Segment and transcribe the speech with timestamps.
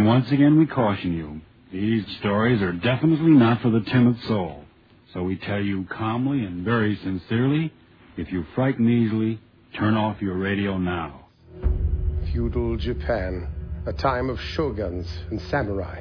[0.00, 4.64] And once again, we caution you these stories are definitely not for the timid soul.
[5.12, 7.70] So we tell you calmly and very sincerely
[8.16, 9.38] if you frighten easily,
[9.74, 11.26] turn off your radio now.
[12.32, 13.46] Feudal Japan,
[13.84, 16.00] a time of shoguns and samurai,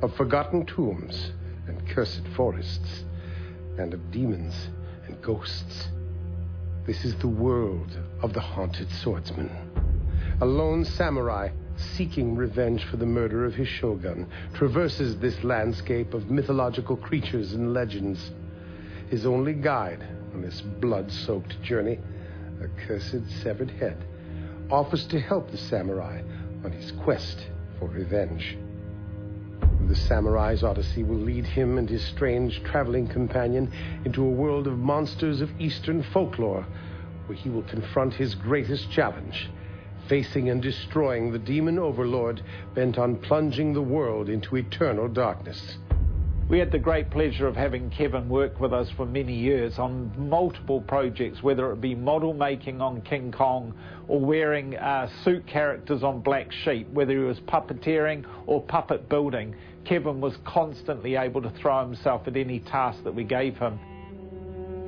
[0.00, 1.32] of forgotten tombs
[1.68, 3.04] and cursed forests,
[3.76, 4.54] and of demons
[5.04, 5.88] and ghosts.
[6.86, 9.50] This is the world of the haunted swordsman.
[10.40, 16.30] A lone samurai seeking revenge for the murder of his shogun, traverses this landscape of
[16.30, 18.30] mythological creatures and legends.
[19.10, 21.98] His only guide on this blood soaked journey,
[22.60, 24.04] a cursed severed head,
[24.70, 26.22] offers to help the samurai
[26.64, 27.46] on his quest
[27.78, 28.58] for revenge.
[29.88, 33.70] The samurai's odyssey will lead him and his strange traveling companion
[34.04, 36.66] into a world of monsters of Eastern folklore,
[37.26, 39.48] where he will confront his greatest challenge
[40.08, 42.42] facing and destroying the demon overlord
[42.74, 45.78] bent on plunging the world into eternal darkness.
[46.48, 50.12] We had the great pleasure of having Kevin work with us for many years on
[50.16, 53.74] multiple projects, whether it be model making on King Kong
[54.06, 59.56] or wearing uh, suit characters on Black Sheep, whether he was puppeteering or puppet building.
[59.84, 63.80] Kevin was constantly able to throw himself at any task that we gave him.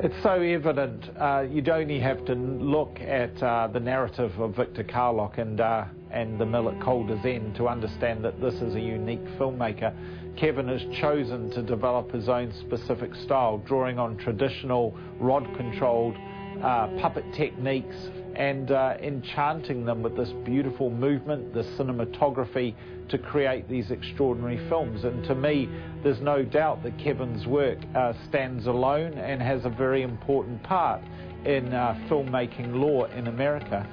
[0.01, 1.11] It's so evident.
[1.19, 5.87] Uh, you'd only have to look at uh, the narrative of Victor Karloch and, uh,
[6.13, 9.93] and The Mill at Calder's End to understand that this is a unique filmmaker.
[10.37, 16.15] Kevin has chosen to develop his own specific style, drawing on traditional rod controlled
[16.63, 17.97] uh, puppet techniques
[18.39, 22.73] and uh, enchanting them with this beautiful movement, the cinematography
[23.09, 25.03] to create these extraordinary films.
[25.03, 25.69] And to me,
[26.05, 31.03] there's no doubt that Kevin's work uh, stands alone and has a very important part
[31.45, 33.85] in uh, filmmaking law in America.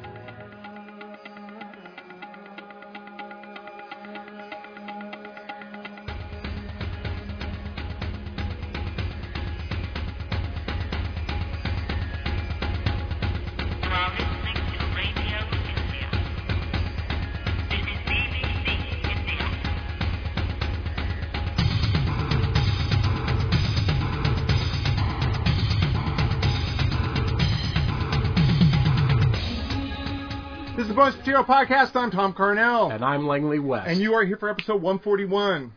[31.43, 31.95] Podcast.
[31.95, 32.93] I'm Thom Carnell.
[32.93, 33.89] And I'm Langley West.
[33.89, 35.73] And you are here for episode 141.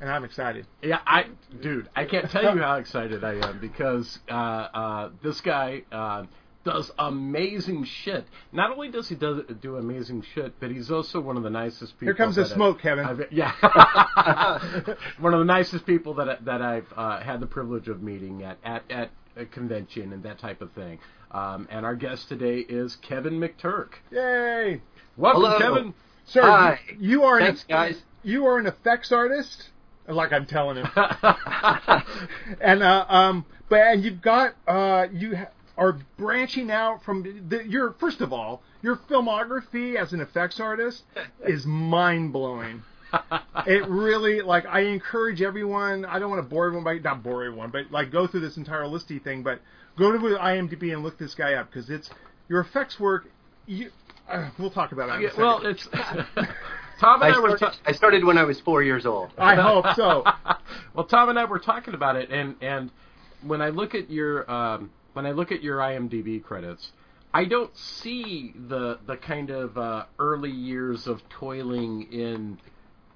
[0.00, 0.66] And I'm excited.
[0.82, 1.26] Yeah, I,
[1.60, 6.24] dude, I can't tell you how excited I am because uh, uh, this guy uh,
[6.62, 8.26] does amazing shit.
[8.52, 11.98] Not only does he do, do amazing shit, but he's also one of the nicest
[11.98, 12.08] people.
[12.08, 13.06] Here comes the smoke, Kevin.
[13.06, 13.52] I've, yeah,
[15.18, 18.58] one of the nicest people that that I've uh, had the privilege of meeting at
[18.62, 20.98] at at a convention and that type of thing.
[21.30, 23.94] Um, and our guest today is Kevin McTurk.
[24.10, 24.80] Yay!
[25.18, 25.58] Welcome, Hello.
[25.58, 25.94] Kevin.
[26.26, 26.80] Sir, Hi.
[26.90, 28.02] You, you are Thanks, an, guys.
[28.22, 29.70] You are an effects artist,
[30.06, 30.86] like I'm telling him.
[32.60, 35.36] and uh, um, but and you've got uh, you
[35.76, 41.02] are branching out from the, your first of all, your filmography as an effects artist
[41.44, 42.84] is mind blowing.
[43.66, 46.04] it really like I encourage everyone.
[46.04, 48.56] I don't want to bore everyone, by not bore everyone, but like go through this
[48.56, 49.42] entire listy thing.
[49.42, 49.60] But
[49.96, 52.08] go to IMDb and look this guy up because it's
[52.48, 53.26] your effects work.
[53.66, 53.90] You,
[54.28, 55.22] uh, we'll talk about it.
[55.22, 55.88] Yeah, well, it's
[57.00, 57.56] Thom and I, I were.
[57.56, 59.30] Ta- I started when I was four years old.
[59.38, 60.24] I hope so.
[60.94, 62.90] well, Thom and I were talking about it, and and
[63.42, 66.92] when I look at your um, when I look at your IMDb credits,
[67.32, 72.58] I don't see the the kind of uh, early years of toiling in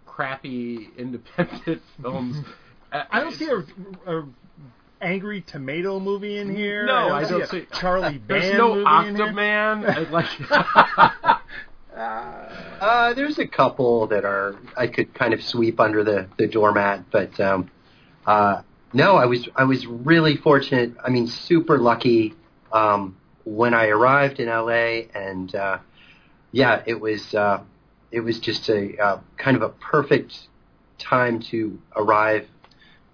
[0.07, 2.37] crappy independent films.
[2.93, 4.29] I don't see a, a
[5.03, 6.87] angry tomato movie in here.
[6.87, 8.43] No, I don't, I don't see, see Charlie Band.
[8.43, 10.11] There's no movie Octoman.
[10.11, 11.41] like.
[11.97, 17.11] uh, there's a couple that are I could kind of sweep under the the doormat,
[17.11, 17.71] but um,
[18.27, 18.63] uh,
[18.93, 20.95] no, I was I was really fortunate.
[21.05, 22.35] I mean, super lucky
[22.73, 25.79] um, when I arrived in LA, and uh,
[26.53, 27.63] yeah, it was uh,
[28.11, 30.39] it was just a uh, kind of a perfect
[30.99, 32.47] time to arrive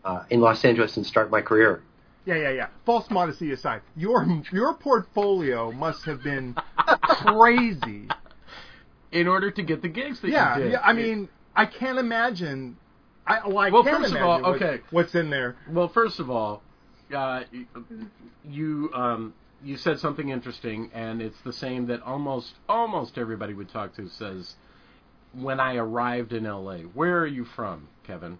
[0.04, 1.82] uh, in Los Angeles and start my career.
[2.28, 2.66] Yeah, yeah, yeah.
[2.84, 6.54] False modesty aside, your your portfolio must have been
[7.02, 8.06] crazy.
[9.10, 10.72] In order to get the gigs that yeah, you did.
[10.72, 12.76] Yeah, I mean, I can't imagine.
[13.26, 15.56] I, well, I well first of all, what, okay, what's in there.
[15.70, 16.62] Well, first of all,
[17.16, 17.44] uh,
[18.46, 19.32] you um,
[19.64, 24.06] you said something interesting, and it's the same that almost almost everybody would talk to
[24.10, 24.54] says.
[25.32, 28.38] When I arrived in LA, where are you from, Kevin?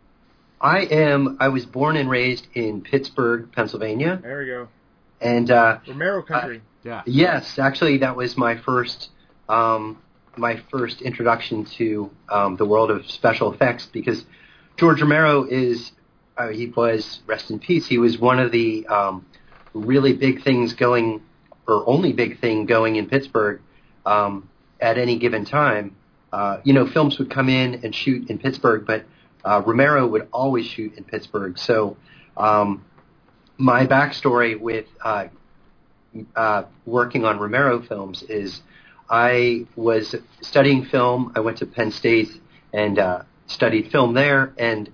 [0.60, 1.36] I am.
[1.40, 4.18] I was born and raised in Pittsburgh, Pennsylvania.
[4.22, 4.68] There we go.
[5.20, 6.58] And uh, Romero country.
[6.58, 7.02] Uh, yeah.
[7.06, 9.10] Yes, actually, that was my first
[9.48, 9.98] um,
[10.36, 14.24] my first introduction to um, the world of special effects because
[14.76, 15.92] George Romero is
[16.36, 17.86] uh, he was rest in peace.
[17.86, 19.26] He was one of the um,
[19.74, 21.22] really big things going,
[21.66, 23.60] or only big thing going in Pittsburgh
[24.06, 24.48] um,
[24.80, 25.96] at any given time.
[26.32, 29.04] Uh, you know, films would come in and shoot in Pittsburgh, but
[29.44, 31.58] uh, Romero would always shoot in Pittsburgh.
[31.58, 31.96] So
[32.36, 32.84] um,
[33.56, 35.28] my backstory with uh,
[36.34, 38.62] uh, working on Romero films is
[39.10, 41.32] I was studying film.
[41.34, 42.28] I went to Penn State
[42.72, 44.90] and uh, studied film there, and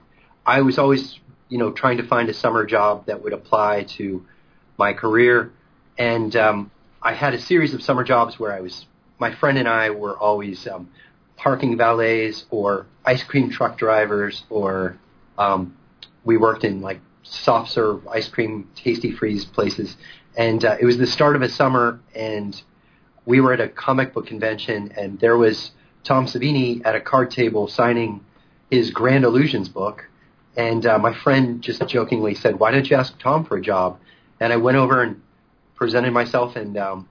[0.47, 1.19] I was always,
[1.49, 4.25] you know, trying to find a summer job that would apply to
[4.79, 5.52] my career.
[5.99, 6.70] And um,
[7.02, 8.87] I had a series of summer jobs where I was,
[9.19, 10.90] my friend and I were always um,
[11.37, 14.98] parking valets or ice cream truck drivers, or
[15.38, 15.76] um,
[16.24, 19.96] we worked in like soft serve ice cream tasty freeze places.
[20.36, 22.60] And uh, it was the start of a summer, and
[23.24, 25.72] we were at a comic book convention, and there was
[26.02, 28.24] Tom Savini at a card table signing
[28.70, 30.08] his Grand Illusions book.
[30.56, 33.98] And uh, my friend just jokingly said, "Why don't you ask Tom for a job?"
[34.40, 35.20] And I went over and
[35.74, 37.08] presented myself, and um,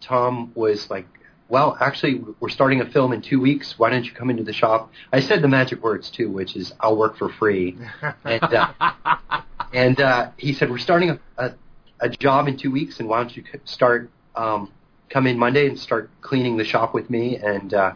[0.00, 1.06] Tom was like,
[1.50, 3.78] "Well, actually, we're starting a film in two weeks.
[3.78, 6.72] Why don't you come into the shop?" I said the magic words too, which is,
[6.80, 7.76] "I'll work for free."
[8.24, 8.72] and uh,
[9.74, 11.54] and uh, he said, "We're starting a, a,
[12.00, 14.70] a job in two weeks, and why don't you start um,
[15.08, 17.92] come in Monday and start cleaning the shop with me?" And uh,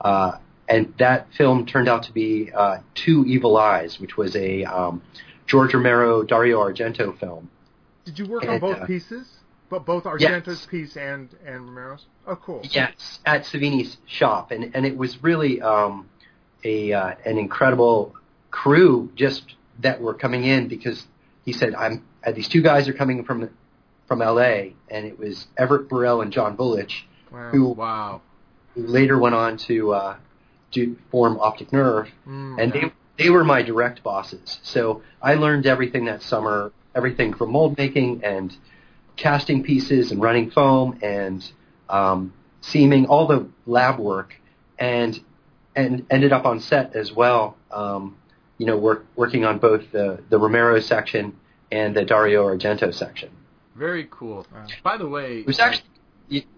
[0.00, 4.64] uh, and that film turned out to be uh, Two Evil Eyes, which was a
[4.64, 5.02] um,
[5.46, 7.50] George Romero Dario Argento film.
[8.04, 9.37] Did you work on both uh, pieces?
[9.70, 10.66] But both Argento's yes.
[10.66, 12.06] piece and and Romero's.
[12.26, 12.60] Oh, cool.
[12.64, 16.08] Yes, at Savini's shop, and and it was really um,
[16.64, 18.14] a uh, an incredible
[18.50, 21.06] crew just that were coming in because
[21.44, 23.50] he said I'm uh, these two guys are coming from
[24.06, 24.74] from L.A.
[24.88, 27.50] and it was Everett Burrell and John Vulich wow.
[27.50, 28.20] who wow
[28.74, 30.16] who later went on to uh,
[30.72, 34.60] to form Optic Nerve, mm, and they they were my direct bosses.
[34.62, 38.56] So I learned everything that summer, everything from mold making and
[39.18, 41.44] casting pieces and running foam and
[41.90, 42.32] um,
[42.62, 44.34] seaming, all the lab work,
[44.78, 45.20] and
[45.76, 47.56] and ended up on set as well.
[47.70, 48.16] Um,
[48.56, 51.36] you know, work, working on both the the Romero section
[51.70, 53.30] and the Dario Argento section.
[53.76, 54.46] Very cool.
[54.52, 54.66] Wow.
[54.82, 55.84] By the way, it was actually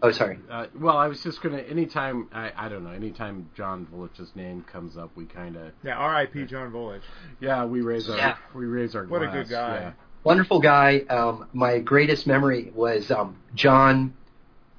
[0.02, 0.38] oh, sorry.
[0.50, 1.58] Uh, well, I was just gonna.
[1.58, 2.90] Anytime I, I don't know.
[2.90, 5.96] Anytime John Vulich's name comes up, we kind of yeah.
[5.96, 6.46] R.I.P.
[6.46, 7.02] John Vulich.
[7.40, 8.36] Yeah, we raise our yeah.
[8.54, 9.04] we raise our.
[9.04, 9.34] What glass.
[9.34, 9.74] a good guy.
[9.80, 9.92] Yeah.
[10.22, 11.00] Wonderful guy.
[11.08, 14.14] Um, my greatest memory was um, John.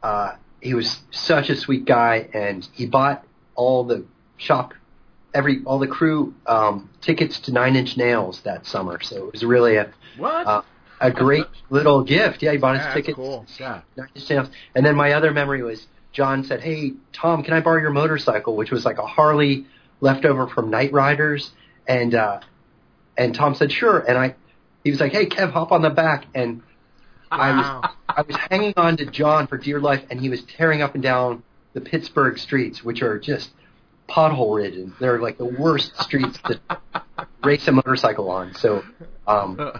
[0.03, 4.05] Uh, he was such a sweet guy, and he bought all the
[4.37, 4.73] shop,
[5.33, 9.01] every all the crew um, tickets to Nine Inch Nails that summer.
[9.01, 10.47] So it was really a what.
[10.47, 10.61] Uh,
[11.01, 12.43] a great little gift.
[12.43, 13.15] Yeah, he bought his yeah, tickets.
[13.15, 13.45] Cool.
[13.59, 13.81] Yeah.
[14.75, 18.55] And then my other memory was John said, "Hey, Tom, can I borrow your motorcycle?"
[18.55, 19.65] Which was like a Harley
[19.99, 21.49] leftover from Knightriders,
[21.87, 22.41] and uh,
[23.17, 24.35] and Tom said, "Sure." And I,
[24.83, 26.61] he was like, "Hey, Kev, hop on the back." And
[27.31, 30.81] I was I was hanging on to John for dear life, and he was tearing
[30.81, 31.43] up and down
[31.73, 33.51] the Pittsburgh streets, which are just
[34.09, 34.93] pothole ridden.
[34.99, 36.59] They're like the worst streets to
[37.43, 38.53] race a motorcycle on.
[38.55, 38.83] So,
[39.27, 39.73] um,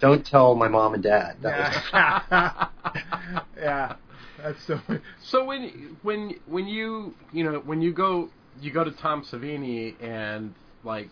[0.00, 1.36] don't tell my mom and dad.
[1.42, 3.42] That yeah.
[3.56, 3.96] yeah.
[4.38, 4.78] That's so.
[4.86, 5.00] Funny.
[5.22, 9.94] So when when when you you know when you go you go to Tom Savini
[10.00, 11.08] and like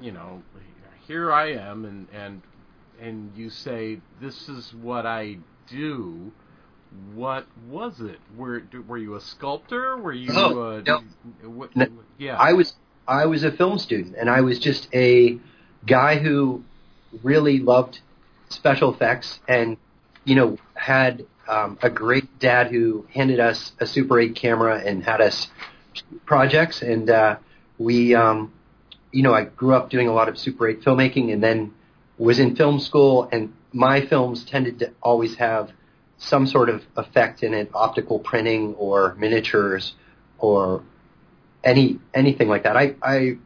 [0.00, 0.42] you know
[1.12, 2.42] here I am and and
[2.98, 5.36] and you say this is what I
[5.68, 6.32] do.
[7.14, 8.18] What was it?
[8.34, 9.98] Were were you a sculptor?
[9.98, 10.30] Were you?
[10.32, 11.02] Oh, uh, no.
[11.50, 11.86] What, no.
[12.16, 12.36] Yeah.
[12.36, 12.72] I was
[13.06, 15.38] I was a film student and I was just a
[15.86, 16.64] guy who
[17.22, 18.00] really loved
[18.48, 19.76] special effects and
[20.24, 25.04] you know had um, a great dad who handed us a Super 8 camera and
[25.04, 25.48] had us
[26.24, 27.36] projects and uh,
[27.78, 28.50] we um,
[29.12, 31.72] you know I grew up doing a lot of Super 8 filmmaking and then
[32.18, 35.70] was in film school and my films tended to always have
[36.18, 39.94] some sort of effect in it optical printing or miniatures
[40.38, 40.82] or
[41.64, 43.38] any anything like that I I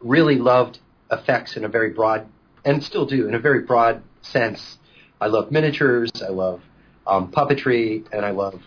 [0.00, 0.78] really loved
[1.10, 2.26] effects in a very broad
[2.64, 4.78] and still do in a very broad sense.
[5.20, 6.62] I love miniatures, I love
[7.06, 8.62] um, puppetry, and I love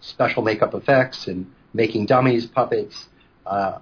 [0.00, 3.08] special makeup effects and making dummies, puppets,
[3.46, 3.78] uh,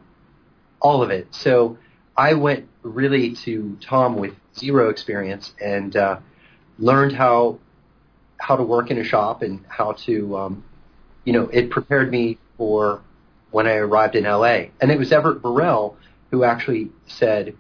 [0.81, 1.29] all of it.
[1.31, 1.79] So
[2.19, 6.19] I went really to Tom with zero experience and uh,
[6.77, 7.61] learned how
[8.39, 10.65] how to work in a shop and how to, um,
[11.25, 13.03] you know, it prepared me for
[13.51, 14.67] when I arrived in LA.
[14.81, 15.97] And it was Everett Burrell
[16.31, 17.57] who actually said,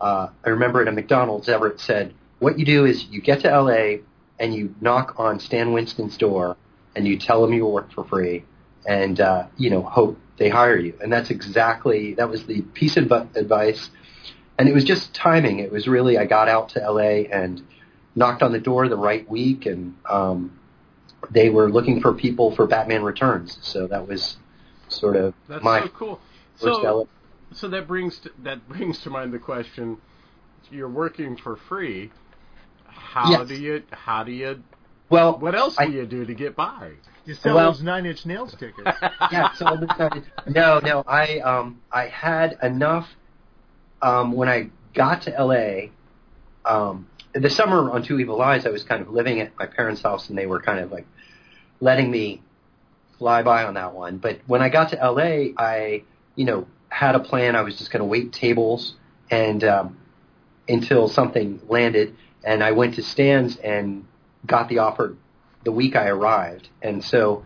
[0.00, 3.60] uh, I remember at a McDonald's, Everett said, what you do is you get to
[3.60, 4.02] LA
[4.38, 6.56] and you knock on Stan Winston's door
[6.94, 8.44] and you tell him you work for free
[8.86, 10.94] and uh, you know hope they hire you.
[11.00, 13.90] And that's exactly that was the piece of advice.
[14.58, 15.58] And it was just timing.
[15.58, 17.62] It was really I got out to LA and
[18.14, 20.58] knocked on the door the right week, and um,
[21.30, 23.58] they were looking for people for Batman Returns.
[23.62, 24.36] So that was
[24.88, 26.20] sort of That's my so cool.
[26.58, 27.04] first So, LA.
[27.52, 29.98] so that brings to, that brings to mind the question:
[30.70, 32.10] You're working for free.
[32.86, 33.48] How Yes.
[33.48, 33.82] do you?
[33.90, 34.62] How do you?
[35.10, 36.92] Well, What else I- do you do to get by?
[37.26, 38.90] You sell Well- those Nine Inch Nails tickets.
[39.30, 43.06] yeah, so I decided, no, no, I um I had enough
[44.02, 45.88] um when I got to LA
[46.64, 50.02] um the summer on Two Evil Eyes I was kind of living at my parents'
[50.02, 51.06] house and they were kind of like
[51.80, 52.42] letting me
[53.18, 54.18] fly by on that one.
[54.18, 57.90] But when I got to LA I, you know, had a plan I was just
[57.90, 58.94] gonna wait tables
[59.30, 59.98] and um
[60.68, 64.06] until something landed and I went to Stan's and
[64.46, 65.16] got the offer
[65.64, 66.68] the week I arrived.
[66.80, 67.44] And so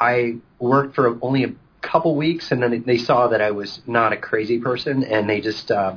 [0.00, 1.54] I worked for only a
[1.90, 5.40] couple weeks, and then they saw that I was not a crazy person, and they
[5.40, 5.96] just uh,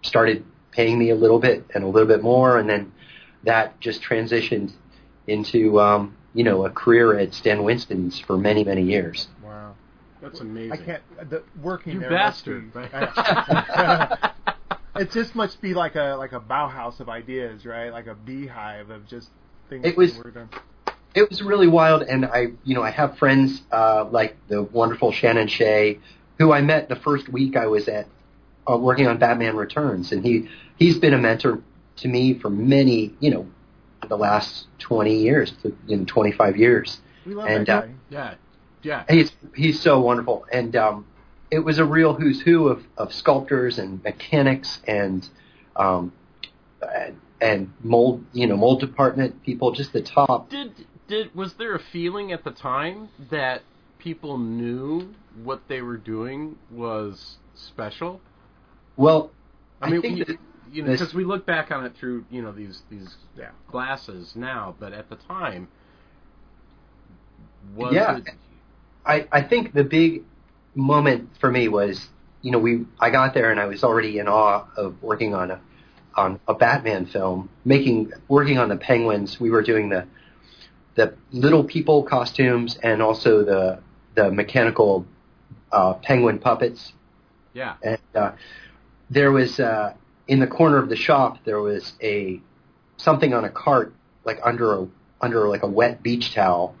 [0.00, 2.92] started paying me a little bit and a little bit more, and then
[3.44, 4.72] that just transitioned
[5.26, 9.28] into um, you know a career at Stan Winston's for many many years.
[9.44, 9.74] wow.
[10.22, 10.72] That's amazing.
[10.72, 11.30] I can't.
[11.30, 12.72] The, working You there bastard!
[12.72, 14.30] Must be, right?
[14.96, 17.90] it just must be like a like a Bauhaus of ideas, right?
[17.90, 19.30] Like a beehive of just
[19.68, 19.84] things.
[19.84, 20.48] It was- to work on.
[21.14, 25.12] It was really wild and i you know i have friends uh like the wonderful
[25.12, 25.98] shannon shea
[26.38, 28.06] who i met the first week i was at
[28.70, 31.60] uh, working on batman returns and he he's been a mentor
[31.96, 33.46] to me for many you know
[34.08, 37.94] the last 20 years to, you know 25 years We love and, that uh, guy.
[38.10, 38.34] yeah,
[38.82, 39.04] yeah.
[39.08, 41.06] he's he's so wonderful and um
[41.50, 45.28] it was a real who's who of of sculptors and mechanics and
[45.76, 46.12] um
[46.96, 50.72] and, and mold you know mold department people just the top Did
[51.12, 53.60] did was there a feeling at the time that
[53.98, 55.06] people knew
[55.44, 58.20] what they were doing was special?
[58.96, 59.30] well
[59.82, 60.38] I mean, think you, that
[60.72, 63.50] you know, because we look back on it through you know these these Yeah.
[63.70, 65.68] glasses now, but at the time,
[67.76, 68.16] was Yeah.
[68.16, 68.34] it?
[69.04, 70.22] I, I think the big
[70.74, 72.08] moment for me was,
[72.40, 75.50] you know, we I got there and I was already in awe of working on
[75.50, 75.60] a
[76.14, 79.38] on a Batman film, making working on the penguins.
[79.40, 80.06] We were doing the
[80.94, 83.80] the little people costumes and also the
[84.14, 85.06] the mechanical
[85.70, 86.92] uh, penguin puppets.
[87.54, 88.32] Yeah, And uh,
[89.10, 89.94] there was uh,
[90.26, 92.40] in the corner of the shop there was a
[92.96, 93.94] something on a cart
[94.24, 94.88] like under a
[95.20, 96.74] under like a wet beach towel,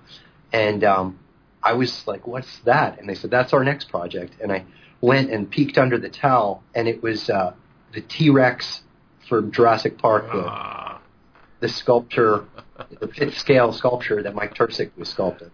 [0.52, 1.18] and um,
[1.62, 4.64] I was like, "What's that?" And they said, "That's our next project." And I
[5.00, 7.54] went and peeked under the towel, and it was uh,
[7.92, 8.82] the T Rex
[9.28, 11.00] from Jurassic Park, the, Ah,
[11.60, 12.44] the sculpture,
[13.00, 15.50] the fifth scale sculpture that Mike Trcic was sculpting.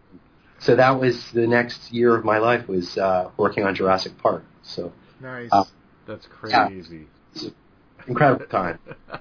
[0.60, 4.44] So that was the next year of my life was uh, working on Jurassic Park.
[4.62, 5.48] So Nice.
[5.52, 5.64] uh,
[6.06, 7.06] that's crazy.
[8.06, 8.78] incredible time.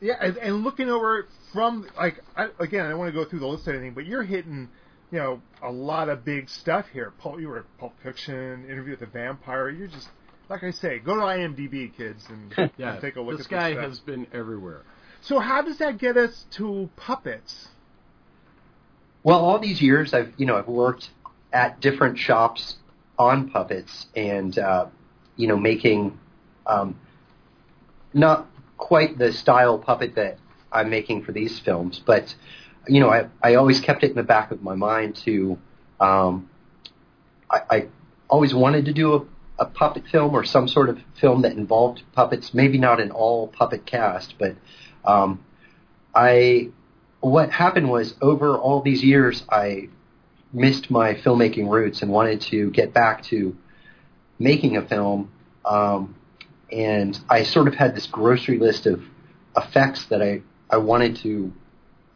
[0.00, 3.28] Yeah, and, and looking over it from like I, again, I don't want to go
[3.28, 4.68] through the list of anything, but you're hitting,
[5.10, 7.12] you know, a lot of big stuff here.
[7.18, 9.70] Pulp, you were at Pulp Fiction, Interview with the Vampire.
[9.70, 10.08] You're just
[10.48, 13.50] like I say, go to IMDb, kids, and, Yeah, and take a look this at
[13.50, 13.88] guy this stuff.
[13.90, 14.82] has been everywhere.
[15.20, 17.68] So how does that get us to puppets?
[19.22, 21.10] Well, all these years I've you know I've worked
[21.52, 22.76] at different shops
[23.18, 24.86] on puppets and uh,
[25.36, 26.18] you know making
[26.66, 26.98] um,
[28.14, 28.46] not
[28.76, 30.38] quite the style puppet that
[30.72, 32.34] I'm making for these films, but
[32.86, 35.58] you know I I always kept it in the back of my mind to
[36.00, 36.48] um,
[37.50, 37.88] I, I
[38.28, 42.02] always wanted to do a, a puppet film or some sort of film that involved
[42.12, 42.54] puppets.
[42.54, 44.54] Maybe not an all puppet cast, but
[45.08, 45.44] um,
[46.14, 46.70] I
[47.20, 49.88] what happened was over all these years I
[50.52, 53.56] missed my filmmaking roots and wanted to get back to
[54.38, 55.30] making a film.
[55.64, 56.14] Um,
[56.70, 59.02] and I sort of had this grocery list of
[59.56, 61.52] effects that I, I wanted to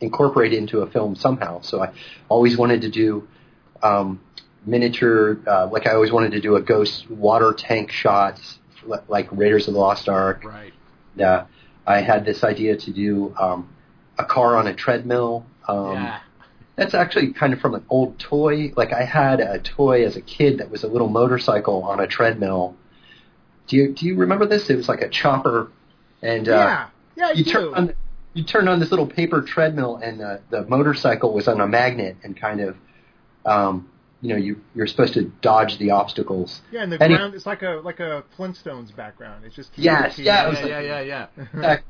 [0.00, 1.60] incorporate into a film somehow.
[1.62, 1.92] So I
[2.28, 3.26] always wanted to do
[3.82, 4.20] um,
[4.64, 9.28] miniature uh, like I always wanted to do a ghost water tank shots li- like
[9.32, 10.44] Raiders of the Lost Ark.
[10.44, 10.72] Right.
[11.20, 11.44] uh,
[11.86, 13.68] I had this idea to do um,
[14.18, 15.46] a car on a treadmill.
[15.68, 16.20] Um, yeah.
[16.76, 18.72] That's actually kind of from an old toy.
[18.76, 22.06] Like I had a toy as a kid that was a little motorcycle on a
[22.06, 22.76] treadmill.
[23.66, 24.70] Do you do you remember this?
[24.70, 25.70] It was like a chopper,
[26.22, 27.94] and uh, yeah, yeah, you turn on
[28.34, 32.16] you turned on this little paper treadmill, and uh, the motorcycle was on a magnet,
[32.22, 32.76] and kind of,
[33.44, 33.90] um,
[34.22, 36.62] you know, you you're supposed to dodge the obstacles.
[36.70, 39.44] yeah, and the and it- ground it's like a like a Flintstones background.
[39.44, 40.24] It's just keeps Yes, repeating.
[40.26, 41.44] yeah, it yeah, like- yeah, yeah, yeah.
[41.52, 41.86] Exactly.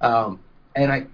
[0.00, 0.40] um,
[0.74, 1.06] and I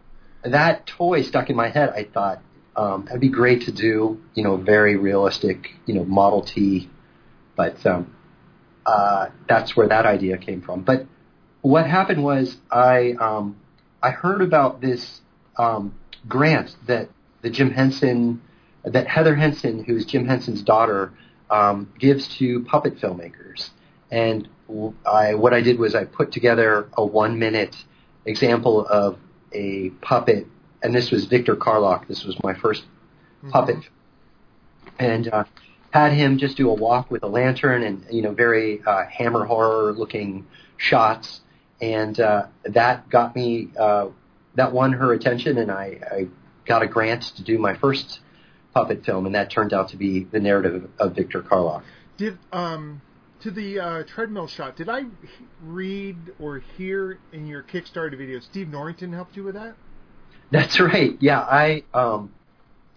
[0.45, 1.90] that toy stuck in my head.
[1.90, 2.40] I thought
[2.75, 6.88] Um, that'd be great to do, you know, very realistic, you know, Model T.
[7.54, 8.14] But um,
[8.87, 10.83] uh, that's where that idea came from.
[10.83, 11.07] But
[11.61, 13.57] what happened was I um,
[14.02, 15.21] I heard about this
[15.59, 15.95] um,
[16.26, 17.11] grant that
[17.42, 18.40] the Jim Henson
[18.84, 21.12] that Heather Henson, who's Jim Henson's daughter,
[21.50, 23.70] um, gives to puppet filmmakers.
[24.10, 24.48] And
[25.06, 27.76] I, what I did was I put together a one minute
[28.24, 29.18] example of
[29.52, 30.46] a puppet,
[30.82, 32.06] and this was Victor Karloch.
[32.08, 33.50] This was my 1st mm-hmm.
[33.50, 33.76] puppet,
[34.98, 35.44] and uh,
[35.92, 39.44] had him just do a walk with a lantern and you know very uh, Hammer
[39.44, 40.46] horror looking
[40.76, 41.40] shots,
[41.80, 44.08] and uh, that got me uh,
[44.54, 46.28] that won her attention, and I, I
[46.64, 48.20] got a grant to do my first
[48.74, 51.82] puppet film, and that turned out to be the narrative of Victor Karloch.
[52.16, 53.00] Did um
[53.40, 54.76] to the uh, treadmill shot?
[54.76, 55.02] Did I
[55.62, 59.74] read or hear in your Kickstarter video Steve Norrington helped you with that?
[60.50, 61.16] That's right.
[61.20, 62.32] Yeah, I um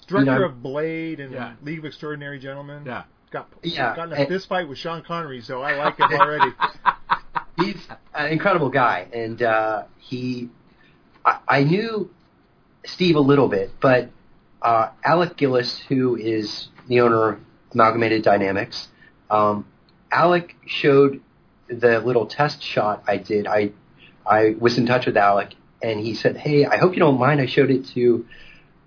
[0.08, 1.54] director you know, of Blade and yeah.
[1.64, 2.84] League of Extraordinary Gentlemen.
[2.86, 3.04] Yeah.
[3.32, 6.52] Got yeah, got in a fist fight with Sean Connery, so I like him already.
[7.58, 10.50] He's an incredible guy, and uh, he,
[11.26, 12.10] I, I knew
[12.86, 14.10] Steve a little bit, but
[14.66, 17.40] uh, Alec Gillis, who is the owner of
[17.72, 18.88] Amalgamated Dynamics,
[19.30, 19.68] um,
[20.12, 21.22] Alec showed
[21.68, 23.46] the little test shot I did.
[23.46, 23.72] I
[24.26, 25.54] I was in touch with Alec,
[25.84, 27.40] and he said, "Hey, I hope you don't mind.
[27.42, 28.26] I showed it to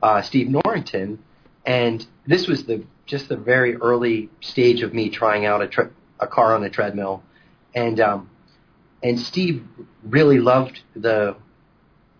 [0.03, 1.23] uh, Steve Norrington,
[1.65, 6.27] and this was the just the very early stage of me trying out a, a
[6.27, 7.23] car on a treadmill,
[7.73, 8.31] and um,
[9.01, 9.65] and Steve
[10.03, 11.37] really loved the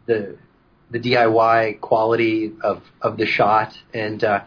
[0.07, 0.39] the
[0.91, 4.45] the DIY quality of of the shot, and uh,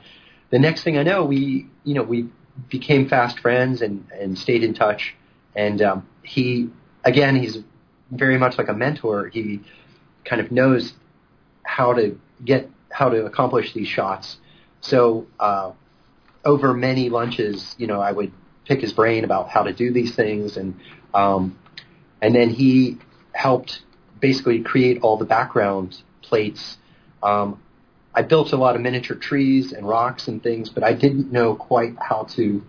[0.50, 2.30] the next thing I know, we you know we
[2.70, 5.16] became fast friends and and stayed in touch,
[5.56, 6.70] and um, he
[7.04, 7.60] again he's
[8.12, 9.28] very much like a mentor.
[9.28, 9.62] He
[10.26, 10.94] kind of knows
[11.64, 14.38] how to get how to accomplish these shots.
[14.82, 15.72] So uh,
[16.44, 18.32] over many lunches, you know, I would
[18.66, 20.80] pick his brain about how to do these things, and
[21.14, 21.58] um,
[22.22, 22.98] and then he
[23.32, 23.82] helped
[24.20, 26.02] basically create all the background
[26.32, 26.78] plates.
[27.22, 27.62] Um,
[28.16, 31.56] I built a lot of miniature trees and rocks and things, but I didn't know
[31.56, 32.64] quite how to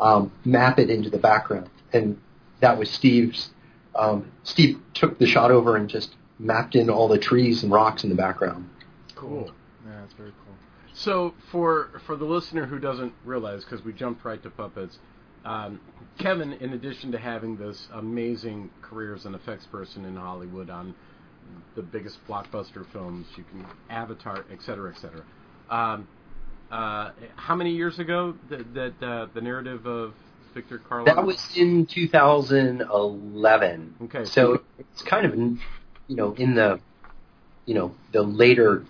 [0.00, 1.70] um, map it into the background.
[1.92, 2.20] And
[2.58, 3.50] that was Steve's.
[3.94, 8.02] Um, Steve took the shot over and just mapped in all the trees and rocks
[8.02, 8.68] in the background.
[9.14, 9.52] Cool.
[9.86, 10.54] Yeah, that's very cool.
[10.92, 14.98] So for for the listener who doesn't realize, because we jumped right to puppets,
[15.44, 15.80] um,
[16.18, 20.94] Kevin, in addition to having this amazing career as an effects person in Hollywood on
[21.74, 25.22] the biggest blockbuster films, you can Avatar, et cetera, et cetera.
[25.70, 26.06] Um,
[26.70, 30.12] uh, how many years ago that, that uh, the narrative of
[30.54, 31.06] Victor Karloch?
[31.06, 33.94] That was in 2011.
[34.02, 34.24] Okay.
[34.24, 36.80] So it's kind of, you know, in the,
[37.66, 38.84] you know, the later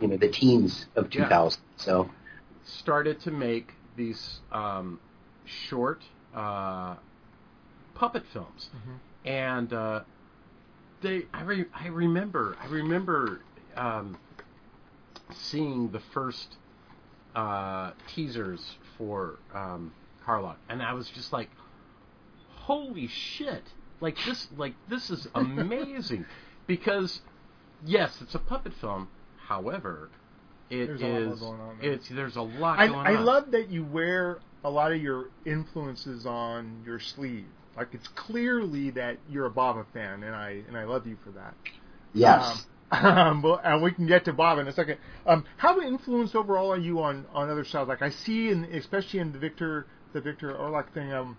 [0.00, 1.60] you know the teens of 2000.
[1.60, 1.84] Yeah.
[1.84, 2.10] So
[2.64, 4.98] started to make these um,
[5.68, 6.02] short
[6.34, 6.96] uh,
[7.94, 9.28] puppet films, mm-hmm.
[9.28, 10.00] and uh,
[11.02, 13.40] they I, re- I remember I remember
[13.76, 14.18] um,
[15.32, 16.56] seeing the first
[17.34, 19.92] uh, teasers for um,
[20.24, 21.50] Karloch, and I was just like,
[22.48, 23.64] "Holy shit!"
[24.00, 26.26] Like this, like this is amazing,
[26.66, 27.20] because
[27.84, 29.08] yes, it's a puppet film,
[29.50, 30.10] However,
[30.70, 31.42] it there's is
[31.82, 36.24] it's there's a lot I, I love that you wear a lot of your influences
[36.24, 37.48] on your sleeve.
[37.80, 41.30] Like it's clearly that you're a Bava fan, and I and I love you for
[41.30, 41.54] that.
[42.12, 42.66] Yes.
[42.90, 44.98] Um, but, and we can get to Bob in a second.
[45.24, 47.88] Um, how influenced overall are you on, on other styles?
[47.88, 51.38] Like I see, in especially in the Victor the Victor Karloch thing, um,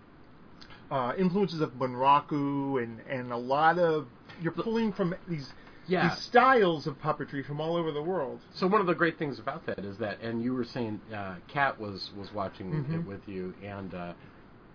[0.90, 4.08] uh, influences of Bunraku and and a lot of
[4.42, 5.52] you're pulling from these
[5.86, 6.08] yeah.
[6.08, 8.40] these styles of puppetry from all over the world.
[8.52, 11.36] So one of the great things about that is that, and you were saying, uh,
[11.46, 12.94] Kat was was watching mm-hmm.
[12.94, 14.12] it with you, and uh,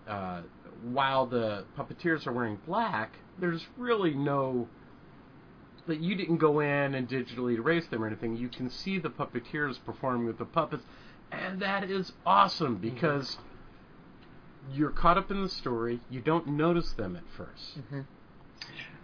[0.08, 0.42] uh,
[0.82, 4.68] while the puppeteers are wearing black, there's really no
[5.86, 8.36] that you didn't go in and digitally erase them or anything.
[8.36, 10.84] You can see the puppeteers performing with the puppets,
[11.32, 12.94] and that is awesome mm-hmm.
[12.94, 13.30] because.
[13.32, 13.42] Mm-hmm.
[14.70, 15.98] You're caught up in the story.
[16.10, 18.00] You don't notice them at 1st mm-hmm.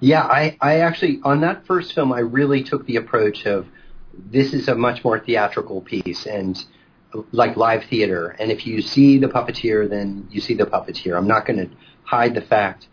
[0.00, 3.66] Yeah, I, I actually on that first film I really took the approach of
[4.12, 6.62] this is a much more theatrical piece and
[7.32, 8.28] like live theater.
[8.28, 11.16] And if you see the puppeteer, then you see the puppeteer.
[11.16, 11.74] I'm not going to
[12.04, 12.88] hide the fact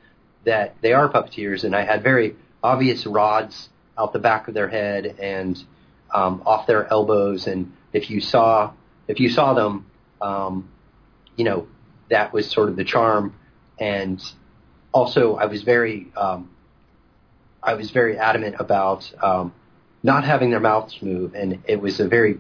[0.45, 4.69] that they are puppeteers, and I had very obvious rods out the back of their
[4.69, 5.61] head and
[6.13, 7.47] um, off their elbows.
[7.47, 8.73] And if you saw
[9.07, 9.85] if you saw them,
[10.21, 10.69] um,
[11.35, 11.67] you know
[12.09, 13.35] that was sort of the charm.
[13.79, 14.23] And
[14.91, 16.49] also, I was very um,
[17.61, 19.53] I was very adamant about um,
[20.03, 22.39] not having their mouths move, and it was a very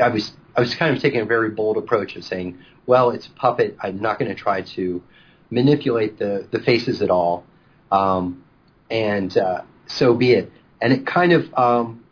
[0.00, 3.26] I was I was kind of taking a very bold approach of saying, well, it's
[3.26, 3.76] a puppet.
[3.80, 5.02] I'm not going to try to
[5.50, 7.44] manipulate the the faces at all,
[7.90, 8.44] um,
[8.90, 10.52] and uh, so be it.
[10.80, 12.04] And it kind of um,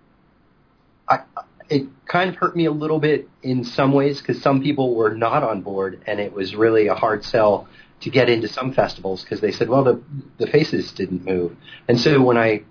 [1.09, 1.20] I,
[1.68, 5.14] it kind of hurt me a little bit in some ways because some people were
[5.14, 7.68] not on board, and it was really a hard sell
[8.00, 10.02] to get into some festivals because they said, well, the
[10.38, 11.57] the faces didn't move.
[11.88, 12.62] And so when I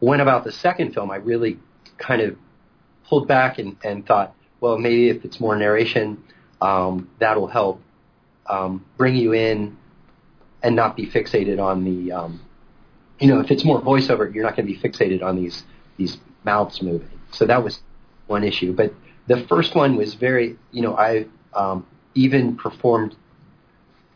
[0.00, 1.58] went about the second film, I really
[1.98, 2.36] kind of
[3.08, 6.24] pulled back and, and thought, well, maybe if it's more narration,
[6.62, 7.82] um, that'll help
[8.46, 9.76] um, bring you in
[10.62, 12.40] and not be fixated on the, um,
[13.20, 15.64] you know, if it's more voiceover, you're not going to be fixated on these
[15.98, 17.10] these mouths moving.
[17.30, 17.82] So that was
[18.26, 18.72] one issue.
[18.72, 18.94] But
[19.26, 23.14] the first one was very, you know, I um, even performed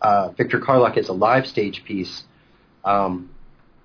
[0.00, 2.24] uh, Victor Karloch as a live stage piece.
[2.84, 3.30] Um,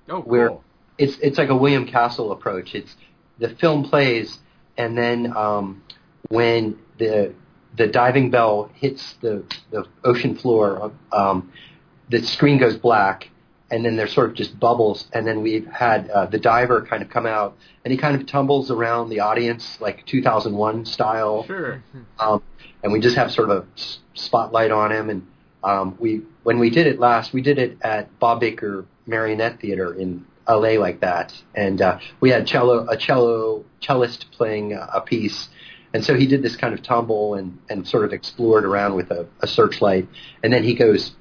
[0.10, 0.32] Oh, cool.
[0.32, 0.58] where
[0.98, 2.74] it's it's like a William Castle approach.
[2.74, 2.96] It's
[3.38, 4.40] the film plays,
[4.78, 5.84] and then um,
[6.30, 7.34] when the
[7.76, 11.52] the diving bell hits the the ocean floor, um,
[12.10, 13.30] the screen goes black,
[13.72, 17.02] and then there's sort of just bubbles, and then we've had uh, the diver kind
[17.02, 21.84] of come out, and he kind of tumbles around the audience like 2001 style Sure.
[22.20, 22.44] um,
[22.84, 25.10] and we just have sort of a s- spotlight on him.
[25.10, 25.28] And
[25.64, 29.94] um, we, when we did it last, we did it at Bob Baker Marionette Theater
[29.94, 30.78] in L.A.
[30.78, 35.48] like that, and uh, we had cello, a cello cellist playing a, a piece.
[35.94, 39.12] And so he did this kind of tumble and, and sort of explored around with
[39.12, 40.08] a, a searchlight,
[40.42, 41.12] and then he goes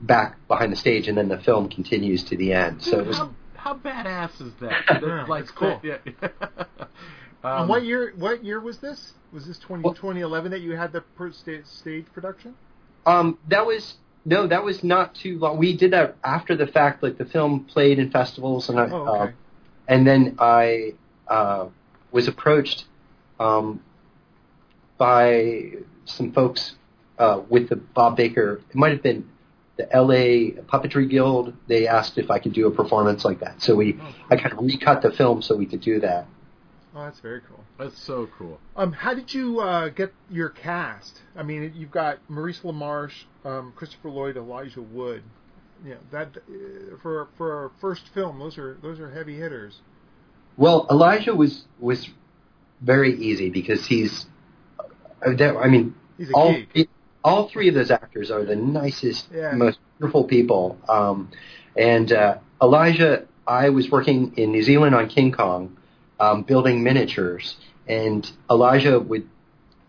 [0.00, 2.82] back behind the stage, and then the film continues to the end.
[2.82, 4.84] So it was how, how badass is that?
[5.02, 5.80] Yeah, like that's cool.
[5.84, 5.98] Yeah.
[6.10, 8.12] and um, what year?
[8.16, 9.12] What year was this?
[9.32, 12.54] Was this 20, 2011 that you had the per sta- stage production?
[13.06, 15.58] Um, that was no, that was not too long.
[15.58, 17.02] We did that after the fact.
[17.02, 19.32] Like the film played in festivals, and I, Oh, uh,
[19.86, 20.94] and then I
[21.28, 21.68] uh,
[22.10, 22.84] was approached
[23.38, 23.80] um,
[24.98, 25.72] by
[26.04, 26.74] some folks
[27.18, 28.60] uh, with the Bob Baker.
[28.68, 29.28] It might have been
[29.76, 30.52] the L.A.
[30.52, 31.54] Puppetry Guild.
[31.68, 33.62] They asked if I could do a performance like that.
[33.62, 36.26] So we, Oh, I kind of recut the film so we could do that.
[36.94, 37.64] Oh, that's very cool.
[37.78, 38.58] That's so cool.
[38.76, 41.20] Um, how did you uh, get your cast?
[41.36, 45.22] I mean, you've got Maurice LaMarche, um, Christopher Lloyd, Elijah Wood.
[45.84, 49.80] You know that uh, for for our first film, those are those are heavy hitters.
[50.56, 52.08] Well, Elijah was was
[52.80, 54.26] very easy because he's.
[55.24, 56.56] Uh, that- I mean, a all
[57.24, 59.52] all three of those actors are the nicest, Yeah.
[59.52, 60.78] most wonderful people.
[60.88, 61.30] Um,
[61.76, 65.76] and uh, Elijah, I was working in New Zealand on King Kong,
[66.20, 69.28] um, building miniatures, and Elijah would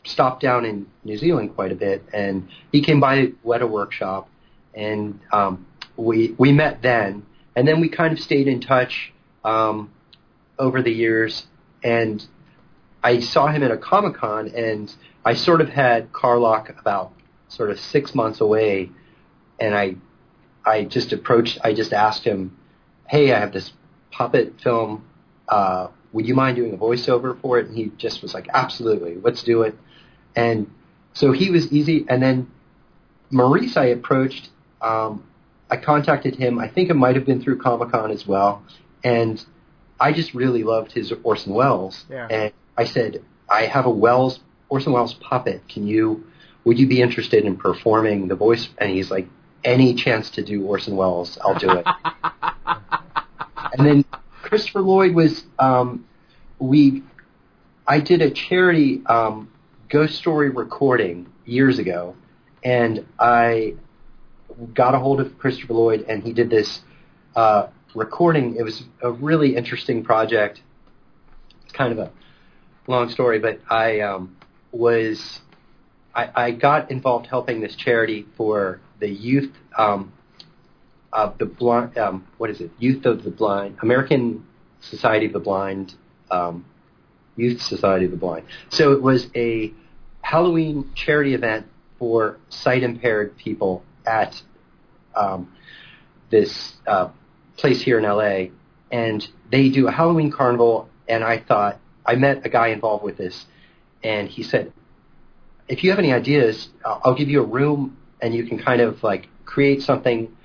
[0.04, 4.28] stop down in New Zealand quite a bit, and he came by Weta Workshop,
[4.74, 5.66] and um,
[5.98, 9.14] we we met then, and then we kind of stayed in touch
[9.44, 9.92] um,
[10.58, 11.46] over the years,
[11.84, 12.26] and
[13.04, 14.94] I saw him at a Comic Con, and
[15.26, 17.14] I sort of had Karloch about
[17.48, 18.90] sort of six months away,
[19.60, 19.96] and I
[20.66, 22.58] I just approached, I just asked him,
[23.08, 23.74] hey, I have this
[24.12, 25.06] puppet film.
[25.48, 27.68] Uh, would you mind doing a voiceover for it?
[27.68, 29.76] And he just was like, absolutely, let's do it.
[30.36, 30.70] And
[31.14, 32.06] so he was easy.
[32.08, 32.52] And then
[33.32, 34.50] Maurice, I approached.
[34.82, 35.24] Um,
[35.70, 36.60] I contacted him.
[36.60, 38.64] I think it might have been through Comic Con as well.
[39.04, 39.44] And
[40.00, 42.06] I just really loved his Orson Welles.
[42.10, 42.28] Yeah.
[42.30, 45.68] And I said, I have a Wells Orson Welles puppet.
[45.68, 46.24] Can you?
[46.66, 48.70] Would you be interested in performing the voice?
[48.78, 49.28] And he's like,
[49.64, 51.86] any chance to do Orson Welles, I'll do it.
[53.78, 54.06] and then
[54.42, 56.06] Christopher Lloyd was um,
[56.60, 57.04] we.
[57.88, 59.52] I did a charity um,
[59.90, 62.16] ghost story recording years ago,
[62.64, 63.76] and I
[64.74, 66.82] got a hold of Christopher Lloyd, and he did this
[67.36, 68.56] uh, recording.
[68.56, 70.62] It was a really interesting project.
[71.64, 72.12] It's kind of a
[72.88, 74.38] long story, but I um,
[74.72, 75.42] was
[76.14, 80.12] I, I got involved helping this charity for the youth um,
[81.14, 81.98] of the blind.
[81.98, 82.72] Um, what is it?
[82.80, 84.46] Youth of the Blind, American
[84.82, 85.96] Society of the Blind,
[86.32, 86.66] um,
[87.36, 88.46] Youth Society of the Blind.
[88.70, 89.74] So it was a
[90.22, 94.42] Halloween charity event for sight impaired people at
[95.16, 95.52] um,
[96.30, 97.10] this uh,
[97.58, 98.52] place here in LA,
[98.92, 100.90] and they do a Halloween carnival.
[101.08, 103.46] And I thought I met a guy involved with this,
[104.04, 104.72] and he said,
[105.68, 109.04] "If you have any ideas, I'll give you a room, and you can kind of
[109.04, 110.36] like create something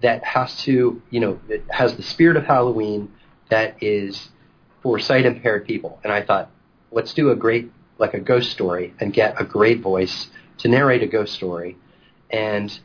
[0.00, 3.12] that has to, you know, that has the spirit of Halloween
[3.48, 4.30] that is
[4.82, 6.50] for sight impaired people." And I thought,
[6.90, 11.02] let's do a great like a ghost story and get a great voice to narrate
[11.02, 11.76] a ghost story.
[12.30, 12.76] And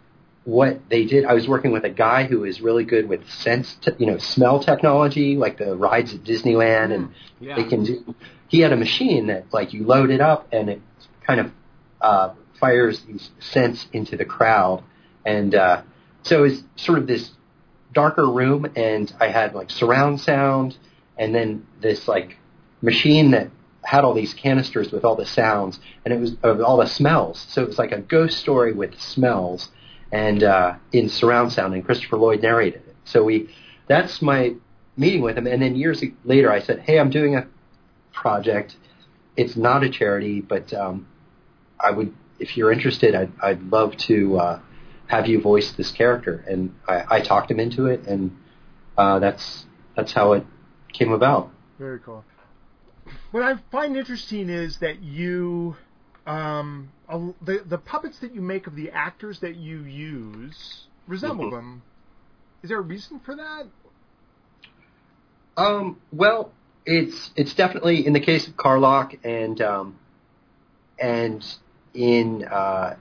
[0.48, 3.76] what they did, I was working with a guy who is really good with sense,
[3.82, 7.10] te- you know, smell technology, like the rides at Disneyland, and
[7.42, 7.58] Yeah.
[7.58, 8.16] they can do.
[8.48, 10.82] He had a machine that, like, you load it up and it
[11.26, 11.52] kind of
[12.00, 12.30] uh,
[12.62, 14.84] fires these scents into the crowd,
[15.26, 15.82] and uh,
[16.24, 17.32] so it's sort of this
[17.94, 20.78] darker room, and I had like surround sound,
[21.18, 22.38] and then this like
[22.82, 23.50] machine that
[23.84, 27.46] had all these canisters with all the sounds, and it was of all the smells.
[27.50, 29.72] So it was like a ghost story with smells,
[30.12, 31.74] and uh, in surround sound.
[31.74, 32.96] And Christopher Lloyd narrated it.
[33.06, 33.50] So we,
[33.88, 34.56] that's my
[34.96, 35.48] meeting with him.
[35.48, 37.48] And then years later, I said, "Hey, I'm doing a
[38.14, 38.76] project.
[39.36, 41.08] It's not a charity, but um,
[41.80, 44.60] I would, if you're interested, I'd, I'd love to uh,
[45.08, 48.36] have you voice this character." And I, I talked him into it, and
[48.98, 49.66] uh, that's
[49.96, 50.46] that's how it
[50.92, 51.52] came about.
[51.80, 52.26] Very cool.
[53.32, 55.76] What I find interesting is that you,
[56.26, 61.46] um, a- the the puppets that you make of the actors that you use resemble
[61.46, 61.52] Mhm.
[61.52, 61.82] them.
[62.64, 63.68] Is there a reason for that?
[65.56, 66.52] Um, well,
[66.86, 69.96] it's it's definitely in the case of Karloch and um,
[71.00, 71.44] and
[71.94, 72.96] in uh,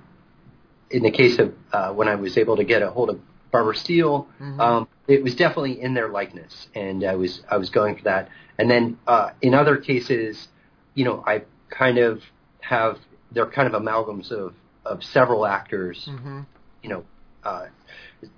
[0.90, 3.74] in the case of uh, when I was able to get a hold of Barbara
[3.74, 4.60] Steele, Mhm.
[4.60, 8.28] um, it was definitely in their likeness, and I was I was going for that.
[8.58, 10.48] And then uh, in other cases,
[10.94, 12.22] you know, I kind of
[12.60, 12.98] have
[13.32, 16.40] they're kind of amalgams of of several actors Mm-hmm.
[16.82, 17.04] you know,
[17.44, 17.66] uh,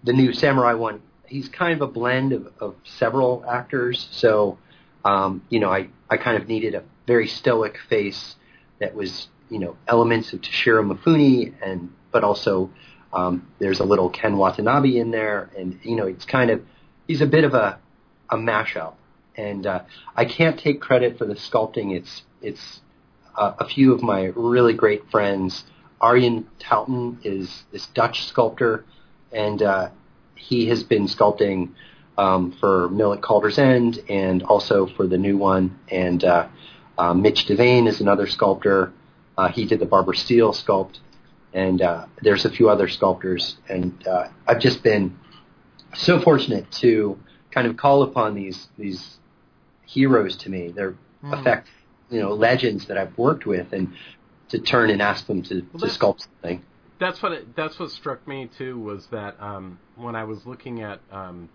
[0.02, 4.08] the new Samurai one, he's kind of a blend of, of several actors.
[4.10, 4.58] So,
[5.04, 8.36] um, you know, I, I kind of needed a very stoic face
[8.80, 12.70] that was, you know, elements of Toshiro Mifune and, but also,
[13.12, 15.50] um, there's a little Ken Watanabe in there.
[15.56, 16.62] And, you know, it's kind of,
[17.06, 17.78] he's a bit of a,
[18.30, 18.94] a mashup.
[19.36, 19.82] And, uh,
[20.16, 21.94] I can't take credit for the sculpting.
[21.96, 22.80] It's, it's,
[23.38, 25.64] uh, a few of my really great friends,
[26.00, 28.84] Arjen Tuiten is this Dutch sculptor,
[29.32, 29.90] and uh,
[30.34, 31.70] he has been sculpting
[32.16, 35.78] um, for Mill at Calder's End and also for the new one.
[35.88, 36.48] And uh,
[36.98, 38.92] uh, Mitch Devane is another sculptor.
[39.36, 40.98] Uh, he did the Barbara Steele sculpt,
[41.52, 43.56] and uh, there's a few other sculptors.
[43.68, 45.16] And uh, I've just been
[45.94, 47.18] so fortunate to
[47.52, 49.18] kind of call upon these these
[49.86, 50.72] heroes to me.
[50.74, 51.34] They're Hmm.
[51.34, 51.68] effect,
[52.10, 53.92] you know, legends that I've worked with, and
[54.50, 56.62] to turn and ask them to, Well, to sculpt something.
[56.98, 60.80] that's what it, that's what struck me too was that um, when I was looking
[60.82, 61.48] at um,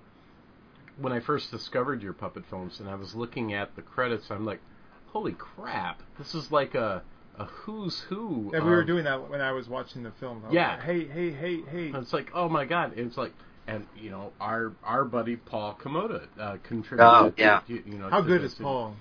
[0.99, 4.45] when I first discovered your puppet films and I was looking at the credits, I'm
[4.45, 4.59] like,
[5.07, 7.01] holy crap, this is like a
[7.39, 8.51] a who's who.
[8.53, 10.43] And we were of- doing that when I was watching the film.
[10.47, 10.69] I Yeah.
[10.75, 11.87] like, hey, hey, hey, hey.
[11.87, 13.33] and It's like, oh my god, it's like.
[13.65, 16.99] And you know our our buddy Paul Komoda uh, contributed.
[16.99, 17.61] Oh, yeah.
[17.65, 18.51] to, you know, How good this.
[18.51, 18.93] is Paul?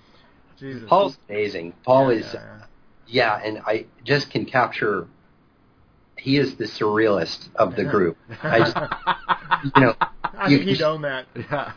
[0.58, 0.84] Jesus.
[0.88, 1.74] Paul's amazing.
[1.84, 3.38] Paul Yeah, is, yeah, yeah.
[3.40, 5.06] yeah, and I just can capture.
[6.18, 8.16] He is the surrealist of the group.
[8.42, 8.76] I just,
[9.76, 11.26] you know, I you- think he'd own that.
[11.34, 11.72] Yeah.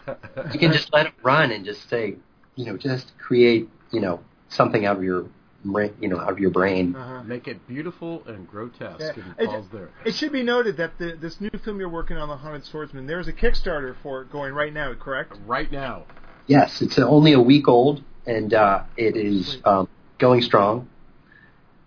[0.53, 2.15] you can just let him run and just say,
[2.55, 5.25] you know, just create, you know, something out of your,
[5.63, 6.95] bra- you know, out of your brain.
[6.95, 7.23] Uh-huh.
[7.23, 9.23] make it beautiful and grotesque, Yeah.
[9.39, 9.89] and It- there.
[10.05, 13.07] It should be noted that the, this new film you're working on, The Haunted Swordsman,
[13.07, 15.33] there's a Kickstarter for it going right now, correct?
[15.47, 16.03] Right now,
[16.47, 20.87] Yes, it's only a week old, and uh, it is um, going strong.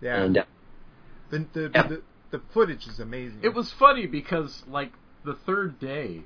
[0.01, 0.22] Yeah.
[0.22, 0.44] And uh,
[1.31, 1.83] the, the, Yeah.
[1.87, 3.40] the, the footage is amazing.
[3.42, 4.92] It was funny because like
[5.24, 6.22] the third day,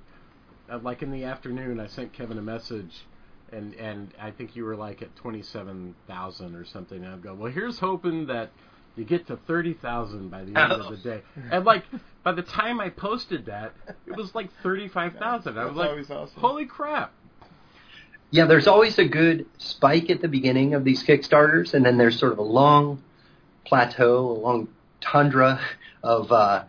[0.70, 3.06] uh, like in the afternoon, I sent Kevin a message,
[3.50, 7.04] and and I think you were like at twenty seven thousand or something.
[7.04, 8.50] And I go, well, here's hoping that
[8.96, 11.22] you get to thirty thousand by the end of the day.
[11.50, 11.84] And like
[12.22, 13.72] by the time I posted that,
[14.06, 15.58] it was like thirty five thousand.
[15.58, 16.40] I was That's like, always awesome.
[16.40, 17.12] holy crap!
[18.32, 22.18] Yeah, there's always a good spike at the beginning of these Kickstarters, and then there's
[22.18, 23.02] sort of a long
[23.64, 24.68] plateau, a long
[25.00, 25.60] tundra
[26.02, 26.64] of uh,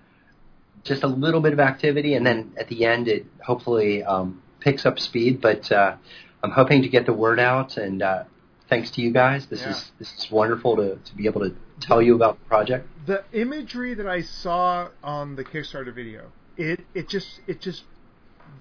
[0.83, 4.85] just a little bit of activity, and then at the end it hopefully um, picks
[4.85, 5.41] up speed.
[5.41, 5.95] But uh,
[6.43, 8.23] I'm hoping to get the word out, and uh,
[8.69, 9.71] thanks to you guys, this Yeah.
[9.71, 12.87] is this is wonderful to, to be able to tell you about the project.
[13.05, 17.83] the imagery that I saw on the Kickstarter video, it it just it just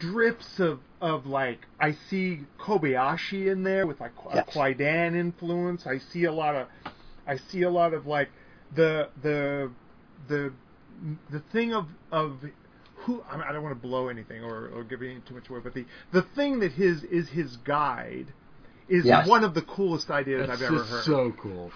[0.02, 4.50] drips of of like I see Kobayashi in there with like a Yes.
[4.54, 5.86] Kwaidan influence.
[5.86, 6.66] I see a lot of
[7.26, 8.28] I see a lot of like
[8.74, 9.70] the the
[10.28, 10.52] the
[11.30, 12.40] the thing of of
[12.96, 15.48] who I, mean, I don't want to blow anything or, or give any too much
[15.48, 18.26] away, but the the thing that his is his guide
[18.88, 19.28] is Yes.
[19.28, 21.04] one of the coolest ideas It's I've ever just heard.
[21.04, 21.70] so cool.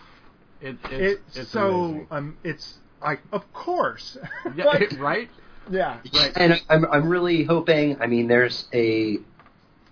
[0.60, 2.06] It, it's, it's, it's so amazing.
[2.10, 4.16] um it's like of course
[4.56, 5.28] yeah, But- right.
[5.70, 6.32] Yeah Right.
[6.36, 8.00] And I'm I'm really hoping.
[8.00, 9.18] I mean, there's a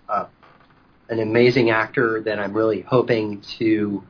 [0.09, 0.27] uh,
[1.09, 4.03] an amazing actor that I'm really hoping to.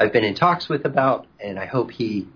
[0.00, 2.26] I've been in talks with about, and I hope he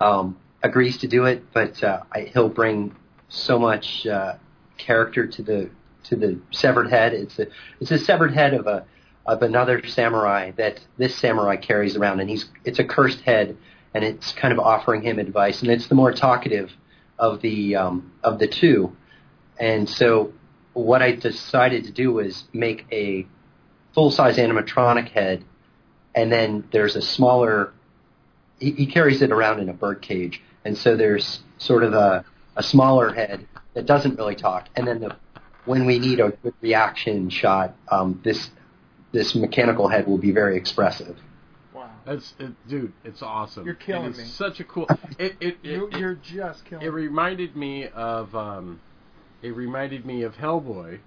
[0.00, 1.52] um, agrees to do it.
[1.52, 2.94] But uh, I, he'll bring
[3.28, 4.34] so much uh,
[4.78, 5.70] character to the
[6.04, 7.14] to the severed head.
[7.14, 7.46] It's a
[7.80, 8.84] it's a severed head of a
[9.26, 13.56] of another samurai that this samurai carries around, and he's it's a cursed head,
[13.94, 16.70] and it's kind of offering him advice, and it's the more talkative
[17.18, 18.96] of the um, of the two,
[19.58, 20.32] and so
[20.72, 23.26] what I decided to do was make a
[23.94, 25.44] full size animatronic head,
[26.14, 27.72] and then there's a smaller.
[28.58, 32.24] He, he carries it around in a bird cage, and so there's sort of a
[32.56, 35.16] a smaller head that doesn't really talk, and then the
[35.64, 38.50] when we need a good reaction shot, um, this
[39.12, 41.16] this mechanical head will be very expressive.
[42.06, 42.12] Wow.
[42.14, 42.92] That's it, dude.
[43.04, 43.64] It's awesome.
[43.66, 44.24] You're killing It is me.
[44.24, 44.86] Such a cool.
[45.18, 46.86] It it, it, You, it, you're just killing me.
[46.86, 46.94] it me.
[47.02, 48.80] reminded me of um,
[49.42, 50.98] it reminded me of Hellboy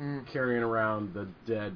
[0.00, 0.26] Mm.
[0.26, 1.74] carrying around the dead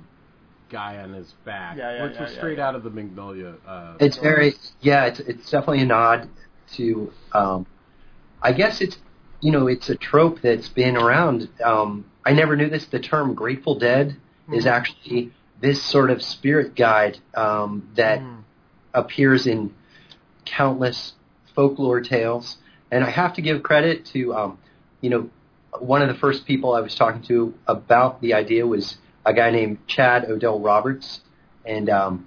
[0.71, 2.67] guy on his back, Yeah, yeah, which yeah, was yeah, straight yeah.
[2.69, 3.57] out of the Mignola.
[3.67, 5.05] Uh, It's very yeah.
[5.05, 6.29] It's it's definitely a nod
[6.73, 7.13] to.
[7.35, 7.67] Um,
[8.43, 8.97] I guess it's
[9.43, 11.51] you know it's a trope that's been around.
[11.63, 12.87] Um, I never knew this.
[12.87, 14.17] The term Grateful Dead
[14.51, 14.71] is Mhm.
[14.71, 18.43] actually this sort of spirit guide um, that Mm.
[18.95, 19.73] appears in
[20.45, 21.15] countless
[21.55, 22.59] folklore tales.
[22.91, 24.59] And I have to give credit to, um,
[25.01, 25.31] you know,
[25.81, 29.51] one of the first people I was talking to about the idea was a guy
[29.51, 31.21] named Chad Odell Roberts.
[31.65, 32.27] And um,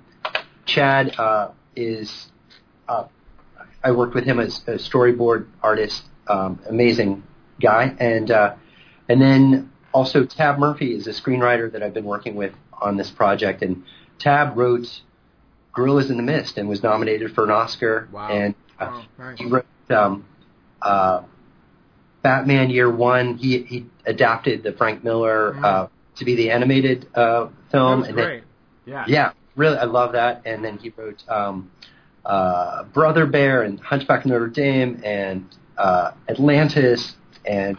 [0.65, 2.27] Chad uh, is,
[2.87, 3.05] uh,
[3.83, 7.23] I worked with him as a storyboard artist, um, amazing
[7.61, 7.95] guy.
[7.99, 8.55] And, uh,
[9.07, 13.09] and then also Tab Murphy is a screenwriter that I've been working with on this
[13.09, 13.61] project.
[13.61, 13.83] And
[14.19, 15.01] Tab wrote
[15.73, 18.07] Gorillas in the Mist and was nominated for an Oscar.
[18.11, 18.27] Wow.
[18.29, 19.37] And uh, Oh, nice.
[19.39, 20.25] he wrote um,
[20.81, 21.21] uh,
[22.21, 23.37] Batman Year One.
[23.37, 25.63] He he adapted the Frank Miller Mhm.
[25.63, 28.01] uh, to be the animated uh, film.
[28.01, 28.43] That and then- great.
[28.85, 29.05] yeah.
[29.07, 30.41] yeah, really, I love that.
[30.45, 31.71] And then he wrote um,
[32.25, 35.45] uh, Brother Bear and Hunchback of Notre Dame and
[35.77, 37.77] uh, Atlantis and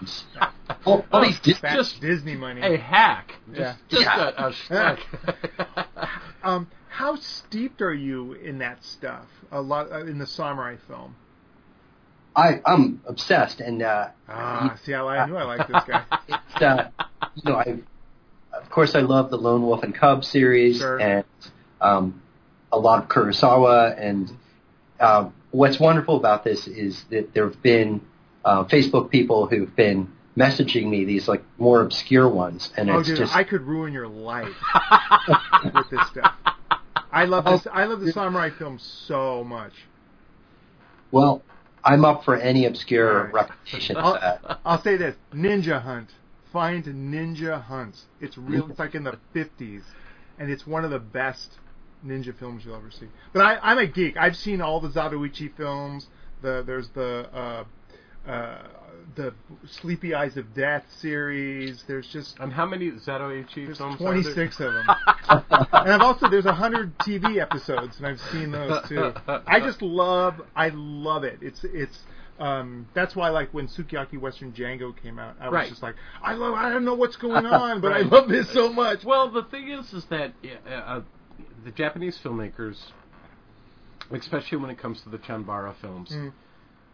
[0.87, 1.39] all, all these.
[1.41, 2.61] Dis- just Disney money.
[2.63, 3.35] a hack.
[3.55, 3.75] Just, Yeah.
[3.89, 4.31] just Yeah.
[4.37, 5.87] a, a schmuck.
[6.43, 9.27] Um, how steeped are you in that stuff?
[9.53, 11.15] A lot uh, in the samurai film.
[12.35, 13.83] I I'm obsessed and.
[13.83, 16.03] Uh, Ah, see, I, I knew I liked this guy.
[16.29, 16.89] it's uh,
[17.35, 17.77] you know, I
[18.57, 20.99] of course I love the Lone Wolf and Cub series Sure.
[20.99, 21.25] and
[21.83, 22.23] um,
[22.73, 23.95] a lot of Kurosawa.
[24.01, 24.33] And
[24.99, 28.01] um, what's wonderful about this is that there have been
[28.45, 33.09] uh, Facebook people who've been messaging me these like more obscure ones, and Oh, it's
[33.09, 34.55] dude, just I could ruin your life
[35.75, 36.35] with this stuff.
[37.13, 37.67] I love this.
[37.73, 39.73] I love the samurai film so much.
[41.11, 41.43] well,
[41.85, 43.35] I'm up for any obscure Right.
[43.35, 44.61] representation of I'll.
[44.65, 46.11] I'll say this: Ninja Hunt.
[46.53, 47.97] Find Ninja Hunt.
[48.21, 48.69] It's real.
[48.71, 49.83] It's like in the fifties,
[50.39, 51.59] and it's one of the best
[52.05, 53.07] ninja films you'll ever see.
[53.33, 54.17] But I, I'm a geek.
[54.17, 56.07] I've seen all the Zatoichi films.
[56.43, 57.65] The there's the uh,
[58.27, 58.59] uh,
[59.17, 59.33] the
[59.67, 61.83] Sleepy Eyes of Death series.
[61.87, 64.13] There's just and how many Zatoichi films there?
[64.13, 64.87] 26 of them.
[65.73, 69.13] and I've also there's a hundred TV episodes, and I've seen those too.
[69.47, 71.39] I just love, I love it.
[71.41, 71.99] It's it's
[72.39, 75.69] um, that's why like when Sukiyaki Western Django came out, I was Right.
[75.69, 78.73] just like, I love, I don't know what's going on, but I love this so
[78.73, 79.05] much.
[79.05, 80.33] Well, the thing is, is that
[80.67, 81.01] uh, uh,
[81.65, 82.79] the Japanese filmmakers,
[84.11, 86.33] especially when it comes to the Chanbara films, Mm.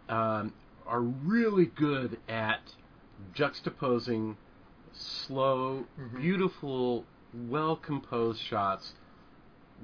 [0.09, 0.53] um,
[0.87, 2.61] are really good at
[3.35, 4.37] juxtaposing
[4.93, 6.17] slow, Mhm.
[6.21, 7.05] beautiful,
[7.49, 8.95] well composed shots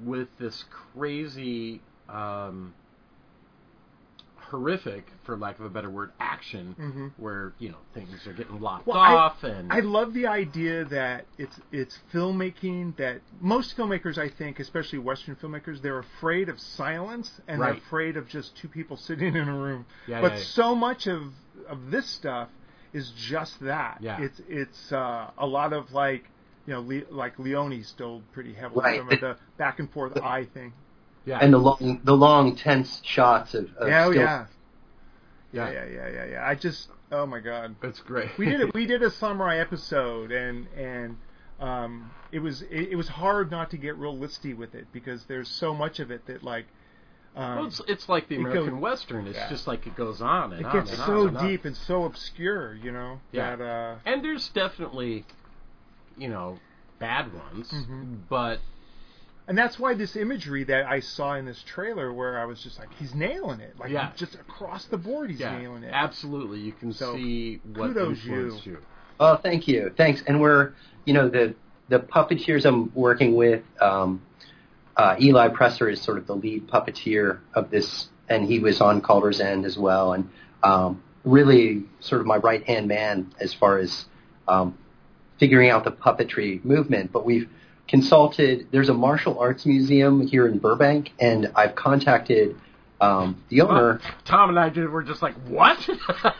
[0.03, 2.73] with this crazy, um,
[4.53, 7.11] horrific, for lack of a better word, action, Mhm.
[7.17, 10.85] where you know things are getting locked Well, I- off and I love the idea
[10.85, 16.59] that it's it's filmmaking that most filmmakers, I think, especially Western filmmakers, they're afraid of
[16.59, 19.85] silence and they're afraid of just two people sitting in a room.
[20.07, 20.43] Yeah, but yeah, yeah.
[20.43, 21.33] so much of
[21.67, 22.49] of this stuff
[22.93, 23.97] is just that.
[24.01, 24.21] Yeah.
[24.21, 26.29] It's it's uh, a lot of like
[26.67, 28.99] you know Le- like Leone still pretty heavily Right.
[28.99, 30.73] from the back and forth eye thing.
[31.25, 34.45] Yeah, And the long, the long, tense shots of, of Yeah, oh, still- yeah.
[35.51, 36.47] yeah, yeah, yeah, yeah, yeah, yeah.
[36.47, 37.75] I just oh my god.
[37.83, 38.29] it's great.
[38.37, 38.71] we did it.
[38.75, 41.17] We did a samurai episode, and and
[41.59, 45.25] um, it was it, it was hard not to get real listy with it because
[45.25, 46.65] there's so much of it that like
[47.35, 49.27] um, Well, it's, it's like the it American goes- Western.
[49.27, 49.49] It's yeah.
[49.49, 51.47] just like it goes on and it on gets and so on and on.
[51.47, 53.19] deep and so obscure, you know.
[53.31, 53.55] Yeah.
[53.55, 55.25] That, uh, And there's definitely,
[56.17, 56.59] you know,
[56.99, 58.19] bad ones, Mhm.
[58.29, 58.59] but
[59.47, 62.79] and that's why this imagery that I saw in this trailer, where I was just
[62.79, 64.11] like, he's nailing it, like Yeah.
[64.15, 65.91] just across the board, he's yeah, nailing it.
[65.93, 68.59] absolutely, you can So, see what kudos you.
[68.63, 68.77] you.
[69.19, 69.93] Oh, thank you.
[69.95, 70.23] Thanks.
[70.27, 70.73] And we're,
[71.05, 71.55] you know, the
[71.89, 74.21] the puppeteers I'm working with, um,
[74.95, 79.01] uh, Eli Presser is sort of the lead puppeteer of this, and he was on
[79.01, 80.13] Calder's End as well.
[80.13, 80.29] And
[80.63, 84.05] um, really sort of my right hand man as far as
[84.47, 84.77] um,
[85.39, 87.11] figuring out the puppetry movement.
[87.11, 87.49] But we've
[87.87, 88.67] consulted.
[88.71, 92.55] There's a martial arts museum here in Burbank, and I've contacted
[93.01, 93.99] um, the owner.
[94.25, 95.87] Thom and I did, were just like, what?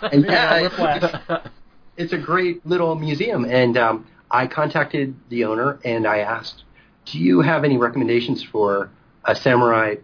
[0.02, 1.22] And Yeah, whiplash.
[1.98, 3.46] it's a great little museum.
[3.46, 6.64] And um, I contacted the owner and I asked,
[7.06, 8.89] "Do you have any recommendations for
[9.26, 9.96] a samurai,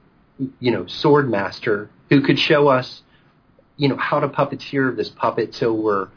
[0.60, 3.02] you know, sword master who could show us,
[3.78, 6.10] you know, how to puppeteer this puppet so we're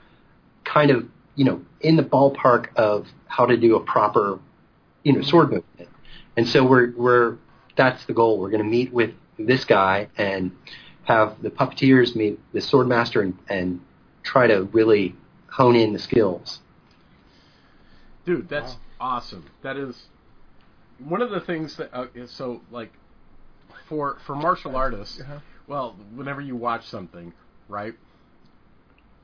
[0.64, 4.38] kind of, you know, in the ballpark of how to do a proper,
[5.02, 5.88] you know, sword movement."
[6.36, 7.36] And so we're we're
[7.76, 8.38] that's the goal.
[8.38, 10.52] We're going to meet with this guy and
[11.04, 13.80] have the puppeteers meet the sword master and, and
[14.22, 15.16] try to really
[15.50, 16.60] hone in the skills.
[18.24, 19.44] Dude, that's awesome.
[19.62, 20.04] That is
[20.98, 22.92] one of the things that uh, is so like
[23.88, 25.20] for for martial artists.
[25.20, 25.38] Uh-huh.
[25.66, 27.32] Well, whenever you watch something,
[27.68, 27.94] right?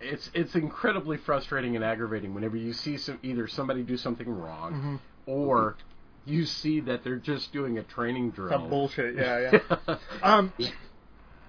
[0.01, 4.73] It's it's incredibly frustrating and aggravating whenever you see some either somebody do something wrong
[4.73, 4.97] Mm-hmm.
[5.29, 5.77] Or
[6.25, 8.51] you see that they're just doing a training drill.
[8.51, 9.15] Some bullshit.
[9.17, 9.97] Yeah, yeah.
[10.23, 10.53] um,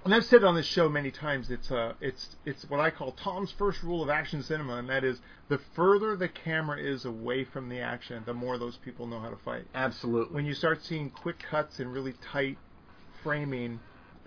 [0.05, 3.11] and I've said on this show many times, it's uh, it's it's what I call
[3.11, 5.19] Thom's first rule of action cinema, and that is
[5.49, 9.29] the further the camera is away from the action, the more those people know how
[9.29, 9.65] to fight.
[9.75, 10.35] Absolutely.
[10.35, 12.57] When you start seeing quick cuts and really tight
[13.23, 13.79] framing,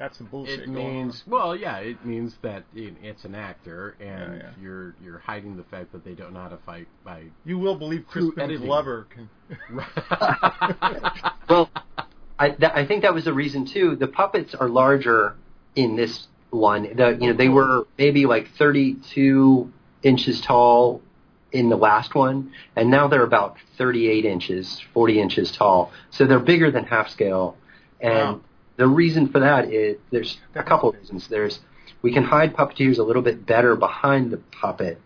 [0.03, 0.61] that's some bullshit.
[0.61, 0.75] it going
[1.05, 4.51] means well, yeah, it means that it, it's an actor, and Yeah, yeah.
[4.61, 7.23] you're you're hiding the fact that they don't know how to fight by.
[7.45, 8.67] You will believe Through Crispin editing.
[8.67, 9.31] Glover can.
[11.49, 11.71] Well,
[12.39, 13.95] I, th- I think that was the reason too.
[13.95, 15.37] The puppets are larger
[15.77, 16.97] in this one.
[16.97, 19.71] The, you know, they were maybe like 32
[20.03, 21.03] inches tall
[21.53, 25.93] in the last one, and now they're about 38 inches, 40 inches tall.
[26.11, 27.57] So they're bigger than half scale.
[28.01, 28.41] And Wow.
[28.83, 31.29] The reason for that is there's a couple of reasons.
[31.29, 31.61] There's
[32.03, 35.01] we can hide puppeteers a little bit better behind the puppet,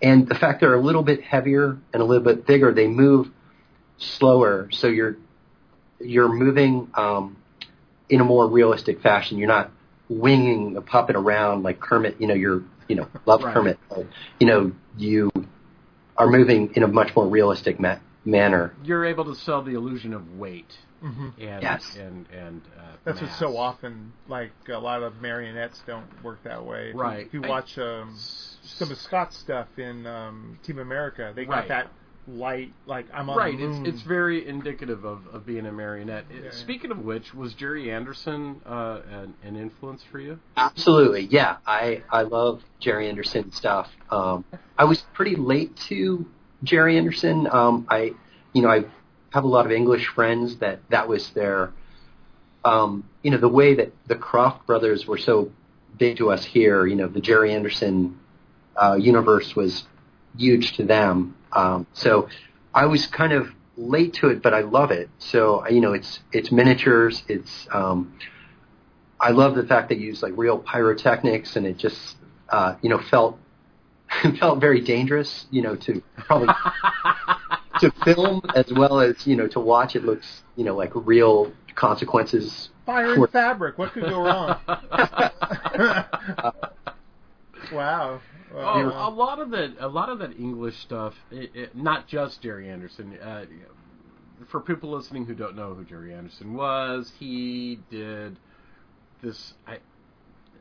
[0.00, 3.26] and the fact they're a little bit heavier and a little bit bigger, they move
[3.98, 4.68] slower.
[4.70, 5.16] So you're
[5.98, 7.38] you're moving um,
[8.08, 9.36] in a more realistic fashion.
[9.36, 9.72] You're not
[10.08, 12.20] winging the puppet around like Kermit.
[12.20, 13.52] You know, you're you know love Right.
[13.52, 13.80] Kermit.
[13.88, 14.06] But,
[14.38, 15.28] you know, you
[16.16, 18.72] are moving in a much more realistic ma- manner.
[18.84, 20.70] you're able to sell the illusion of weight
[21.02, 21.96] hmm and Yes.
[21.96, 26.64] and and uh, That's what's so often like a lot of marionettes don't work that
[26.64, 26.88] way.
[26.88, 27.26] If you- Right.
[27.26, 31.68] If you I- watch um, some of Scott's stuff in um, Team America, they got
[31.68, 31.90] that
[32.28, 32.72] light.
[32.86, 33.84] Like I'm on Right, the moon.
[33.86, 36.26] it's it's very indicative of, of being a marionette.
[36.32, 36.50] Yeah, yeah.
[36.52, 40.38] Speaking of which, was Gerry Anderson uh, an, an influence for you?
[40.56, 41.56] Absolutely, yeah.
[41.66, 43.90] I I love Gerry Anderson stuff.
[44.10, 44.44] Um,
[44.78, 46.24] I was pretty late to
[46.62, 47.48] Gerry Anderson.
[47.50, 48.12] Um, I,
[48.52, 48.84] you know, I
[49.32, 51.72] have a lot of English friends that that was their,
[52.64, 55.50] um, you know, the way that the Krofft brothers were so
[55.98, 56.86] big to us here.
[56.86, 58.18] You know, the Gerry Anderson
[58.76, 59.84] uh, universe was
[60.36, 61.34] huge to them.
[61.52, 62.28] Um, so
[62.74, 65.08] I was kind of late to it, but I love it.
[65.18, 67.22] So you know, it's it's miniatures.
[67.28, 68.18] It's um,
[69.20, 72.16] I love the fact that you use like real pyrotechnics, and it just
[72.48, 73.38] uh, you know felt
[74.38, 75.46] felt very dangerous.
[75.50, 76.48] You know, to probably
[77.82, 79.94] to film as well as you know to watch.
[79.96, 82.70] It looks you know like real consequences.
[82.86, 83.78] fire and fabric.
[83.78, 84.58] What could go wrong?
[87.72, 88.20] wow.
[88.54, 89.08] Oh, Wow.
[89.08, 92.68] a lot of that, a lot of that English stuff, it, it, not just Gerry
[92.68, 93.18] Anderson.
[93.18, 93.46] Uh,
[94.48, 98.36] for people listening who don't know who Gerry Anderson was, he did
[99.22, 99.54] this.
[99.66, 99.78] I,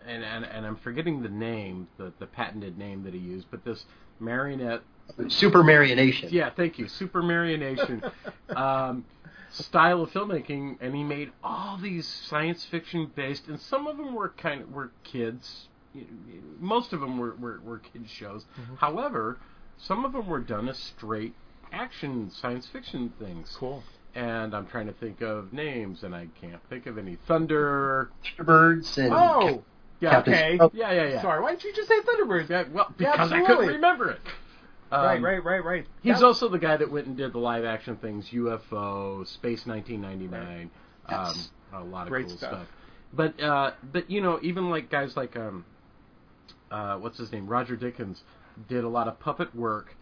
[0.08, 3.66] and, and and I'm forgetting the name, the the patented name that he used, but
[3.66, 3.86] this
[4.20, 4.82] marionette.
[5.18, 6.32] Supermarionation.
[6.32, 6.86] Yeah, thank you.
[6.86, 8.12] Supermarionation
[8.56, 9.06] um,
[9.52, 14.14] style of filmmaking, and he made all these science fiction based, and some of them
[14.14, 15.68] were kind of were kids.
[16.60, 18.46] Most of them were were, were kids shows.
[18.78, 19.38] However,
[19.78, 21.34] some of them were done as straight
[21.72, 23.56] action science fiction things.
[23.58, 23.84] Cool.
[24.14, 27.18] And I'm trying to think of names, and I can't think of any.
[27.28, 28.10] Thunder.
[28.38, 29.64] Thunderbirds and Oh,
[30.02, 30.12] Yeah.
[30.12, 30.56] Captain okay.
[30.56, 30.76] Sprout.
[30.76, 31.22] Yeah, yeah, yeah.
[31.22, 31.42] sorry.
[31.42, 32.50] Why didn't you just say Thunderbirds?
[32.50, 34.20] Yeah, well, Yeah, because I couldn't remember it.
[34.92, 35.86] Right, Um, right, right, right.
[36.02, 39.66] He's That- also the guy that went and did the live action things, UFO, Space
[39.66, 40.70] 1999,
[41.10, 41.50] Yes.
[41.74, 42.50] um, a lot of Great cool stuff.
[42.52, 42.68] stuff.
[43.14, 45.66] But uh, but you know, even like guys like um,
[46.70, 48.24] uh, what's his name, Roger Dickens,
[48.70, 49.96] did a lot of puppet work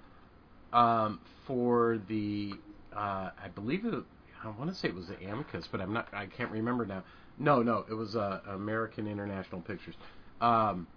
[0.73, 2.53] um, for the
[2.95, 4.03] uh, I believe it,
[4.43, 7.03] I want to say it was the Amicus, but I'm not I can't remember now.
[7.39, 9.95] No, no, it was uh, American International Pictures.
[10.41, 10.87] Um,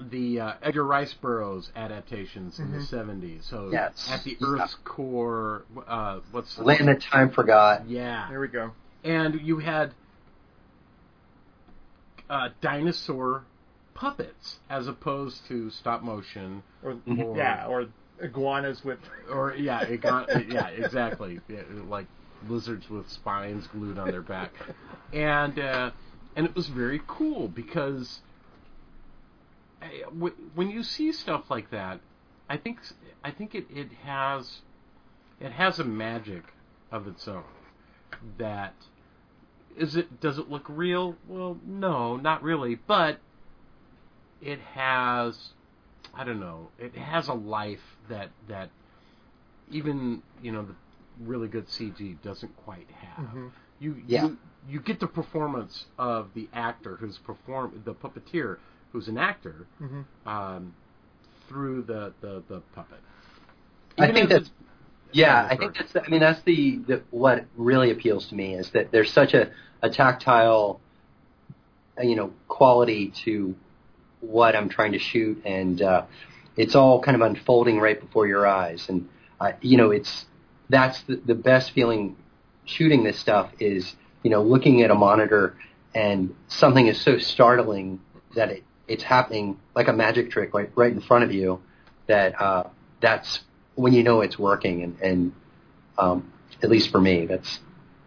[0.00, 3.44] the uh, Edgar Rice Burroughs adaptations in the '70s.
[3.48, 4.08] So Yes.
[4.10, 4.46] at the Yeah.
[4.48, 7.88] Earth's core, uh, what's the Land That Time Forgot.
[7.88, 8.72] Yeah, There we go.
[9.04, 9.94] and you had
[12.28, 13.44] uh, dinosaur
[13.94, 17.86] puppets as opposed to stop motion or, or yeah, or
[18.20, 18.98] iguanas with
[19.30, 22.06] or yeah, it got, yeah, exactly, yeah, like
[22.48, 24.52] lizards with spines glued on their back,
[25.12, 25.90] and uh,
[26.34, 28.25] and it was very cool because w-
[30.54, 32.00] when you see stuff like that,
[32.48, 32.80] I think
[33.24, 34.60] I think it, it has
[35.40, 36.44] it has a magic
[36.90, 37.44] of its own
[38.38, 38.74] that
[39.76, 41.16] is it does it look real?
[41.28, 43.18] Well, no, not really, but
[44.40, 45.50] it has
[46.14, 48.70] I don't know, it has a life that that
[49.70, 50.74] even, you know, the
[51.20, 53.26] really good CG doesn't quite have.
[53.26, 53.50] Mhm.
[53.80, 54.24] You Yeah.
[54.26, 58.58] you you get the performance of the actor who's perform the puppeteer
[58.96, 60.04] who's an actor Mhm.
[60.26, 60.74] um,
[61.48, 62.98] through the, the, the puppet.
[63.98, 64.50] I think that's it's-
[65.12, 65.92] Yeah, Yeah, I think that's.
[65.92, 69.34] The, I mean, that's the, the what really appeals to me is that there's such
[69.34, 69.50] a,
[69.82, 70.80] a tactile,
[71.98, 73.54] uh, you know, quality to
[74.20, 76.04] what I'm trying to shoot, and uh,
[76.56, 79.08] it's all kind of unfolding right before your eyes, and
[79.40, 80.24] uh, you know, it's
[80.70, 82.16] that's the, the best feeling
[82.64, 85.54] shooting this stuff is you know looking at a monitor
[85.94, 88.00] and something is so startling
[88.34, 91.60] that it, it's happening like a magic trick right right in front of you
[92.06, 92.64] that uh,
[93.00, 93.40] that's
[93.74, 94.82] when you know it's working.
[94.82, 95.32] And, and
[95.98, 96.32] um,
[96.62, 97.60] at least for me that's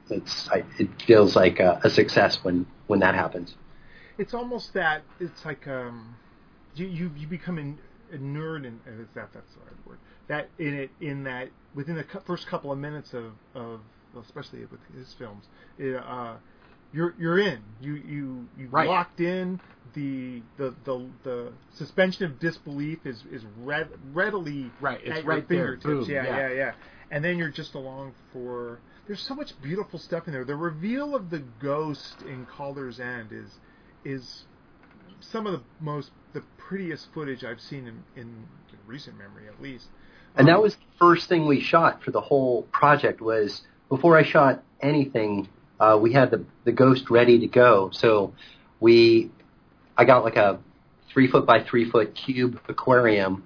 [0.10, 3.56] it's I, it feels like a, a success when when that happens.
[4.18, 6.16] It's almost that it's like um,
[6.76, 7.78] you you you become in,
[8.12, 12.06] inured in is that that's the right word that in it in that within the
[12.26, 13.82] first couple of minutes of of
[14.20, 15.46] especially with his films
[15.78, 16.34] it, uh,
[16.92, 18.88] you're you're in you you you Right.
[18.88, 19.60] locked in
[19.94, 25.26] the the the the suspension of disbelief is is read, readily Right, it's at your
[25.26, 25.78] right there.
[25.78, 26.36] fingertips Boom, yeah, yeah.
[26.50, 26.72] yeah yeah
[27.12, 31.16] and then you're just along for there's so much beautiful stuff in there the reveal
[31.16, 33.60] of the ghost in Calder's End is
[34.06, 34.46] is
[35.20, 38.48] some of the most the prettiest footage I've seen in, in
[38.86, 39.88] recent memory, at least.
[40.36, 44.18] and that Um, was the first thing we shot for the whole project was before
[44.18, 45.50] I shot anything
[45.80, 47.90] uh, we had the the ghost ready to go.
[47.92, 48.34] So
[48.80, 49.32] we
[49.98, 50.60] I got like a
[51.12, 53.44] three foot by three foot cube aquarium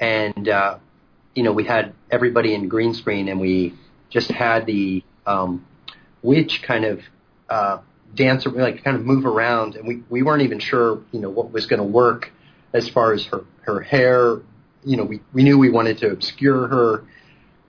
[0.00, 0.78] and uh,
[1.34, 3.74] you know we had everybody in green screen and we
[4.10, 5.64] just had the um,
[6.22, 7.00] witch kind of
[7.48, 7.78] uh,
[8.14, 11.52] dance like kind of move around and we, we weren't even sure you know what
[11.52, 12.30] was going to work
[12.72, 14.40] as far as her her hair.
[14.84, 17.04] You know we, we knew we wanted to obscure her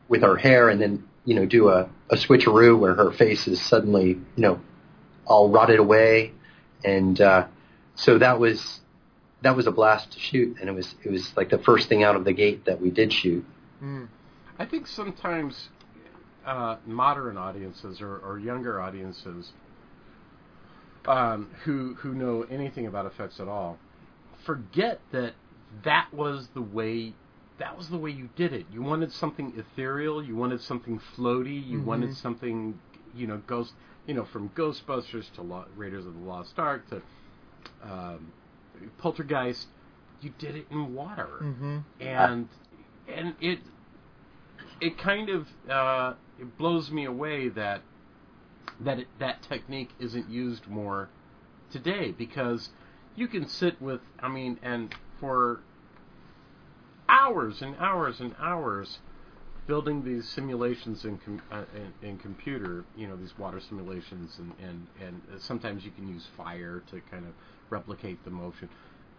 [0.07, 3.61] with her hair and then you know do a, a switcheroo where her face is
[3.61, 4.61] suddenly you know
[5.25, 6.31] all rotted away.
[6.83, 7.47] And uh,
[7.95, 8.81] so that was
[9.41, 10.57] that was a blast to shoot.
[10.59, 12.91] And it was it was like the first thing out of the gate that we
[12.91, 13.45] did shoot.
[13.81, 14.07] Mm,
[14.57, 15.69] I think sometimes
[16.45, 19.51] uh, modern audiences or, or younger audiences
[21.05, 23.77] um, who who know anything about effects at all
[24.45, 25.33] forget that
[25.83, 27.13] that was the way
[27.63, 28.65] that was the way you did it.
[28.73, 30.21] You wanted something ethereal.
[30.21, 31.65] You wanted something floaty.
[31.65, 31.85] You Mhm.
[31.85, 32.77] wanted something
[33.15, 33.73] you know ghost
[34.05, 37.01] you know from Ghostbusters to Lo- Raiders of the Lost Ark to
[37.81, 38.33] um,
[38.97, 39.67] Poltergeist.
[40.21, 42.49] You did it in water hmm and
[43.07, 43.59] and it
[44.81, 47.81] it kind of uh, it blows me away that
[48.81, 51.07] that it, that technique isn't used more
[51.71, 52.69] today because
[53.15, 55.61] you can sit with I mean and for
[57.13, 58.99] hours and hours and hours
[59.67, 61.63] building these simulations in, com- uh,
[62.01, 66.25] in in computer you know these water simulations and and and sometimes you can use
[66.35, 67.33] fire to kind of
[67.69, 68.67] replicate the motion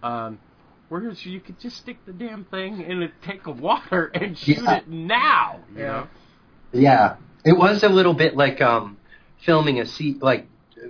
[0.03, 0.39] um,
[0.91, 4.59] Whereas you could just stick the damn thing in a tank of water and shoot
[4.59, 4.77] Yeah.
[4.79, 5.61] it now.
[5.75, 5.87] You Yeah.
[5.87, 6.09] know?
[6.73, 8.99] Yeah, it was a little bit like um,
[9.47, 10.47] filming a sea, like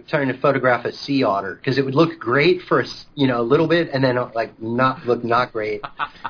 [0.09, 3.27] trying to photograph a sea otter because it would look great for a s- you
[3.27, 5.81] know a little bit and then uh, like not look not great,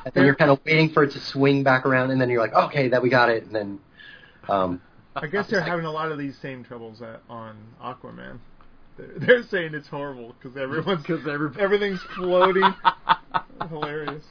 [0.05, 2.41] and then you're kind of waiting for it to swing back around and then you're
[2.41, 3.79] like okay that we got it and then
[4.49, 4.81] um,
[5.15, 8.39] I guess they're having a lot of these same troubles at, on Aquaman.
[8.97, 11.61] They're, they're saying it's horrible because everyone's Because everybody.
[11.63, 12.73] everything's floating.
[13.69, 14.23] Hilarious.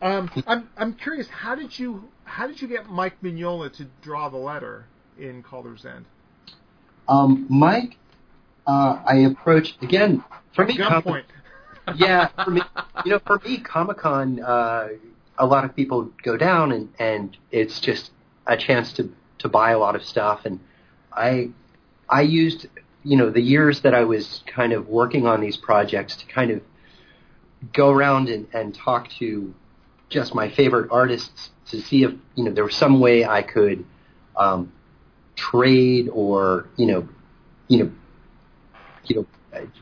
[0.00, 1.26] Um, I'm I'm curious.
[1.28, 4.84] How did you how did you get Mike Mignola to draw the letter
[5.18, 6.04] in Calder's End?
[7.08, 7.96] um, Mike,
[8.68, 10.22] uh, I approached again
[10.54, 10.76] for me.
[10.76, 11.24] Com- Gunpoint.
[11.96, 12.60] yeah, for me,
[13.04, 14.88] you know, for me, Comic Con, uh,
[15.38, 18.10] a lot of people go down, and and it's just
[18.46, 20.60] a chance to to buy a lot of stuff, and
[21.12, 21.50] I
[22.08, 22.66] I used
[23.04, 26.50] you know the years that I was kind of working on these projects to kind
[26.50, 26.60] of
[27.72, 29.54] go around and, and talk to
[30.10, 33.86] just my favorite artists to see if you know there was some way I could
[34.36, 34.72] um,
[35.36, 37.08] trade or you know
[37.68, 37.92] you know
[39.06, 39.26] you know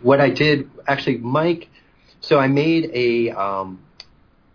[0.02, 1.68] what I did actually Mike
[2.20, 3.80] so I made a, um,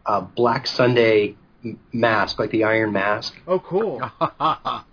[0.06, 1.36] a Black Sunday
[1.94, 4.02] mask, like the Iron Mask, Oh, cool.
[4.40, 4.84] uh,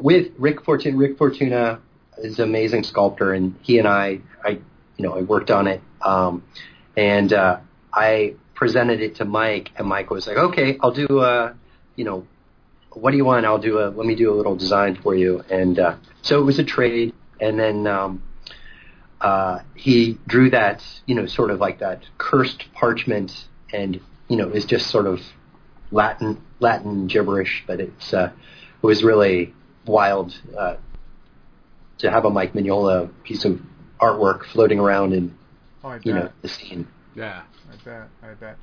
[0.00, 0.96] with Rick Fortuna.
[0.96, 1.80] Rick Fortuna
[2.18, 4.58] is an amazing sculptor, and he and I, I,
[4.96, 6.42] you know, I worked on it, um,
[6.96, 7.60] and uh,
[7.92, 11.54] I presented it to Mike, and Mike was like, "Okay, I'll do a,
[11.94, 12.26] you know,
[12.92, 13.44] what do you want?
[13.46, 16.44] I'll do a, let me do a little design for you." And uh, so it
[16.44, 18.22] was a trade, and then um,
[19.20, 24.48] uh, he drew that, you know, sort of like that cursed parchment, and you know,
[24.50, 25.20] is just sort of
[25.90, 28.32] Latin Latin gibberish, but it's uh,
[28.82, 29.54] it was really
[29.86, 30.76] wild uh,
[31.98, 33.60] to have a Mike Mignola piece of
[34.00, 35.36] artwork floating around in
[35.84, 36.88] Oh, you know the scene.
[37.14, 37.42] yeah.
[37.72, 38.08] I bet.
[38.22, 38.56] I bet.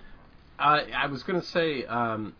[0.59, 2.35] Uh, I was going to say, um,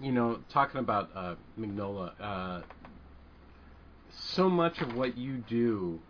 [0.00, 2.62] you know, talking about uh, Mignola, uh,
[4.10, 6.00] so much of what you do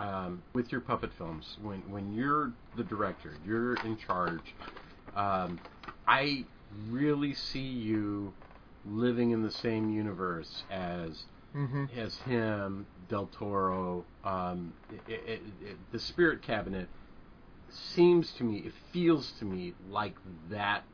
[0.00, 4.54] um, with your puppet films, when when you're the director, you're in charge.
[5.14, 5.60] Um,
[6.06, 6.44] I
[6.88, 8.32] really see you
[8.86, 14.72] living in the same universe as hmm as him, Del Toro, um,
[15.08, 16.88] it, it, it, the Spirit Cabinet
[17.94, 20.14] seems to me, it feels to me like
[20.50, 20.84] that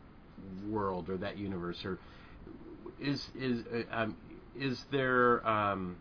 [0.68, 1.84] world or that universe.
[1.84, 1.98] Or
[3.00, 4.16] is is uh, um,
[4.58, 5.46] is there?
[5.46, 5.96] Um,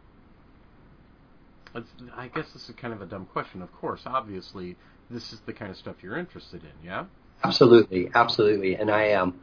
[2.15, 3.61] I guess this is kind of a dumb question.
[3.61, 4.78] Of course, obviously,
[5.09, 6.86] this is the kind of stuff you're interested in.
[6.86, 7.05] Yeah.
[7.43, 8.76] Absolutely, absolutely.
[8.76, 9.39] And I um,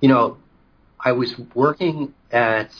[0.00, 0.38] you know,
[0.98, 2.72] I was working at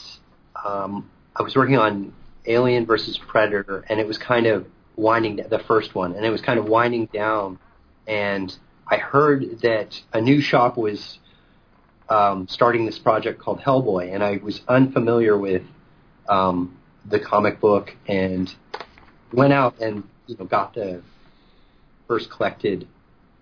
[0.63, 2.13] um, I was working on
[2.45, 6.41] Alien versus Predator, and it was kind of winding the first one, and it was
[6.41, 7.59] kind of winding down.
[8.07, 8.55] And
[8.87, 11.19] I heard that a new shop was
[12.09, 15.63] um, starting this project called Hellboy, and I was unfamiliar with
[16.29, 18.53] um, the comic book, and
[19.33, 21.01] went out and you know got the
[22.07, 22.87] first collected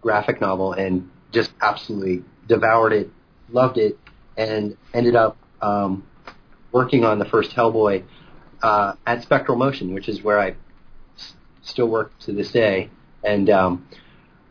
[0.01, 3.09] graphic novel and just absolutely devoured it,
[3.49, 3.97] loved it,
[4.37, 6.05] and ended up um,
[6.71, 8.03] working on the first Hellboy
[8.61, 10.55] uh, at Spectral Motion, which is where I
[11.17, 12.89] s- still work to this day.
[13.23, 13.87] And um,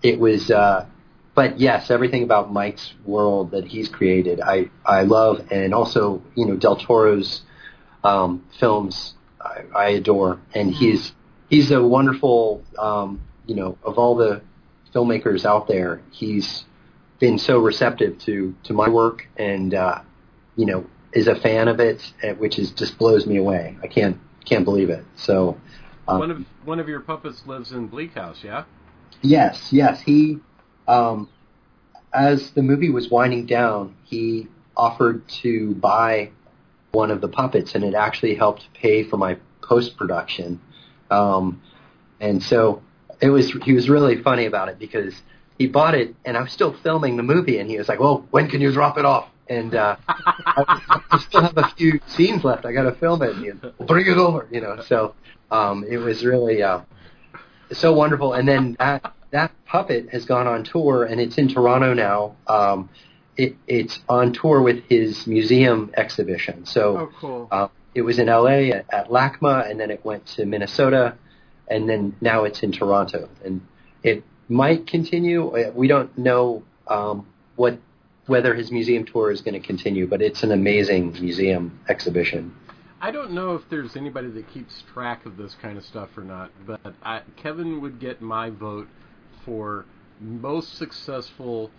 [0.02, 0.86] it was, uh,
[1.34, 6.46] but yes, everything about Mike's world that he's created, I I love, and also you
[6.46, 7.42] know Del Toro's
[8.04, 11.12] um, films, I, I adore, and he's
[11.52, 14.40] he's a wonderful, um, you know, of all the
[14.92, 16.64] filmmakers out there, he's
[17.20, 20.00] been so receptive to to my work, and uh,
[20.56, 23.76] you know, is a fan of it, eh, which is just blows me away.
[23.82, 25.04] I can't can't believe it.
[25.14, 25.60] So,
[26.08, 28.42] um, one of one of your puppets lives in Bleak House.
[28.42, 28.64] Yeah.
[29.20, 30.00] Yes, yes.
[30.00, 30.38] He,
[30.88, 31.28] um,
[32.12, 36.30] as the movie was winding down, he offered to buy
[36.92, 40.60] one of the puppets, and it actually helped pay for my post production.
[41.12, 41.60] Um,
[42.20, 42.82] and so
[43.20, 43.52] it was.
[43.62, 45.14] He was really funny about it because
[45.58, 48.26] he bought it, and I was still filming the movie, and he was like, "Well,
[48.30, 52.44] when can you drop it off?" And uh, I, I still have a few scenes
[52.44, 52.64] left.
[52.64, 53.36] I got to film it.
[53.36, 54.82] And he, well, bring it over, you know.
[54.86, 55.14] So
[55.50, 56.62] um, it was really.
[56.62, 56.80] Uh,
[57.72, 58.34] so wonderful.
[58.34, 62.36] And then that that puppet has gone on tour, and it's in Toronto now.
[62.46, 62.88] Um,
[63.36, 66.66] it, it's on tour with his museum exhibition.
[66.66, 67.48] So Oh, cool.
[67.50, 71.16] uh, it was in LA at, at LACMA, and then it went to Minnesota,
[71.68, 73.28] and then now it's in Toronto.
[73.44, 73.60] And
[74.02, 75.48] it might continue.
[75.48, 77.26] Uh, We don't know um,
[77.56, 77.78] what
[78.26, 82.54] whether his museum tour is going to continue, but it's an amazing museum exhibition.
[83.00, 86.22] I don't know if there's anybody that keeps track of this kind of stuff or
[86.22, 88.86] not, but I, Kevin would get my vote
[89.44, 89.86] for
[90.20, 91.72] most successful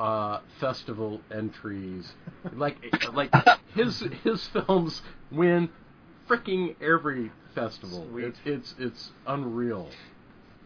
[0.00, 2.12] uh, festival entries.
[2.56, 2.76] Like,
[3.12, 3.30] like
[3.74, 5.68] his his films win
[6.28, 8.06] freaking every festival.
[8.10, 8.24] Sweet.
[8.24, 9.90] It's it's it's unreal.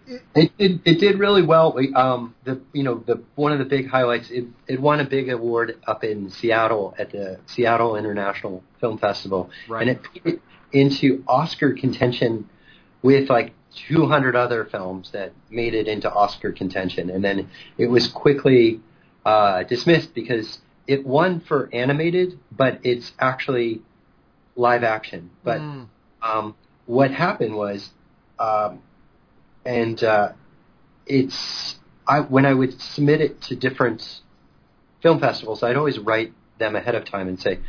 [0.06, 0.80] It did.
[0.84, 1.72] It did really well.
[1.72, 4.30] We, um, the you know the one of the big highlights.
[4.30, 9.50] It it won a big award up in Seattle at the Seattle International Film Festival,
[9.68, 9.88] Right.
[9.88, 12.48] and it put it into Oscar contention
[13.02, 13.52] with like
[13.88, 18.80] 200 other films that made it into Oscar contention, and then it was quickly
[19.24, 23.82] uh, dismissed because it won for animated, but it's actually
[24.56, 25.30] live action.
[25.42, 25.88] But Mm.
[26.22, 26.54] um,
[26.86, 27.90] what happened was,
[28.38, 28.82] um,
[29.64, 30.32] and uh,
[31.06, 34.20] it's I when I would submit it to different
[35.02, 37.60] film festivals, I'd always write them ahead of time and say,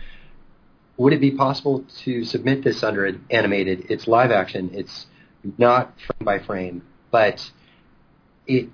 [0.97, 3.85] would it be possible to submit this under an animated?
[3.89, 4.71] It's live action.
[4.73, 5.07] It's
[5.57, 7.51] not frame by frame, but
[8.47, 8.69] it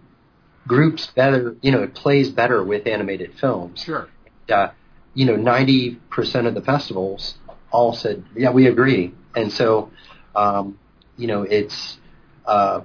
[0.68, 1.55] groups better.
[1.62, 4.07] You know, it plays better with animated films Sure.
[4.49, 4.70] uh,
[5.14, 7.36] you know, 90% of the festivals
[7.72, 9.14] all said, yeah, we agree.
[9.36, 9.91] And so,
[10.36, 10.78] um,
[11.18, 11.97] you know, it's,
[12.45, 12.82] uh,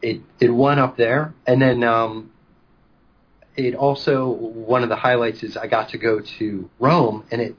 [0.00, 1.34] it, it won up there.
[1.46, 2.30] And then, um,
[3.56, 7.56] it also one of the highlights is I got to go to Rome and it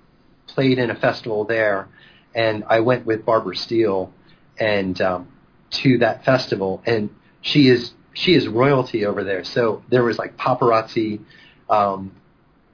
[0.48, 1.90] played in a festival there,
[2.34, 4.12] and I went with Barbara Steele
[4.58, 5.28] and um,
[5.72, 7.10] to that festival, and
[7.42, 9.46] she is she is royalty over there.
[9.46, 11.22] So there was like paparazzi
[11.70, 12.12] um,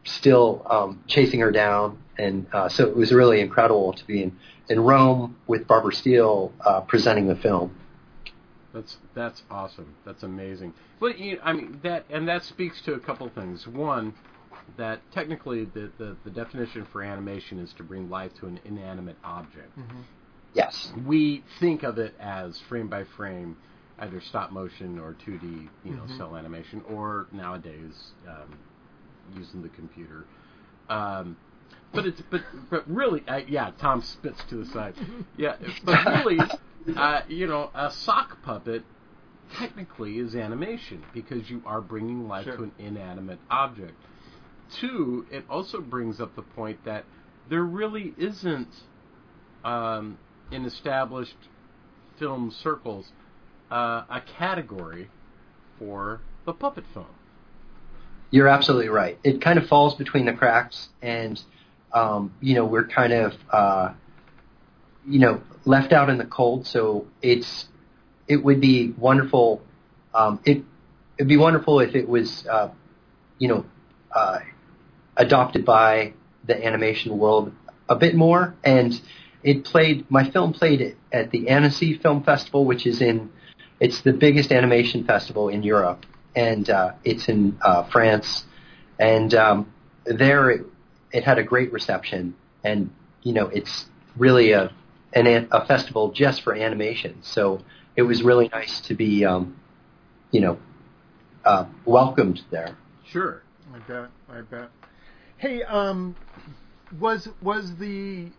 [0.03, 4.37] still um, chasing her down, and uh, so it was really incredible to be in
[4.67, 7.75] in Rome with Barbara Steele uh, presenting the film.
[8.73, 9.93] That's that's awesome.
[10.03, 10.73] That's amazing.
[10.99, 13.67] But you, I mean that, and that speaks to a couple things.
[13.67, 14.15] One,
[14.77, 19.17] that technically the, the, the definition for animation is to bring life to an inanimate
[19.23, 19.77] object.
[19.77, 20.01] Mm-hmm.
[20.55, 20.91] Yes.
[21.05, 23.57] We think of it as frame by frame,
[23.99, 26.17] either stop motion or 2D, you know, Mhm.
[26.17, 28.57] cell animation, or nowadays um,
[29.35, 30.25] using the computer.
[30.89, 31.37] Um,
[31.93, 33.71] but it's but but really, uh, yeah.
[33.71, 34.95] Thom spits to the side.
[35.37, 36.39] Yeah, but really,
[36.95, 38.83] uh, you know, a sock puppet
[39.57, 42.57] technically is animation because you are bringing life Sure.
[42.57, 43.93] to an inanimate object.
[44.71, 47.03] Two, it also brings up the point that
[47.49, 48.69] there really isn't,
[49.63, 50.17] um,
[50.51, 51.35] in established
[52.17, 53.11] film circles,
[53.71, 55.09] uh, a category
[55.79, 57.07] for the puppet film.
[58.31, 59.17] You're absolutely right.
[59.23, 61.41] It kind of falls between the cracks, and
[61.93, 63.93] um, you know we're kind of uh,
[65.07, 66.67] you know left out in the cold.
[66.67, 67.67] So it's
[68.27, 69.61] it would be wonderful.
[70.13, 70.63] Um, it
[71.17, 72.69] it'd be wonderful if it was uh,
[73.37, 73.65] you know
[74.13, 74.39] uh,
[75.15, 76.13] adopted by
[76.45, 77.53] the animation world
[77.87, 78.55] a bit more.
[78.63, 78.99] And
[79.43, 83.31] it played my film played at the Annecy Film Festival, which is in
[83.79, 86.05] it's the biggest animation festival in Europe,
[86.35, 88.45] and uh, it's in uh, France.
[88.99, 89.73] And um,
[90.05, 90.65] there, it,
[91.11, 92.89] it had a great reception, and
[93.23, 93.85] you know, it's
[94.17, 94.71] really a
[95.13, 97.17] an, a festival just for animation.
[97.21, 97.61] So
[97.95, 99.55] it was really nice to be, um,
[100.31, 100.57] you know,
[101.45, 102.77] uh, welcomed there.
[103.05, 103.41] Sure.
[103.73, 104.09] I bet.
[104.29, 104.69] I bet.
[105.37, 106.15] Hey, um,
[106.99, 108.29] was was the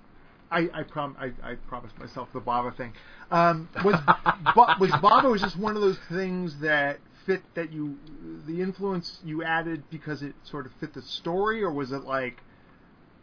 [0.51, 2.93] I I prom I, I promised myself the Bava thing.
[3.31, 3.97] Um, was
[4.55, 7.97] ba- was Bava was just one of those things that fit that you
[8.47, 12.39] the influence you added because it sort of fit the story, or was it like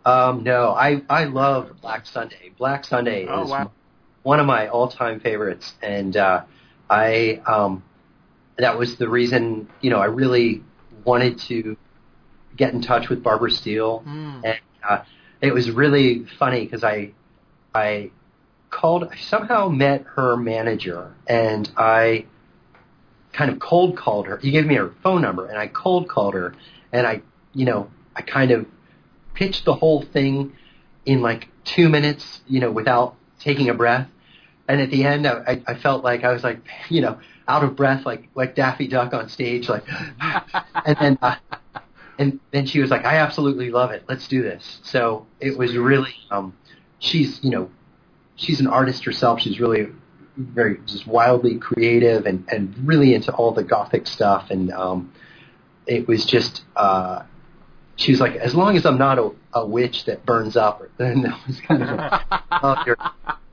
[0.05, 2.51] Um, no, I I love Black Sunday.
[2.57, 3.71] Black Sunday Oh, is wow.
[4.23, 6.43] one of my all-time favorites, and uh,
[6.89, 7.83] I um,
[8.57, 10.61] that was the reason you know I really
[11.05, 11.77] wanted to
[12.57, 14.41] get in touch with Barbara Steele, Hmm.
[14.43, 15.03] and uh,
[15.43, 17.11] it was really funny because I
[17.75, 18.11] I
[18.69, 22.25] called I somehow met her manager, and I
[23.33, 24.37] kind of cold called her.
[24.37, 26.55] He gave me her phone number, and I cold called her,
[26.93, 27.21] and I
[27.53, 28.65] you know I kind of
[29.33, 30.53] pitched the whole thing
[31.05, 34.07] in like two minutes, you know, without taking a breath.
[34.69, 37.19] And at the end, I, I felt like I was like, you know,
[37.49, 39.83] out of breath, like like Daffy Duck on stage, like.
[40.85, 41.35] and then, uh,
[42.17, 44.03] and then she was like, "I absolutely love it.
[44.07, 46.55] Let's do this." So it was really, um,
[46.99, 47.69] she's you know,
[48.35, 49.39] she's an artist herself.
[49.39, 49.87] She's really
[50.37, 54.49] very just wildly creative and and really into all the gothic stuff.
[54.49, 55.13] And um,
[55.87, 56.63] it was just.
[56.75, 57.23] Uh,
[57.95, 61.21] she was like, as long as I'm not a, a witch that burns up, then
[61.21, 62.97] that was kind of a, oh, you're,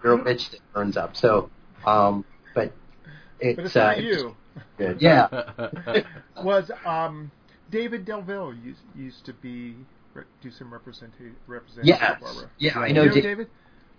[0.02, 1.16] you're a witch that burns up.
[1.16, 1.50] So,
[1.84, 2.72] um, but
[3.38, 4.36] it's, but it's uh, not it's you.
[4.78, 5.02] good.
[5.02, 6.02] Yeah.
[6.42, 7.30] was um
[7.70, 9.76] David Del Valle used used to be
[10.42, 12.20] do some representation representation Yes.
[12.20, 12.50] Barbara.
[12.58, 13.48] Yeah, I You know know Da- David.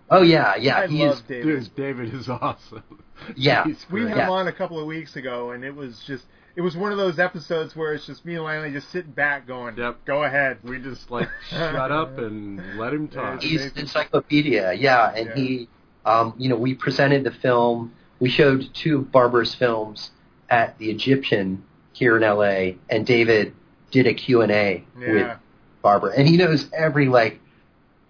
[0.10, 0.80] Oh yeah, yeah.
[0.80, 1.22] I he love is.
[1.22, 1.46] David.
[1.64, 2.84] Dude, David is awesome.
[3.36, 3.66] Yeah.
[3.66, 4.08] We great.
[4.10, 4.24] had Yeah.
[4.26, 6.98] him on a couple of weeks ago, and it was just it was one of
[6.98, 10.04] those episodes where it's just me and Langley just sitting back, going, Yep.
[10.06, 13.42] "Go ahead." We just like shut up and let him talk.
[13.42, 14.74] He's an encyclopedia.
[14.74, 15.36] Yeah, and Yeah.
[15.36, 15.70] he,
[16.06, 17.94] um, you know, we presented the film.
[18.20, 20.12] We showed two of Barbara's films
[20.50, 21.64] at the Egyptian
[21.94, 22.78] here in L.A.
[22.90, 23.54] and David
[23.92, 25.12] did a Q and A Yeah.
[25.12, 25.38] with
[25.82, 27.40] Barbara, and he knows every like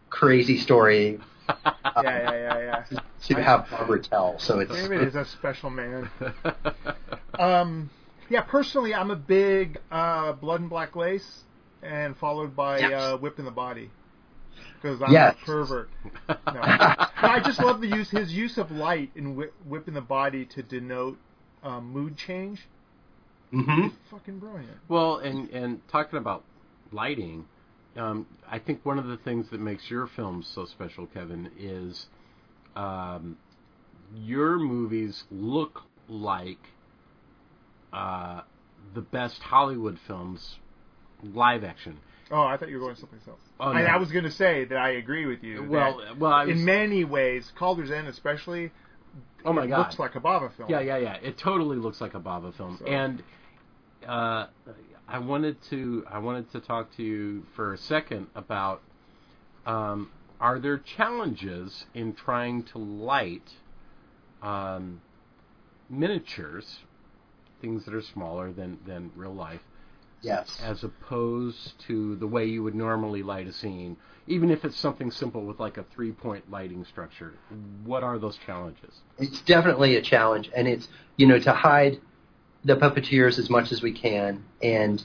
[0.10, 1.20] crazy story
[1.50, 1.64] yeah,
[1.96, 3.00] yeah, yeah, yeah.
[3.28, 4.40] to have Barbara tell.
[4.40, 6.10] So it's David is a special man.
[7.40, 7.90] Um,
[8.30, 11.44] yeah, personally, I'm a big uh, Blood and Black Lace,
[11.82, 13.02] and followed by Yes.
[13.02, 13.90] uh, Whip and the Body,
[14.76, 15.36] because I'm Yes.
[15.42, 15.90] a pervert.
[16.54, 16.62] No.
[16.62, 20.46] I just love the use his use of light in Whip, Whip and the Body
[20.48, 21.18] to denote
[21.64, 22.68] um, mood change.
[23.52, 24.78] Hmm Fucking brilliant.
[24.88, 26.44] Well, and and talking about
[26.92, 27.46] lighting,
[27.98, 32.06] um, I think one of the things that makes your films so special, Kevin, is
[32.76, 33.38] um,
[34.16, 36.60] your movies look like
[37.94, 38.42] uh,
[38.94, 40.58] the best Hollywood films
[41.24, 41.98] live action.
[42.32, 43.42] Oh, I thought you were going someplace else.
[43.60, 43.80] Oh, no.
[43.80, 45.68] I was going to say that I agree with you.
[45.70, 48.72] Well, well, I was, in many ways, Calder's End especially,
[49.44, 50.70] oh my it god, looks like a Bava film.
[50.70, 51.16] Yeah, yeah, yeah.
[51.22, 53.22] It totally looks like a Bava film, So- and
[54.08, 54.48] uh,
[55.08, 58.82] I wanted to I wanted to talk to you for a second about
[59.66, 63.50] um, are there challenges in trying to light
[64.42, 65.02] um,
[65.90, 66.80] miniatures,
[67.62, 69.62] things that are smaller than, than real life,
[70.24, 70.60] Yes.
[70.64, 73.98] as opposed to the way you would normally light a scene,
[74.28, 77.34] even if it's something simple with like a three point lighting structure?
[77.84, 79.02] What are those challenges?
[79.18, 80.88] It's definitely a challenge, and it's
[81.18, 82.00] you know to hide
[82.64, 85.04] the puppeteers as much as we can, and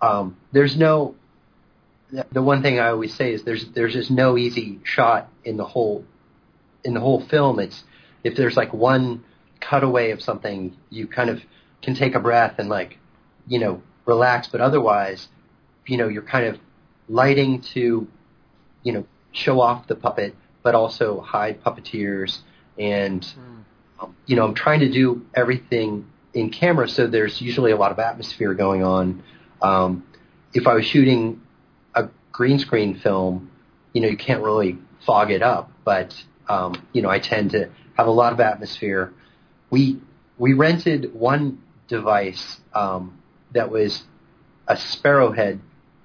[0.00, 1.14] um, there's no.
[2.30, 5.64] The one thing I always say is there's there's just no easy shot in the
[5.64, 6.04] whole
[6.84, 7.58] in the whole film.
[7.58, 7.82] It's
[8.22, 9.24] if there's like one
[9.60, 11.42] cutaway of something, you kind of
[11.82, 12.98] can take a breath and like
[13.46, 15.28] you know relax, but otherwise,
[15.86, 16.58] you know, you're kind of
[17.08, 18.06] lighting to
[18.82, 22.38] you know show off the puppet, but also hide puppeteers
[22.78, 23.26] and
[24.00, 27.92] um, you know, I'm trying to do everything in camera, so there's usually a lot
[27.92, 29.22] of atmosphere going on.
[29.62, 30.04] Um,
[30.52, 31.40] if I was shooting
[31.94, 33.50] a green screen film,
[33.92, 36.14] you know, you can't really fog it up, but
[36.48, 39.12] um, you know, I tend to have a lot of atmosphere.
[39.70, 40.00] We
[40.36, 43.20] we rented one device um,
[43.52, 44.02] that was
[44.66, 45.60] a Sparrowhead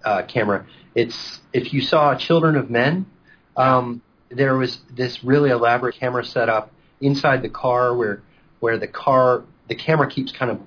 [0.05, 0.65] uh, camera.
[0.95, 3.07] It's if you saw Children of Men,
[3.57, 6.71] um, there was this really elaborate camera setup
[7.01, 8.21] inside the car where
[8.59, 10.59] where the car the camera keeps kind of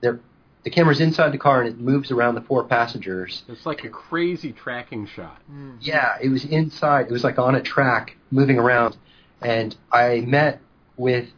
[0.00, 0.20] there
[0.64, 3.42] the camera's inside the car and it moves around the four passengers.
[3.48, 5.42] It's like a crazy tracking shot.
[5.80, 7.06] Yeah, it was inside.
[7.06, 8.96] It was like on a track moving around.
[9.42, 10.60] And I met
[10.96, 11.28] with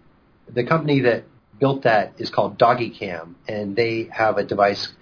[0.49, 1.25] the company that
[1.59, 4.93] built that is called Doggicam, and they have a device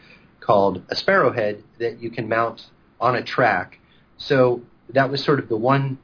[0.40, 2.64] called a Sparrowhead that you can mount
[3.00, 3.78] on a track.
[4.16, 5.98] So that was sort of the one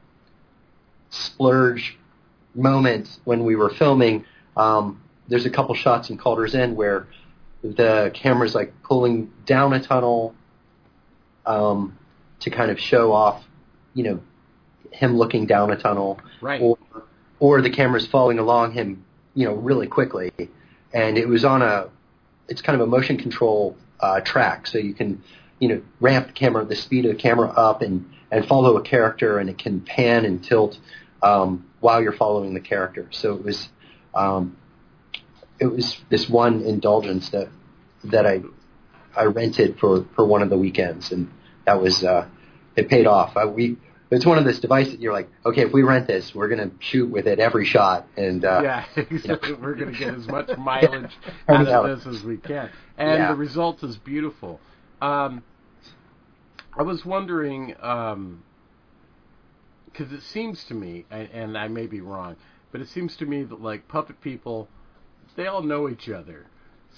[1.09, 1.97] splurge
[2.53, 4.25] moment when we were filming.
[4.55, 5.01] Um,
[5.31, 7.07] there's a couple shots in Calder's End where
[7.63, 10.35] the camera's like pulling down a tunnel
[11.45, 11.97] um,
[12.41, 13.43] to kind of show off,
[13.93, 14.19] you know,
[14.91, 16.61] him looking down a tunnel, Right.
[16.61, 16.77] or
[17.39, 19.03] or the camera's following along him,
[19.33, 20.31] you know, really quickly.
[20.93, 21.89] And it was on a,
[22.47, 25.23] it's kind of a motion control uh, track, so you can,
[25.59, 28.81] you know, ramp the camera, the speed of the camera up, and and follow a
[28.81, 30.77] character, and it can pan and tilt
[31.23, 33.07] um, while you're following the character.
[33.11, 33.69] So it was,
[34.13, 34.55] um,
[35.61, 37.47] it was this one indulgence that
[38.05, 38.41] that I
[39.15, 41.31] I rented for for one of the weekends, and
[41.65, 42.27] that was uh,
[42.75, 43.37] it paid off.
[43.37, 43.77] I, we
[44.09, 46.71] it's one of this device that you're like, okay, if we rent this, we're gonna
[46.79, 49.53] shoot with it every shot, and uh, yeah, exactly.
[49.53, 51.11] we're going to get as much mileage
[51.47, 53.27] out of this as we can, and Yeah.
[53.29, 54.59] the result is beautiful.
[54.99, 55.43] Um,
[56.77, 57.67] I was wondering
[59.85, 62.35] because it seems to me, and, and I may be wrong,
[62.71, 64.67] but it seems to me that like puppet people,
[65.35, 66.45] they all know each other.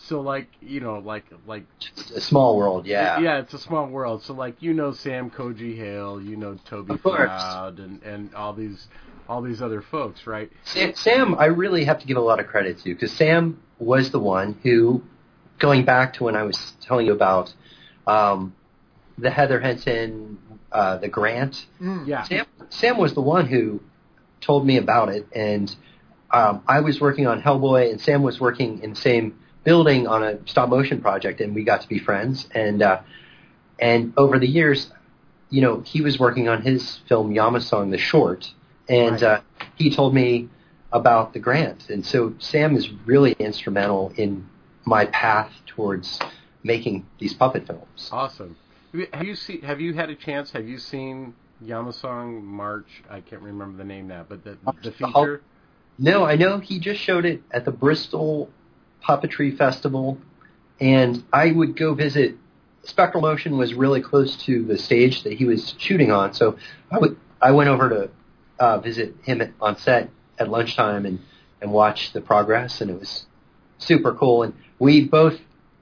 [0.08, 3.20] So like you know like like it's a small world, yeah.
[3.20, 4.24] yeah, it's a small world.
[4.24, 7.18] So like you know Sam Koji Hale, you know Toby Of course.
[7.18, 8.88] Froud, and and all these
[9.28, 10.52] all these other folks, right?
[10.64, 14.12] Sam, Sam, I really have to give a lot of credit to because Sam was
[14.12, 15.04] the one who,
[15.60, 17.54] going back to when I was telling you about
[18.08, 18.56] um,
[19.18, 20.38] the Heather Henson,
[20.72, 21.66] uh, the grant.
[21.80, 22.24] Yeah.
[22.24, 23.82] Sam, Sam was the one who
[24.42, 25.74] told me about it, and
[26.34, 30.24] um, I was working on Hellboy, and Sam was working in the same building on
[30.24, 32.48] a stop motion project, and we got to be friends.
[32.52, 33.02] And uh,
[33.80, 34.92] and over the years,
[35.50, 38.52] you know, he was working on his film Yamasong, the short,
[38.90, 39.24] and Right.
[39.24, 39.42] uh,
[39.76, 40.50] he told me
[40.92, 44.48] about the grant, and so Sam is really instrumental in
[44.86, 46.20] my path towards
[46.64, 48.10] making these puppet films.
[48.12, 48.56] Awesome.
[49.14, 49.62] Have you- seen?
[49.62, 50.52] Have you had a chance?
[50.52, 53.04] Have you seen Yamasong March?
[53.10, 55.42] I can't remember the name now, but the the feature.
[55.98, 58.50] No, I know he just showed it at the Bristol
[59.04, 60.18] Puppetry Festival,
[60.80, 62.36] and I would go visit.
[62.84, 66.58] Spectral Motion was really close to the stage that he was shooting on, so
[66.91, 68.10] I would I went over to
[68.60, 71.20] uh, visit him at, on set at lunchtime and
[71.62, 73.26] and watch the progress, and it was
[73.78, 74.44] super cool.
[74.44, 75.39] And we both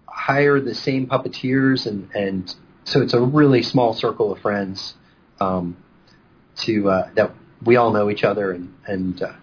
[0.08, 2.54] hire the same puppeteers, and and
[2.84, 4.94] so it's a really small circle of friends
[5.40, 5.78] um,
[6.58, 7.32] to uh, that
[7.64, 9.34] we all know each other and and uh,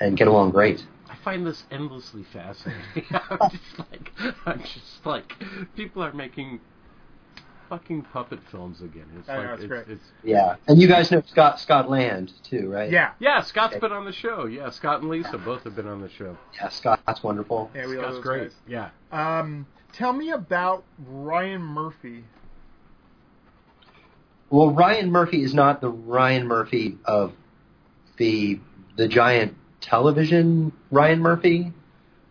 [0.00, 0.84] and get along great.
[1.08, 3.04] I find this endlessly fascinating.
[3.10, 4.12] I'm just like,
[4.46, 5.32] I'm just like,
[5.76, 6.60] people are making
[7.68, 9.06] fucking puppet films again.
[9.18, 9.88] It's I know, like it's it's, great.
[9.88, 12.90] it's Yeah, and you guys know Scott Scott Land too, right?
[12.90, 13.12] Yeah.
[13.18, 13.42] yeah.
[13.42, 14.46] Scott's been on the show.
[14.46, 16.36] Yeah, Scott and Lisa both have been on the show.
[16.54, 16.68] yeah.
[16.68, 17.70] Scott's wonderful.
[17.74, 18.42] Yeah, we love Scott's those great.
[18.68, 18.90] guys.
[19.12, 19.38] Yeah.
[19.38, 22.24] Um, tell me about Ryan Murphy.
[24.50, 27.32] Well, Ryan Murphy is not the Ryan Murphy of
[28.18, 28.60] the
[28.96, 31.72] the giant television Ryan Murphy.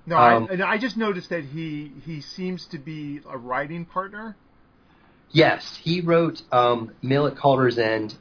[0.06, 4.36] No, Um, I, I just noticed that he he seems to be a writing partner.
[5.32, 8.16] Yes, he wrote um, Mill at Calder's End.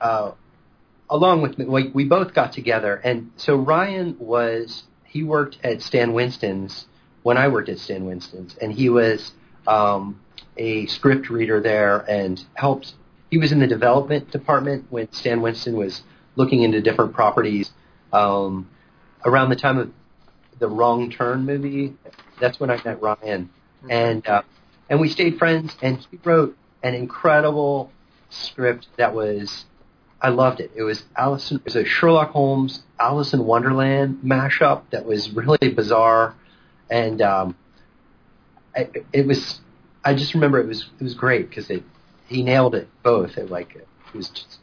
[0.00, 0.32] Uh,
[1.08, 5.80] along with me, like we both got together, and so Ryan was he worked at
[5.80, 6.86] Stan Winston's
[7.22, 9.32] when I worked at Stan Winston's, and he was
[9.66, 10.20] um,
[10.56, 12.94] a script reader there and helped.
[13.30, 16.02] He was in the development department when Stan Winston was
[16.36, 17.70] looking into different properties.
[18.14, 18.68] Um,
[19.24, 19.90] around the time of
[20.58, 21.94] the Wrong Turn movie,
[22.40, 23.50] that's when I met Ryan,
[23.88, 24.42] and uh,
[24.88, 25.76] and we stayed friends.
[25.82, 27.90] And he wrote an incredible
[28.30, 29.64] script that was
[30.24, 30.70] I loved it.
[30.74, 31.58] It was Allison.
[31.58, 36.34] It was a Sherlock Holmes Alice in Wonderland mashup that was really bizarre,
[36.88, 37.56] and um,
[38.74, 39.60] I, it was.
[40.02, 41.82] I just remember it was it was great because it
[42.26, 43.36] he nailed it both.
[43.36, 44.58] It like it was just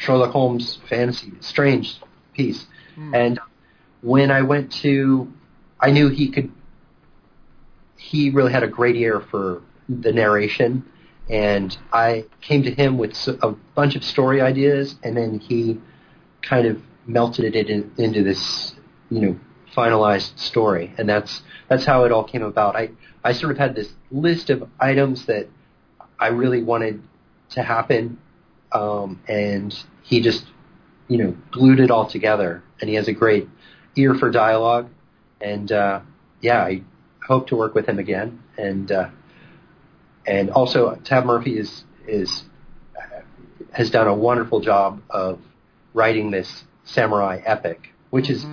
[0.00, 2.00] Sherlock Holmes fantasy, strange
[2.32, 2.66] piece.
[2.94, 3.14] Hmm.
[3.14, 3.40] And
[4.00, 5.30] when I went to,
[5.78, 6.50] I knew he could.
[7.96, 10.84] He really had a great ear for the narration,
[11.28, 15.78] and I came to him with a bunch of story ideas, and then he
[16.40, 18.74] kind of melted it in, into this,
[19.10, 19.40] you know,
[19.76, 22.74] finalized story, and that's that's how it all came about.
[22.74, 22.90] I
[23.22, 25.46] I sort of had this list of items that
[26.18, 27.02] I really wanted
[27.50, 28.16] to happen,
[28.72, 30.44] um, and he just,
[31.08, 32.62] you know, glued it all together.
[32.80, 33.48] And he has a great
[33.96, 34.88] ear for dialogue,
[35.40, 36.00] and uh,
[36.40, 36.82] yeah, I
[37.26, 38.42] hope to work with him again.
[38.56, 39.10] And uh,
[40.26, 42.44] and also, Tab Murphy is is
[43.72, 45.40] has done a wonderful job of
[45.94, 48.46] writing this samurai epic, which is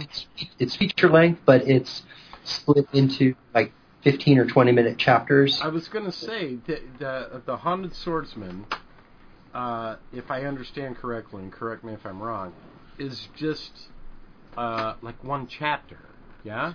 [0.59, 2.03] it's feature length, but it's
[2.43, 3.71] split into like
[4.03, 5.59] 15 or 20 minute chapters.
[5.61, 8.65] I was going to say the, the the haunted swordsman,
[9.53, 12.53] uh, if I understand correctly, and correct me if I'm wrong,
[12.97, 13.71] is just
[14.57, 15.99] uh, like one chapter.
[16.43, 16.73] Yeah.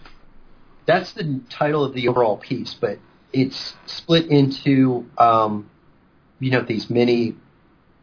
[0.87, 2.99] That's the title of the overall piece, but
[3.33, 5.71] it's split into um,
[6.41, 7.37] you know these mini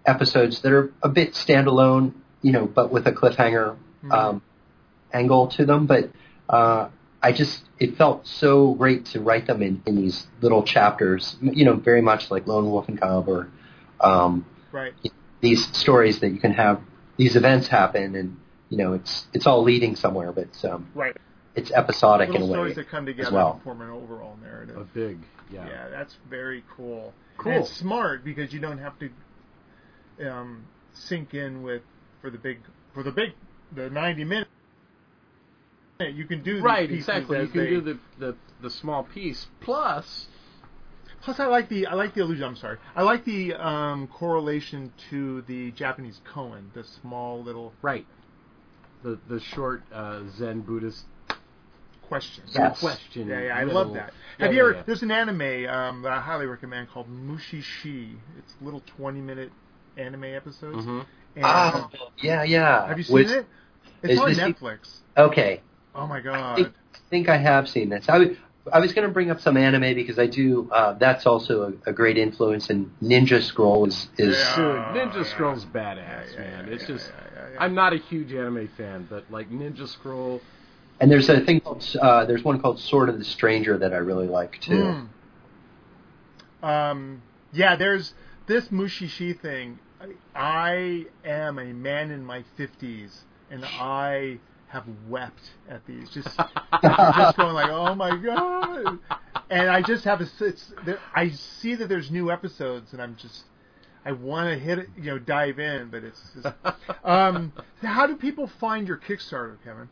[0.05, 3.77] episodes that are a bit standalone, you know, but with a cliffhanger
[4.11, 4.41] um,
[5.13, 5.87] angle to them.
[5.87, 6.09] But
[6.47, 6.89] uh,
[7.21, 11.65] I just it felt so great to write them in, in these little chapters, you
[11.65, 13.49] know, very much like Lone Wolf and Cub or
[13.99, 14.93] um, Right.
[15.41, 16.81] these stories that you can have
[17.17, 18.37] these events happen and
[18.69, 21.15] you know it's it's all leading somewhere, but it's, um, Right.
[21.55, 23.53] it's episodic Little in a way stories that come together well.
[23.53, 24.77] and form an overall narrative.
[24.77, 25.17] A big.
[25.51, 25.67] Yeah.
[25.67, 27.13] Yeah, that's very cool.
[27.37, 27.51] Cool.
[27.53, 29.09] And it's smart because you don't have to
[30.29, 31.81] um, sink in with
[32.21, 32.59] for the big
[32.93, 33.33] for the big
[33.75, 34.49] the ninety minutes.
[35.99, 36.89] You can do these Right.
[36.91, 37.39] Exactly.
[37.41, 40.27] You can they- do the, the the small piece plus.
[41.21, 42.43] Plus, I like the I like the illusion.
[42.45, 42.77] I'm sorry.
[42.95, 48.05] I like the um, correlation to the Japanese koan, the small little Right.
[49.03, 51.03] The the short uh, Zen Buddhist
[52.03, 52.51] questions.
[52.53, 52.79] Yes.
[52.79, 53.27] question.
[53.27, 54.13] Yeah, yeah, I little- love that.
[54.39, 54.71] Yeah, Have you ever?
[54.73, 54.83] yeah.
[54.85, 58.15] There's an anime um, that I highly recommend called Mushishi.
[58.37, 59.51] It's little 20 minute
[59.97, 60.85] anime episodes.
[60.85, 61.05] Mhm.
[61.35, 62.87] And, Oh, yeah, yeah.
[62.87, 63.45] have you seen Was- it?
[64.01, 64.99] It's on this- Netflix.
[65.17, 65.61] Okay,
[65.93, 66.55] Oh my I god.
[66.55, 68.07] think, I think I have seen this.
[68.09, 68.37] I, w-
[68.73, 70.69] I was going to bring up some anime because I do.
[70.71, 74.55] Uh, that's also a, a great influence, and Ninja Scroll is is Yeah.
[74.93, 75.23] Dude, Ninja yeah.
[75.23, 76.67] Scroll's badass, Yeah, yeah, man.
[76.67, 77.07] yeah, it's yeah, just.
[77.09, 77.63] yeah, yeah, yeah.
[77.63, 80.41] I'm not a huge anime fan, but like Ninja Scroll.
[80.99, 83.97] and there's a thing called uh, there's one called Sword of the Stranger that I
[83.97, 85.07] really like too.
[86.63, 86.67] Mm.
[86.67, 87.21] Um,
[87.53, 88.13] yeah, there's
[88.47, 89.79] this Mushishi thing.
[90.01, 93.11] I, I am a man in my 50s,
[93.49, 94.39] and I
[94.69, 96.09] have wept at these.
[96.09, 96.27] Just,
[96.83, 98.99] just going like, oh my god!
[99.49, 100.27] And I just have a.
[100.39, 103.43] It's, there, I see that there's new episodes, and I'm just.
[104.05, 106.21] I want to hit it, you know, dive in, but it's.
[106.33, 106.55] Just,
[107.03, 107.51] um,
[107.81, 109.89] how do people find your Kickstarter, Kevin?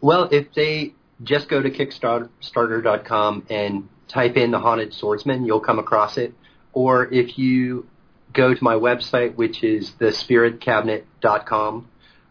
[0.00, 5.78] Well, if they just go to Kickstarter.com and type in the Haunted Swordsman, you'll come
[5.78, 6.34] across it.
[6.72, 7.86] Or if you
[8.32, 11.88] go to my website, which is thespiritcabinet.com,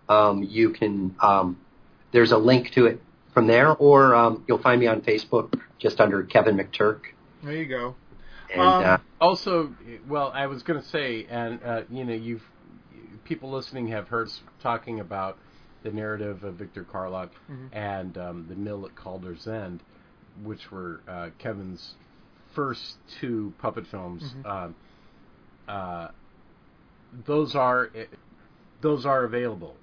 [0.10, 1.16] um, you can.
[1.22, 1.58] Um,
[2.12, 3.01] there's a link to it
[3.34, 6.99] from there, or um, you'll find me on Facebook just under Kevin McTurk.
[7.43, 7.95] There you go.
[8.54, 9.74] And Um, uh, Also,
[10.08, 12.43] well, I was going to say, and uh, you know, you've
[13.24, 15.38] people listening have heard us talking about
[15.84, 17.30] the narrative of Victor Karloch
[17.72, 19.82] and um, the Mill at Calder's End,
[20.43, 21.95] which were uh, Kevin's
[22.54, 24.24] first two puppet films.
[24.45, 24.76] Um,
[25.68, 26.08] uh,
[27.26, 27.89] those are
[28.82, 29.76] those are available.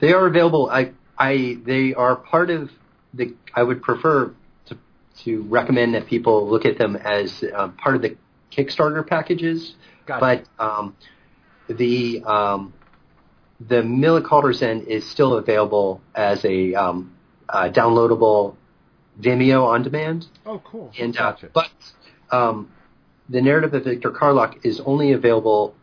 [0.00, 0.68] They are available.
[0.70, 2.70] I, I, they are part of
[3.14, 3.34] the.
[3.54, 4.34] I would prefer
[4.66, 4.78] to
[5.24, 8.16] to recommend that people look at them as um, part of the
[8.52, 9.74] Kickstarter packages.
[10.06, 10.44] Gotcha.
[10.58, 10.96] But um,
[11.68, 12.72] the um,
[13.60, 17.14] the Mill at Calder's End is still available as a um,
[17.48, 18.56] uh, downloadable
[19.20, 20.26] Vimeo on demand.
[20.46, 20.92] Oh, cool.
[20.98, 21.50] And uh, Gotcha.
[21.52, 21.70] but
[22.30, 22.70] um,
[23.28, 25.74] the narrative of Victor Karloch is only available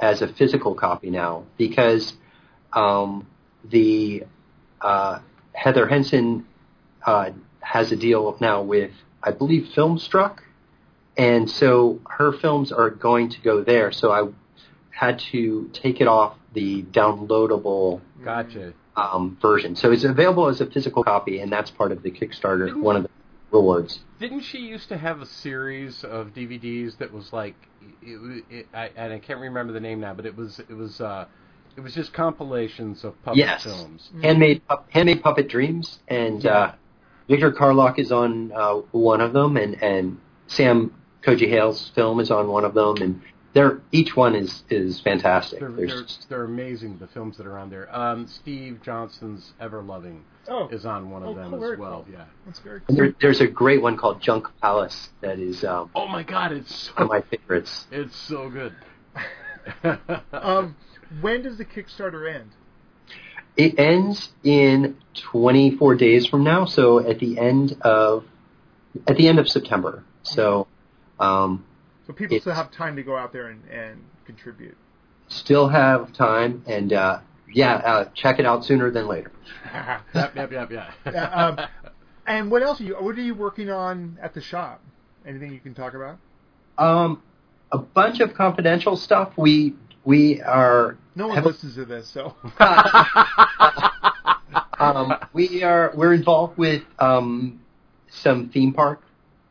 [0.00, 2.12] as a physical copy now because
[2.72, 3.26] um,
[3.70, 4.24] the
[4.80, 5.20] uh,
[5.52, 6.46] Heather Henson
[7.04, 8.92] uh, has a deal now with,
[9.22, 10.38] I believe, Filmstruck,
[11.16, 13.92] and so her films are going to go there.
[13.92, 14.28] So I
[14.90, 18.74] had to take it off the downloadable Gotcha.
[18.96, 19.76] um, version.
[19.76, 22.96] So it's available as a physical copy, and that's part of the Kickstarter, Didn't- one
[22.96, 23.10] of the
[23.50, 24.00] rewards.
[24.18, 27.54] Didn't she used to have a series of DVDs that was like,
[28.02, 31.00] it, it, I, and I can't remember the name now, but it was it was
[31.00, 31.26] uh,
[31.76, 33.64] it was just compilations of puppet Yes.
[33.64, 34.10] films.
[34.22, 36.72] Handmade, Pup- handmade puppet dreams, and uh,
[37.28, 42.30] Victor Karloch is on uh, one of them, and and Sam Koji Hale's film is
[42.30, 43.20] on one of them, and
[43.54, 45.60] they're each one is is fantastic.
[45.60, 46.98] They're, they're, just- they're amazing.
[46.98, 47.94] The films that are on there.
[47.96, 52.04] Um, Steve Johnson's Ever Loving Oh, is on one of Oh, them cool, as well.
[52.04, 52.12] cool.
[52.12, 52.24] Yeah.
[52.44, 52.94] that's very cool.
[52.96, 56.88] there, there's a great one called Junk Palace that is um, Oh my God, it's
[56.94, 57.86] one of my favorites.
[57.90, 58.74] it's so good.
[60.32, 60.76] Um,
[61.20, 62.50] when does the Kickstarter end?
[63.56, 68.24] It ends in 24 days from now, so at the end of
[69.06, 70.02] at the end of September.
[70.22, 70.66] So
[71.20, 71.64] um,
[72.06, 74.76] So people still have time to go out there and, and contribute.
[75.28, 77.20] still have time, and uh,
[77.52, 79.30] yeah, uh, check it out sooner than later.
[80.14, 80.90] yep, yep, yep, yeah.
[81.12, 81.60] Yeah, um,
[82.26, 82.94] and what else are you?
[82.94, 84.80] What are you working on at the shop?
[85.26, 86.18] Anything you can talk about?
[86.76, 87.22] Um,
[87.70, 89.32] a bunch of confidential stuff.
[89.36, 92.34] We we are No one have- listens to this, so
[94.78, 97.60] um, we are we're involved with um,
[98.08, 99.00] some theme park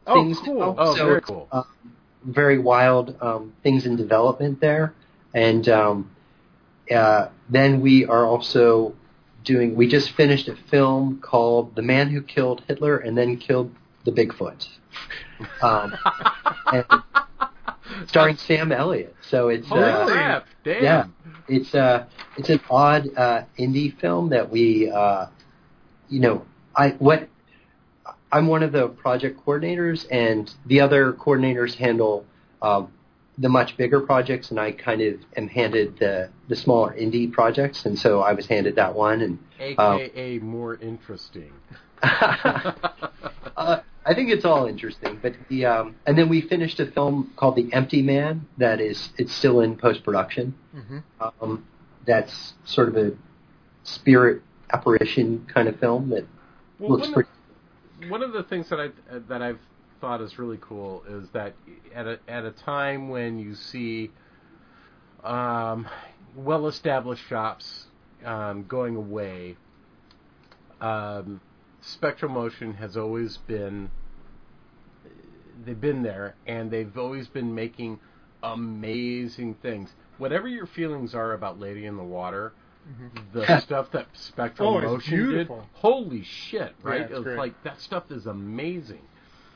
[0.05, 0.37] Oh, things.
[0.39, 0.59] cool.
[0.59, 0.75] now.
[0.77, 1.47] Oh, so very cool.
[1.51, 1.65] um,
[2.25, 4.93] very wild um, things in development there,
[5.33, 6.11] and um,
[6.93, 8.95] uh, then we are also
[9.45, 9.75] doing.
[9.75, 14.11] We just finished a film called "The Man Who Killed Hitler and Then Killed the
[14.11, 14.67] Bigfoot,"
[15.61, 15.93] um,
[16.73, 16.85] and
[18.07, 19.15] starring Sam Elliott.
[19.21, 20.45] So it's Holy uh, crap!
[20.63, 20.83] Damn.
[20.83, 21.05] yeah,
[21.47, 22.05] it's uh
[22.37, 25.27] it's an odd uh, indie film that we uh,
[26.09, 27.29] you know I what
[28.31, 32.25] I'm one of the project coordinators and the other coordinators handle
[32.61, 32.85] uh,
[33.37, 37.85] the much bigger projects and I kind of am handed the the smaller indie projects
[37.85, 41.53] and so I was handed that one and AKA more interesting.
[42.03, 47.31] uh, I think it's all interesting, but the um, and then we finished a film
[47.35, 50.55] called The Empty Man that is it's still in post production.
[50.73, 51.65] hmm Um,
[52.05, 53.11] that's sort of a
[53.83, 54.41] spirit
[54.71, 56.25] apparition kind of film that
[56.79, 57.29] Well, looks one pretty.
[58.03, 58.89] Of, one of the things that I
[59.29, 59.59] that I've
[60.01, 61.53] thought is really cool is that
[61.95, 64.11] at a at a time when you see
[65.23, 65.87] um,
[66.35, 67.85] well-established shops
[68.25, 69.55] um, going away,
[70.81, 71.39] um,
[71.83, 73.89] Spectral Motion has always been
[75.65, 77.99] they've been there and they've always been making
[78.41, 79.89] amazing things.
[80.17, 82.53] Whatever your feelings are about Lady in the Water,
[83.33, 85.57] the stuff that Spectral Oh, Motion beautiful.
[85.57, 87.01] did, holy shit, right?
[87.01, 87.37] it's it's great.
[87.37, 89.01] like that stuff is amazing.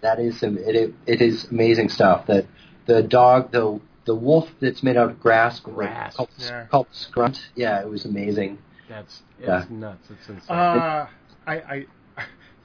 [0.02, 2.28] That is some, it, it is amazing stuff.
[2.28, 2.46] That
[2.86, 6.16] the dog, the the wolf that's made out of grass, Grass.
[6.16, 6.66] called, Yeah.
[6.68, 7.50] called Scrunt.
[7.56, 8.60] Yeah, it was amazing.
[8.88, 9.66] That's it's Yeah.
[9.70, 10.08] nuts.
[10.10, 10.56] It's insane.
[10.56, 11.08] Uh,
[11.46, 11.86] I, I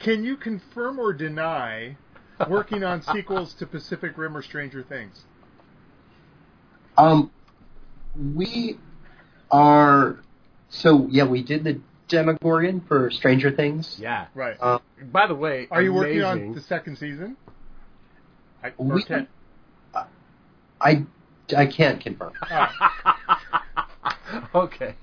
[0.02, 1.96] can you confirm or deny
[2.48, 5.22] working on sequels to Pacific Rim or Stranger Things?
[6.98, 7.30] Um,
[8.34, 8.78] we
[9.50, 10.18] are
[10.68, 11.24] so yeah.
[11.24, 13.96] We did the Demogorgon for Stranger Things.
[13.98, 14.26] yeah.
[14.34, 14.56] Right.
[14.60, 14.78] Uh,
[15.10, 17.36] By the way, Are you working on the second season?
[18.62, 19.26] I, we, can-
[20.80, 21.04] I
[21.56, 22.32] I can't confirm.
[24.66, 24.94] okay.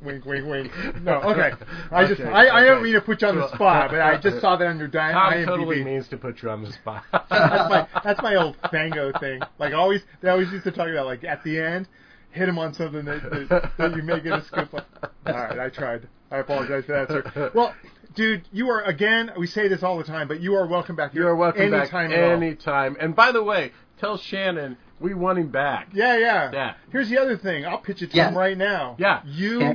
[0.00, 0.72] Wink, wink, wink.
[1.02, 1.52] No, okay.
[1.90, 4.18] I just, Okay, I, I don't mean to put you on the spot, but I
[4.18, 5.44] just saw that on your di- Thom IMDb.
[5.46, 7.04] totally means to put you on the spot.
[7.12, 9.40] that's my that's my old Fango thing.
[9.58, 11.88] Like always, they always used to talk about like at the end,
[12.30, 14.84] hit him on something that, that, that you may get a scoop on.
[15.26, 16.08] All right, I tried.
[16.30, 17.50] I apologize for that, sir.
[17.54, 17.74] Well,
[18.14, 19.32] dude, you are again.
[19.38, 21.14] We say this all the time, but you are welcome back.
[21.14, 22.96] you are welcome back anytime anytime.
[23.00, 25.88] And by the way, tell Shannon we want him back.
[25.92, 26.50] Yeah, yeah.
[26.52, 26.74] Yeah.
[26.90, 27.66] Here's the other thing.
[27.66, 28.28] I'll pitch it to Yeah.
[28.28, 28.96] him right now.
[28.98, 29.20] Yeah.
[29.24, 29.74] You, Yeah.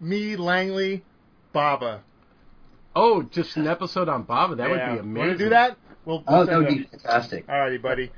[0.00, 1.04] me, Langley,
[1.54, 2.00] Bava.
[2.96, 4.56] Oh, just an episode on Bava.
[4.56, 4.90] That Yeah.
[4.90, 5.14] would be amazing.
[5.28, 5.76] Want to do that?
[6.04, 6.90] We'll, Oh, we'll that would be it.
[6.90, 7.46] fantastic.
[7.46, 8.10] Alrighty, buddy.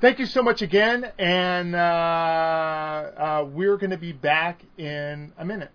[0.00, 5.44] Thank you so much again, and uh, uh, we're going to be back in a
[5.44, 5.70] minute.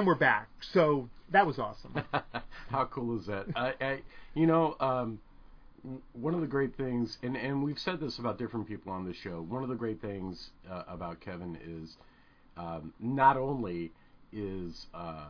[0.00, 0.48] And we're back.
[0.72, 2.02] So that was awesome.
[2.70, 3.46] How cool is that?
[3.54, 4.00] I, I
[4.34, 5.20] you know, um,
[6.14, 9.12] one of the great things, and, and we've said this about different people on the
[9.12, 9.44] show.
[9.46, 11.98] One of the great things uh, about Kevin is
[12.56, 13.92] um, not only
[14.32, 15.26] is uh,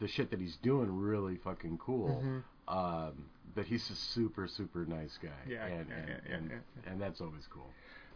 [0.00, 2.22] the shit that he's doing really fucking cool,
[2.68, 3.24] um,
[3.56, 5.30] but he's a super super nice guy.
[5.48, 6.92] Yeah, and yeah, and, yeah, yeah, and, yeah.
[6.92, 7.66] and that's always cool.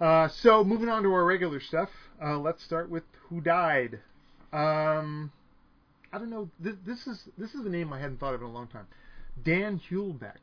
[0.01, 1.91] Uh, so moving on to our regular stuff.
[2.25, 3.99] Uh, let's start with who died.
[4.53, 5.33] Um,
[6.13, 6.49] I don't know.
[6.61, 8.87] This, this is this is a name I hadn't thought of in a long time.
[9.43, 10.37] Dan Hlubek,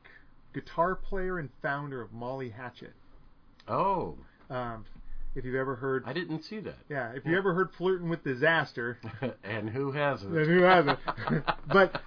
[0.53, 2.93] guitar player and founder of Molly Hatchet.
[3.67, 4.15] Oh,
[4.49, 4.85] Um,
[5.35, 6.77] if you've ever heard, I didn't see that.
[6.89, 8.97] yeah, if you ever heard "Flirting with Disaster,"
[9.43, 10.33] and who hasn't?
[10.33, 10.99] then who hasn't?
[11.67, 12.01] but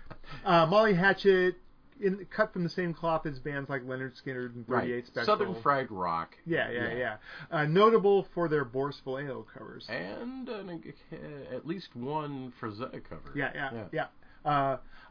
[0.44, 1.54] uh, Molly Hatchet,
[2.02, 5.06] in, cut from the same cloth as bands like Lynyrd Skynyrd and 38 right.
[5.06, 5.26] Special.
[5.26, 6.36] Southern fried rock.
[6.44, 6.94] Yeah, yeah, Yeah.
[6.98, 7.16] yeah.
[7.50, 9.86] Uh, notable for their Boris Vallejo covers.
[9.88, 13.32] and an, uh, at least one Frazetta cover.
[13.34, 14.06] Yeah, yeah, yeah.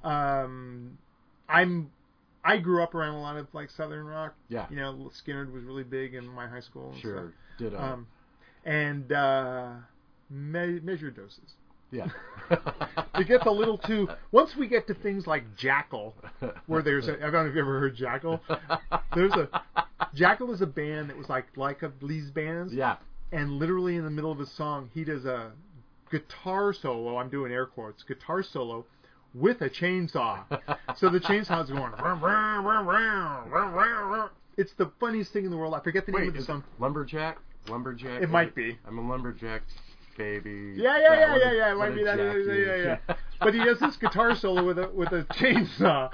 [0.03, 0.97] Uh, um,
[1.47, 1.91] I'm.
[2.43, 4.33] I grew up around a lot of like Southern rock.
[4.49, 4.65] Yeah.
[4.71, 6.89] You know, Skinner was really big in my high school.
[6.91, 7.33] And Sure.
[7.59, 7.91] Did I?
[7.91, 8.07] Um,
[8.65, 9.73] and uh,
[10.29, 11.53] me- measured doses.
[11.91, 12.07] Yeah.
[13.15, 14.09] It gets a little too.
[14.31, 16.13] Once we get to things like Jackyl,
[16.65, 18.39] where there's a, I don't know if you ever heard Jackyl.
[19.15, 19.47] There's a
[20.15, 22.97] Jackyl is a band that was like like of Lee's bands, yeah.
[23.31, 25.51] and literally in the middle of a song, he does a
[26.11, 27.17] guitar solo.
[27.17, 28.03] I'm doing air quotes.
[28.03, 28.85] Guitar solo
[29.33, 30.43] with a chainsaw.
[30.97, 31.91] so the chainsaw's going.
[31.99, 35.73] "Vroom, vroom, vroom, vroom, vroom, vroom, vroom." It's the funniest thing in the world.
[35.73, 36.63] I forget the name of the is song.
[36.79, 37.37] lumberjack?
[37.69, 38.21] Lumberjack.
[38.21, 38.77] It might be.
[38.85, 39.61] I'm a lumberjack,
[40.21, 40.73] baby.
[40.75, 41.71] Yeah, yeah, yeah, yeah, yeah.
[41.71, 42.17] It might be that.
[42.17, 42.75] Yeah, yeah,
[43.07, 43.15] yeah.
[43.39, 46.09] but he does this guitar solo with a with a chainsaw,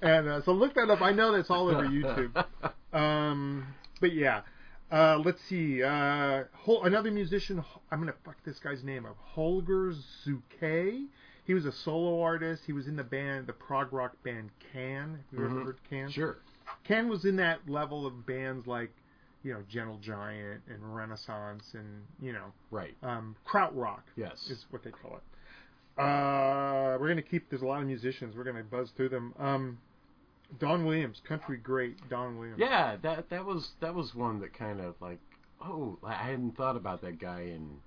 [0.00, 1.02] and uh, so look that up.
[1.02, 2.44] I know that's all over YouTube.
[2.92, 3.66] Um,
[4.00, 4.40] but yeah,
[4.90, 5.82] uh, let's see.
[5.82, 7.62] Uh, Hol- another musician.
[7.90, 9.16] I'm gonna fuck this guy's name up.
[9.20, 9.92] Holger
[10.24, 11.06] Zuke.
[11.44, 12.62] He was a solo artist.
[12.66, 15.20] He was in the band, the prog rock band Can.
[15.30, 15.64] Have you ever Mhm.
[15.64, 16.10] heard Can?
[16.10, 16.38] Sure.
[16.82, 18.90] Can was in that level of bands like,
[19.46, 22.96] you know, Gentle Giant and Renaissance and you know, Right.
[23.04, 24.50] um, krautrock Yes.
[24.50, 25.22] is what they call it.
[26.02, 27.48] Uh, we're gonna keep.
[27.48, 28.36] There's a lot of musicians.
[28.36, 29.32] We're gonna buzz through them.
[29.38, 29.78] Um,
[30.58, 31.96] Don Williams, country great.
[32.08, 32.58] Don Williams.
[32.58, 35.18] Yeah, that that was that was one that kind of like,
[35.62, 37.80] oh, I hadn't thought about that guy in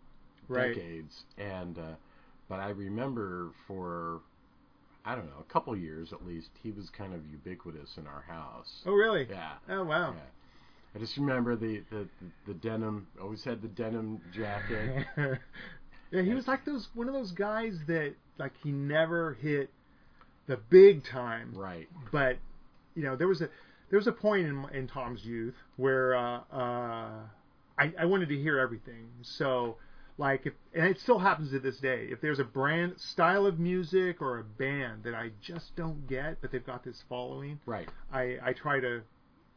[0.48, 0.74] Right.
[0.74, 1.94] decades, and uh,
[2.48, 4.22] but I remember for
[5.06, 8.22] I don't know a couple years at least he was kind of ubiquitous in our
[8.22, 8.82] house.
[8.88, 9.28] Oh really?
[9.30, 9.54] Yeah.
[9.70, 10.14] Oh wow.
[10.14, 10.20] Yeah.
[10.96, 12.08] I just remember the, the,
[12.48, 13.08] the denim.
[13.22, 15.06] Always had the denim jacket.
[16.12, 19.70] yeah, he was like those one of those guys that like he never hit
[20.48, 21.88] the big time, right.
[22.12, 22.38] but
[22.96, 23.50] you know there was a
[23.90, 27.20] there was a point in in Thom's youth where uh, uh,
[27.78, 29.10] I, I wanted to hear everything.
[29.22, 29.78] So
[30.18, 32.08] like if and it still happens to this day.
[32.12, 36.42] If there's a brand style of music or a band that I just don't get,
[36.42, 37.88] but they've got this following, Right.
[38.12, 39.02] I, I try to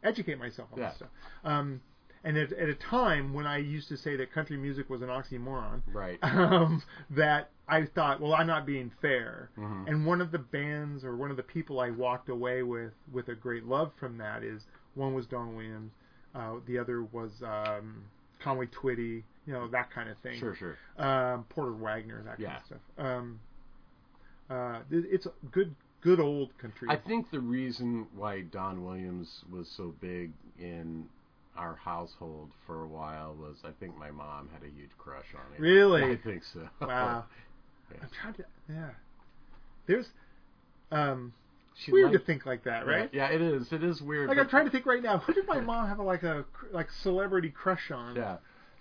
[0.02, 0.88] educate myself on Yeah.
[0.88, 1.08] this stuff.
[1.44, 1.80] Um,
[2.24, 5.08] and at, at a time when I used to say that country music was an
[5.08, 6.18] oxymoron, Right.
[6.22, 9.50] um, that I thought, well, I'm not being fair.
[9.58, 9.88] Mhm.
[9.88, 13.28] And one of the bands or one of the people I walked away with with
[13.28, 14.62] a great love from that is
[14.94, 15.92] one was Don Williams,
[16.34, 18.04] uh, the other was um,
[18.40, 20.38] Conway Twitty, you know that kind of thing.
[20.38, 20.54] Sure.
[20.54, 20.76] Sure.
[20.98, 22.80] Um, Porter Wagoner, that kind of stuff.
[22.98, 23.40] Um,
[24.50, 26.88] uh, it's good, good old country.
[26.90, 31.06] I think the reason why Don Williams was so big in
[31.56, 35.54] our household for a while was I think my mom had a huge crush on
[35.54, 35.62] him.
[35.62, 36.02] Really?
[36.04, 36.68] I think so.
[36.80, 37.24] Wow.
[37.90, 37.98] Yeah.
[38.02, 38.44] I'm trying to.
[38.68, 38.90] Yeah.
[39.86, 40.06] There's.
[40.90, 41.32] Um.
[41.74, 43.08] She weird to think like that, right?
[43.14, 43.72] Yeah, it is.
[43.72, 44.28] It is weird.
[44.28, 45.18] Like I'm trying to think right now.
[45.18, 48.14] Who did my mom have a, like a like celebrity crush on?
[48.14, 48.36] Yeah.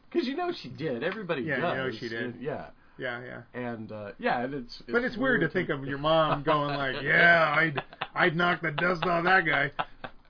[0.10, 1.02] Because you know she did.
[1.02, 2.35] Everybody Yeah, you know she did.
[2.41, 2.68] Yeah.
[3.02, 3.41] Yeah, yeah.
[3.60, 6.98] And uh, yeah, and it's, But it's weird to think of your mom going like,
[7.03, 7.82] "Yeah, I'd
[8.14, 9.72] I'd knock the dust off that guy."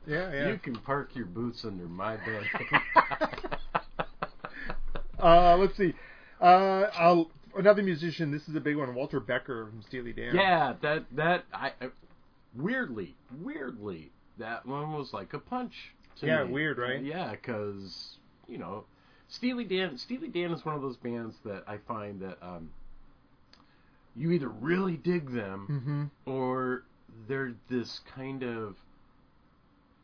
[0.08, 0.48] Yeah, yeah.
[0.48, 2.44] You can park your boots under my bed.
[5.20, 5.94] Uh, let's see.
[6.42, 8.32] Uh, I'll, another musician.
[8.32, 8.96] This is a big one.
[8.96, 10.34] Walter Becker from Steely Dan.
[10.34, 11.90] yeah, that that I, I
[12.56, 15.94] weirdly, weirdly, that one was like a punch.
[16.22, 16.54] To Yeah, me.
[16.54, 17.04] weird, right?
[17.04, 18.18] Yeah, because
[18.48, 18.86] you know,
[19.32, 19.98] Steely Dan.
[19.98, 22.70] Steely Dan is one of those bands that I find that um,
[24.16, 26.30] you either really dig them Mm-hmm.
[26.30, 26.84] or
[27.28, 28.76] they're this kind of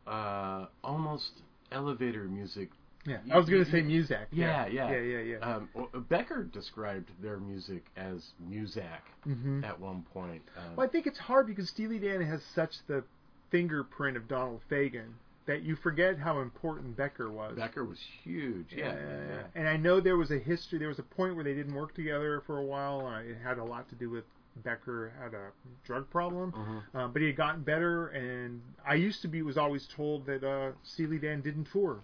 [0.06, 2.70] uh, almost elevator music.
[3.06, 3.18] Yeah.
[3.30, 4.26] I was gonna say Muzak.
[4.32, 5.38] Yeah, yeah, Yeah, yeah, yeah.
[5.38, 9.62] Um, well, Becker described their music as Muzak mm-hmm.
[9.62, 10.42] at one point.
[10.56, 13.04] Um, Well, I think it's hard because Steely Dan has such the
[13.50, 15.12] fingerprint of Donald Fagen
[15.48, 17.56] that you forget how important Becker was.
[17.56, 18.66] Becker was huge.
[18.70, 19.42] Yeah, yeah, yeah.
[19.56, 20.78] And I know there was a history.
[20.78, 23.06] There was a point where they didn't work together for a while.
[23.08, 24.24] And it had a lot to do with
[24.64, 25.48] Becker had a
[25.84, 26.82] drug problem, Mhm.
[26.94, 28.08] uh, but he had gotten better.
[28.08, 32.00] And I used to be was always told that uh, Steely Dan didn't tour,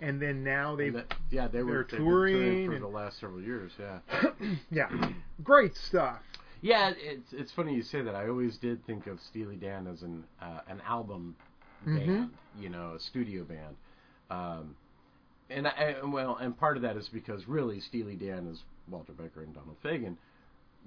[0.00, 0.90] and then now they
[1.30, 3.72] yeah, they were been touring for and- the last several years.
[3.78, 3.98] Yeah,
[4.70, 4.88] yeah,
[5.44, 6.20] great stuff.
[6.62, 6.92] yeah.
[6.96, 8.14] It's it's funny you say that.
[8.14, 11.36] I always did think of Steely Dan as an uh, an album
[11.86, 12.06] Mhm.
[12.06, 13.76] band, you know, a studio band.
[14.30, 14.76] Um,
[15.50, 15.70] and I,
[16.02, 19.54] and, well, and part of that is because really Steely Dan is Walter Becker and
[19.54, 20.16] Donald Fagen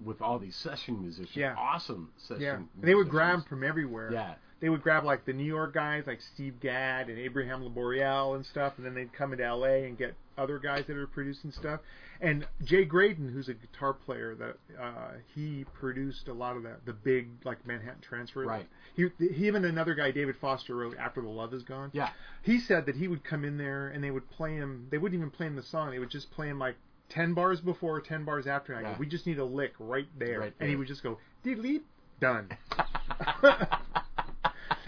[0.04, 1.56] with all these session musicians, Yeah.
[1.58, 2.42] awesome session.
[2.42, 4.12] Yeah, they would grab from everywhere.
[4.12, 8.36] Yeah, they would grab like the New York guys like Steve Gadd and Abraham Laboriel
[8.36, 11.52] and stuff, and then they'd come into LA and get other guys that are producing
[11.52, 11.82] stuff.
[12.22, 16.76] And Jay Graydon, who's a guitar player, that uh, he produced a lot of the
[16.86, 18.46] the big like Manhattan Transfer.
[18.46, 18.68] Right.
[18.96, 22.10] He, he even another guy, David Foster, wrote "After the Love Is Gone." yeah,
[22.44, 24.88] He said that he would come in there and they would play him.
[24.92, 25.90] They wouldn't even play him the song.
[25.92, 26.76] They would just play him like.
[27.10, 28.72] 10 bars before, 10 bars after.
[28.72, 28.96] And I Yeah.
[28.96, 30.40] go, we just need a lick right there.
[30.40, 31.84] Right And he would just go, delete,
[32.22, 32.48] done.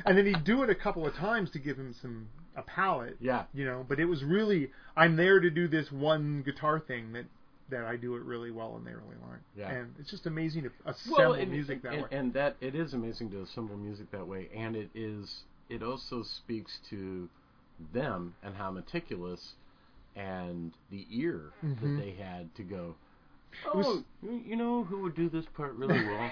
[0.05, 3.17] and then he'd do it a couple of times to give him some a palette.
[3.19, 3.43] yeah.
[3.53, 7.25] You know, but it was really I'm there to do this one guitar thing that
[7.69, 9.39] that I do it really well and they really like.
[9.55, 9.71] Yeah.
[9.71, 12.07] And it's just amazing to assemble well, and, music that and, way.
[12.11, 16.21] and that it is amazing to assemble music that way, and it is it also
[16.23, 17.29] speaks to
[17.93, 19.53] them and how meticulous
[20.15, 21.79] and the ear Mhm.
[21.81, 22.95] that they had to go.
[23.73, 26.31] Oh, you you know who would do this part really well?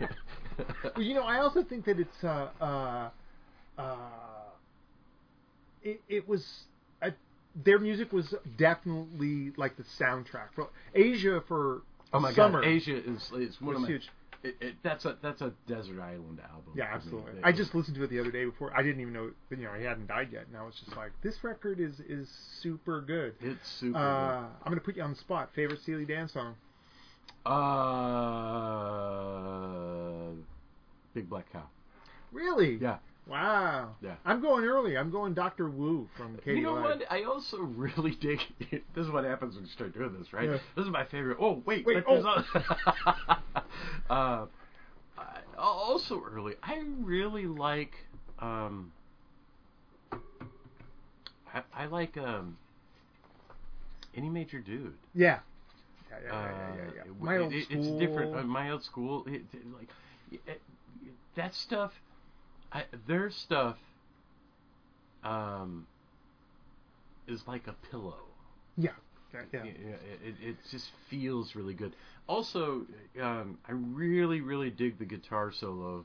[0.96, 3.10] Well, you know, I also think that it's uh uh
[3.78, 3.96] uh
[5.82, 6.64] it it was
[7.02, 7.10] uh
[7.64, 11.82] their music was definitely like the soundtrack for Aja for
[12.12, 12.62] oh my summer.
[12.62, 13.88] God, Aja is is one of my.
[13.88, 14.08] huge.
[14.44, 16.72] It, it, that's a that's a desert island album.
[16.76, 16.94] Yeah, for me.
[16.94, 17.42] absolutely.
[17.42, 18.72] I just listened to it the other day before.
[18.76, 20.46] I didn't even know, you know, he hadn't died yet.
[20.46, 22.28] And I was just like, this record is is
[22.62, 23.34] super good.
[23.40, 23.98] it's super.
[23.98, 25.50] Uh, I'm gonna put you on the spot.
[25.56, 26.54] Favorite Steely Dan song?
[27.46, 27.50] Uh,
[31.14, 31.64] Big Black Cow.
[32.32, 32.76] Really?
[32.80, 32.98] Yeah.
[33.26, 33.96] Wow.
[34.00, 34.14] Yeah.
[34.24, 34.96] I'm going early.
[34.96, 37.02] I'm going Doctor Wu from Katy you know what?
[37.10, 38.40] I also really dig.
[38.94, 40.48] This is what happens when you start doing this, right?
[40.48, 40.58] Yeah.
[40.76, 41.36] This is my favorite.
[41.40, 42.44] Oh wait, Wait, a-
[44.10, 44.46] uh,
[45.58, 46.54] also early.
[46.62, 47.92] I really like.
[48.40, 48.92] Um,
[50.12, 52.56] I, I like um,
[54.16, 54.94] any major dude.
[55.14, 55.40] Yeah.
[56.24, 57.12] Yeah, yeah, Uh, yeah, yeah, yeah.
[57.20, 57.78] My it- old it- school.
[57.78, 58.34] It's different.
[58.34, 59.42] Uh, my old school, it,
[59.74, 59.88] like
[61.34, 61.92] that stuff.
[62.72, 63.76] I, their stuff
[65.24, 65.86] um,
[67.26, 68.16] is like a pillow.
[68.76, 68.90] yeah.
[69.52, 69.64] Yeah.
[70.24, 71.92] it, it just feels really good.
[72.26, 72.86] Also,
[73.20, 76.04] um, I really, really dig the guitar solo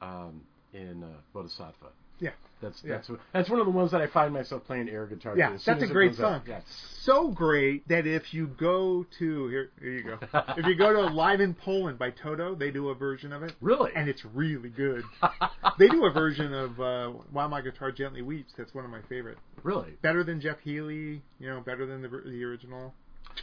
[0.00, 0.40] um,
[0.72, 1.88] in uh, Bodhisattva.
[2.20, 2.30] Yeah.
[2.62, 2.96] That's Yeah.
[2.96, 5.32] that's that's one of the ones that I find myself playing air guitar.
[5.32, 6.42] to Yeah, soon that's a great song.
[6.46, 6.60] Yeah.
[7.00, 10.18] So great that if you go to here, here you go.
[10.58, 13.54] if you go to Live in Poland by Toto, they do a version of it,
[13.62, 13.92] Really?
[13.96, 15.04] and it's really good.
[15.78, 18.52] they do a version of uh, While My Guitar Gently Weeps.
[18.58, 19.38] That's one of my favorite.
[19.62, 19.92] really?
[20.02, 22.92] Better than Jeff Healey, you know, better than the the original,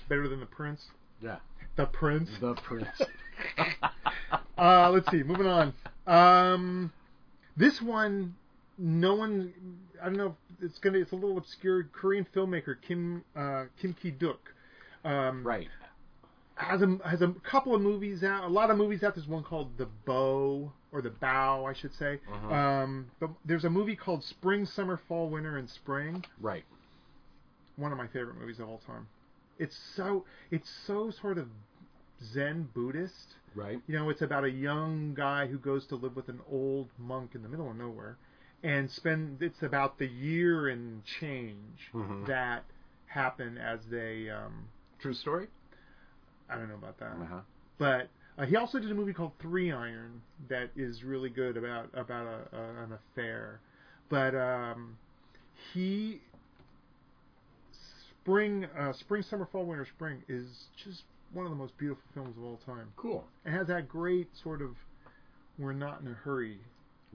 [0.10, 0.86] better than the Prince.
[1.24, 1.38] Yeah.
[1.76, 2.30] The Prince.
[2.40, 3.02] The Prince.
[4.58, 5.22] Uh, let's see.
[5.22, 5.72] Moving on.
[6.08, 6.92] Um,
[7.56, 8.34] this one,
[8.78, 9.54] no one.
[10.02, 10.36] I don't know.
[10.60, 11.00] if It's gonna.
[11.00, 11.90] It's a little obscure.
[11.94, 14.40] Korean filmmaker Kim uh, Kim Ki Duk.
[15.04, 15.68] Um, right.
[16.56, 18.44] Has a has a couple of movies out.
[18.44, 19.16] A lot of movies out.
[19.16, 22.20] There's one called The Bow or The Bow, I should say.
[22.32, 22.54] Uh-huh.
[22.54, 26.24] Um, but there's a movie called Spring, Summer, Fall, Winter, and Spring.
[26.42, 26.64] Right.
[27.76, 29.08] One of my favorite movies of all time.
[29.60, 30.26] It's so.
[30.52, 31.48] It's so sort of
[32.34, 33.36] Zen Buddhist.
[33.56, 33.80] Right.
[33.88, 37.32] You know, it's about a young guy who goes to live with an old monk
[37.34, 38.18] in the middle of nowhere,
[38.64, 39.42] and spend.
[39.42, 42.26] It's about the year and change Mhm.
[42.28, 42.64] that
[43.08, 44.30] happen as they.
[44.30, 44.68] Um,
[45.00, 45.48] True story.
[46.50, 47.42] I don't know about that, Uh-huh.
[47.78, 51.90] but uh, he also did a movie called Three Iron that is really good about
[51.94, 53.60] about a, a, an affair.
[54.10, 54.98] But um,
[55.74, 56.22] he
[58.22, 61.04] spring, uh, spring, summer, fall, winter, spring is just
[61.34, 62.92] one of the most beautiful films of all time.
[62.96, 63.26] Cool.
[63.46, 64.76] It has that great sort of
[65.58, 66.60] we're not in a hurry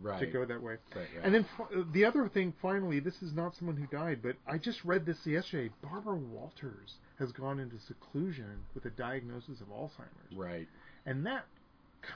[0.02, 0.20] Right.
[0.20, 0.76] to go that way.
[0.94, 1.24] Right, right.
[1.24, 1.46] And then
[1.92, 5.18] the other thing, finally, this is not someone who died, but I just read this
[5.24, 5.70] yesterday.
[5.82, 10.66] Barbara Walters has gone into seclusion with a diagnosis of Alzheimer's, Right.
[11.06, 11.44] and that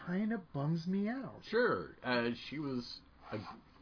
[0.07, 1.41] kind of bums me out.
[1.49, 1.91] Sure.
[2.05, 2.99] Uh, she was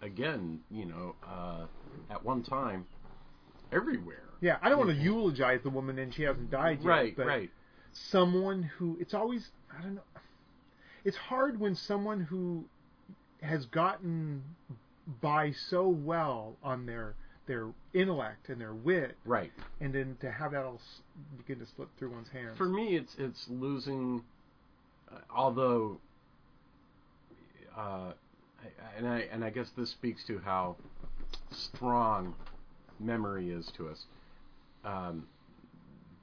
[0.03, 1.67] again, you know, uh,
[2.11, 2.87] at one time
[3.73, 4.21] everywhere.
[4.41, 6.87] Yeah, I don't want to eulogize the woman, and she hasn't died yet.
[6.89, 7.17] Right.
[7.17, 7.51] but Right.
[8.11, 10.03] Someone who it's always I don't know.
[11.05, 12.65] It's hard when someone who
[13.45, 14.43] has gotten
[15.21, 17.15] by so well on their
[17.47, 19.53] their intellect and their wit, Right.
[19.79, 20.81] and then to have that all
[21.37, 22.57] begin to slip through one's hands.
[22.57, 24.25] For me, it's it's losing
[25.13, 25.99] uh, although,
[27.77, 28.13] uh,
[28.63, 30.77] I, and I and I guess this speaks to how
[31.51, 32.35] strong
[32.99, 34.07] memory is to us.
[34.85, 35.27] Um,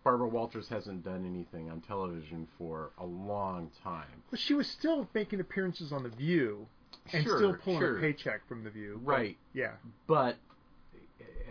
[0.03, 4.23] Barbara Walters hasn't done anything on television for a long time.
[4.31, 6.65] But she was still making appearances on The View
[7.13, 7.97] and Sure, still pulling sure.
[7.97, 9.01] a paycheck from The View.
[9.03, 9.37] but- Right.
[9.53, 9.73] Yeah.
[10.07, 10.37] But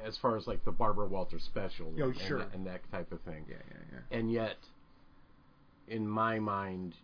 [0.05, 2.47] as far as like the Barbara Walters special Oh, and, sure.
[2.55, 4.19] and that type of thing, Yeah, yeah, yeah.
[4.19, 4.57] and yet,
[5.89, 6.95] in my mind,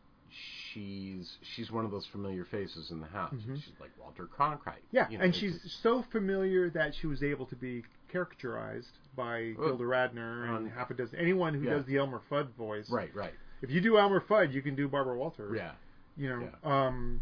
[0.73, 3.35] she's she's one of those familiar faces in the house.
[3.35, 3.57] Mhm.
[3.57, 4.83] She's like Walter Cronkite.
[4.91, 8.93] Yeah, you know, and she's just- so familiar that she was able to be caricaturized
[9.15, 11.75] by Well, Gilda Radner and on- half a dozen anyone who yeah.
[11.75, 12.89] does the Elmer Fudd voice.
[12.91, 15.57] right, right, If you do Elmer Fudd, you can do Barbara Walters.
[15.57, 15.73] yeah,
[16.17, 16.29] You
[16.63, 16.69] know.
[16.71, 17.21] Um.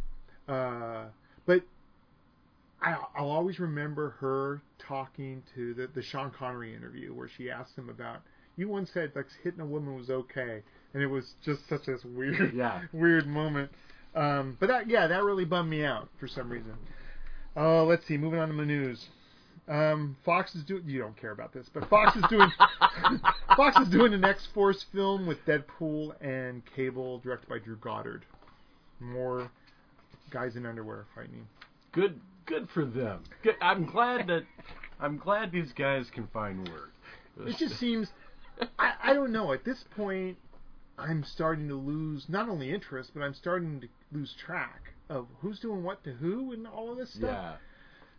[0.49, 1.05] Uh.
[1.47, 1.63] But
[2.83, 7.77] I, I'll always remember her talking to the the Sean Connery interview where she asked
[7.77, 8.19] him about.
[8.57, 10.63] You once said like hitting a woman was okay,
[10.93, 12.83] and it was just such a weird, Yeah.
[12.93, 13.71] weird moment.
[14.15, 16.75] Um, but that, yeah, that really bummed me out for some reason.
[17.57, 18.17] Uh, let's see.
[18.17, 19.05] Moving on to the news.
[19.67, 20.85] Um, Fox is doing.
[20.87, 22.49] You don't care about this, but Fox is doing.
[23.57, 28.25] Fox is doing an X Force film with Deadpool and Cable, directed by Drew Goddard.
[29.01, 29.51] More
[30.35, 31.47] guys in underwear fighting.
[31.93, 33.23] good, good for them.
[33.43, 33.55] Good.
[33.63, 34.43] I'm glad that
[35.01, 36.91] I'm glad these guys can find work.
[37.47, 38.09] It just seems.
[38.79, 39.53] I, I don't know.
[39.53, 40.37] At this point,
[40.99, 45.61] I'm starting to lose not only interest, but I'm starting to lose track of who's
[45.61, 47.31] doing what to who and all of this stuff.
[47.31, 47.57] yeah.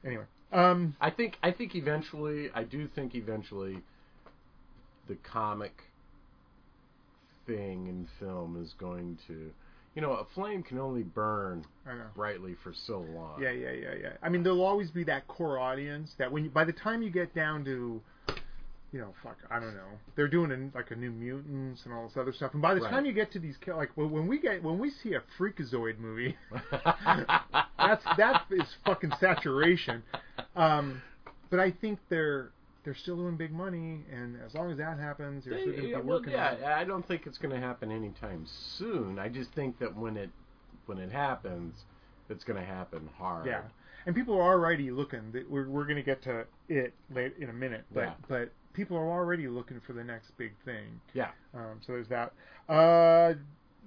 [0.06, 3.80] Anyway, um, I think I think eventually I do think eventually
[5.08, 5.74] the comic
[7.46, 9.52] thing in film is going to
[9.96, 11.66] you know a flame can only burn
[12.16, 13.42] brightly for so long.
[13.42, 14.10] Yeah, yeah, yeah, yeah.
[14.22, 17.10] I mean, there'll always be that core audience that when you, by the time you
[17.10, 18.02] get down to,
[18.92, 22.08] you know, fuck, I don't know, they're doing a, like a New Mutants and all
[22.08, 22.92] this other stuff, and by the Right.
[22.92, 25.98] time you get to these, like when when we get when we see a Freakazoid
[26.00, 26.36] movie,
[26.72, 30.04] that's that is fucking saturation.
[30.56, 31.02] Um,
[31.50, 32.50] but I think they're
[32.86, 35.98] they're still doing big money, and as long as that happens, they're still going to
[35.98, 36.36] be working.
[36.36, 36.60] on it.
[36.62, 39.20] yeah, I don't think it's going to happen anytime soon.
[39.20, 40.30] I just think that when it
[40.86, 41.84] when it happens,
[42.30, 43.48] it's going to happen hard.
[43.48, 43.62] Yeah,
[44.06, 45.34] and people are already looking.
[45.50, 48.14] We're we're going to get to it late in a minute, but Yeah.
[48.30, 51.02] but people are already looking for the next big thing.
[51.14, 51.32] Yeah.
[51.54, 52.34] Um, so there's that.
[52.70, 53.34] Uh,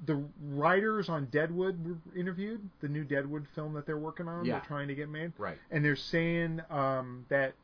[0.07, 2.61] the writers on Deadwood were interviewed.
[2.81, 4.55] The new Deadwood film that they're working on, Yeah.
[4.55, 5.59] they're trying to get made, Right.
[5.73, 7.55] and they're saying um, that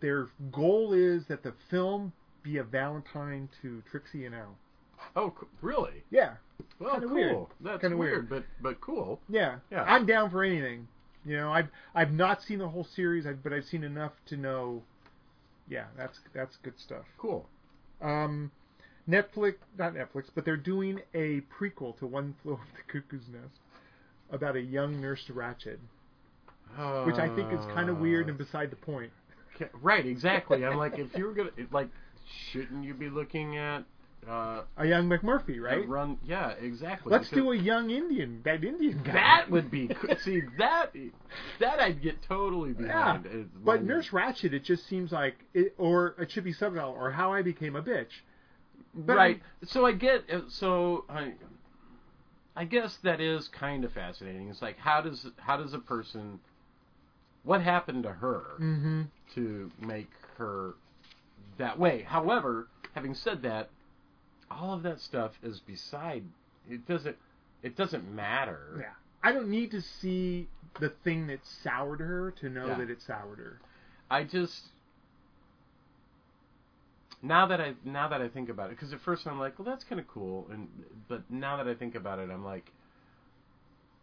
[0.00, 2.12] their goal is that the film
[2.42, 4.56] be a Valentine to Trixie and Al.
[5.16, 6.04] Oh, really?
[6.10, 6.34] Yeah,
[6.78, 7.14] Well, Kinda cool.
[7.16, 7.46] weird.
[7.60, 8.44] That's Kinda weird, weird.
[8.60, 9.18] but but cool.
[9.28, 9.82] Yeah, Yeah.
[9.84, 10.86] I'm down for anything.
[11.24, 14.82] You know, I've I've not seen the whole series, but I've seen enough to know.
[15.68, 17.04] Yeah, that's that's good stuff.
[17.18, 17.46] Cool.
[18.00, 18.50] Um,
[19.08, 23.58] Netflix, not Netflix, but they're doing a prequel to One Flew Over the Cuckoo's Nest
[24.30, 25.78] about a young Nurse Ratched,
[26.78, 27.04] Oh.
[27.06, 29.12] which I think is kind of weird and beside the point.
[29.82, 30.64] Right, exactly.
[30.64, 31.88] I'm like, if you were gonna like,
[32.52, 33.84] shouldn't you be looking at
[34.28, 35.88] uh, A young McMurphy, right?
[35.88, 36.18] run?
[36.24, 37.10] Yeah, exactly.
[37.12, 39.12] Let's do a young Indian, that Indian guy.
[39.12, 39.90] That would be
[40.24, 40.94] see that
[41.58, 43.26] that I'd get totally Yeah, behind.
[43.26, 47.32] It's but Nurse Ratched, it just seems like, it, or a Chippy Subtitle, or How
[47.32, 48.10] I Became a Bitch.
[48.94, 49.42] But right.
[49.64, 51.32] So I get uh, so I
[52.56, 54.48] I guess that is kind of fascinating.
[54.48, 56.40] It's like how does how does a person
[57.42, 59.02] what happened to her Mm-hmm.
[59.34, 60.74] To make her
[61.58, 62.02] that way?
[62.02, 63.70] However, having said that,
[64.50, 66.24] all of that stuff is beside
[66.68, 67.16] it doesn't
[67.62, 68.78] it doesn't matter.
[68.80, 68.92] Yeah.
[69.22, 70.48] I don't need to see
[70.80, 72.78] the thing that soured her to know Yeah.
[72.78, 73.60] that it soured her.
[74.10, 74.60] I just
[77.22, 79.66] now that I now that I think about it, because at first I'm like, well,
[79.66, 80.68] that's kind of cool, and
[81.08, 82.72] but now that I think about it, I'm like,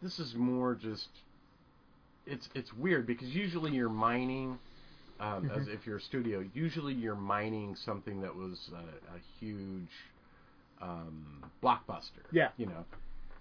[0.00, 1.08] this is more just
[2.26, 4.58] it's it's weird because usually you're mining.
[5.20, 9.90] Um, As if you're a studio, usually you're mining something that was a, a huge
[10.80, 12.22] um, blockbuster.
[12.30, 12.50] Yeah.
[12.56, 12.84] you know,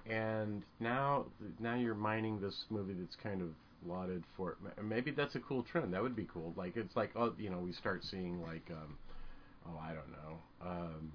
[0.09, 1.25] and now
[1.59, 3.49] now you're mining this movie that's kind of
[3.85, 7.31] lauded for maybe that's a cool trend that would be cool like it's like oh
[7.37, 8.97] you know we start seeing like um
[9.67, 10.37] oh i don't know
[10.67, 11.11] um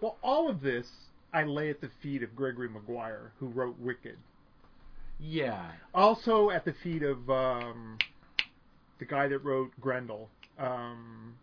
[0.00, 0.86] Well, all of this
[1.32, 4.18] I lay at the feet of Gregory Maguire, who wrote Wicked.
[5.18, 7.96] yeah Also at the feet of um,
[9.02, 10.30] the guy that wrote Grendel,
[10.60, 11.34] um,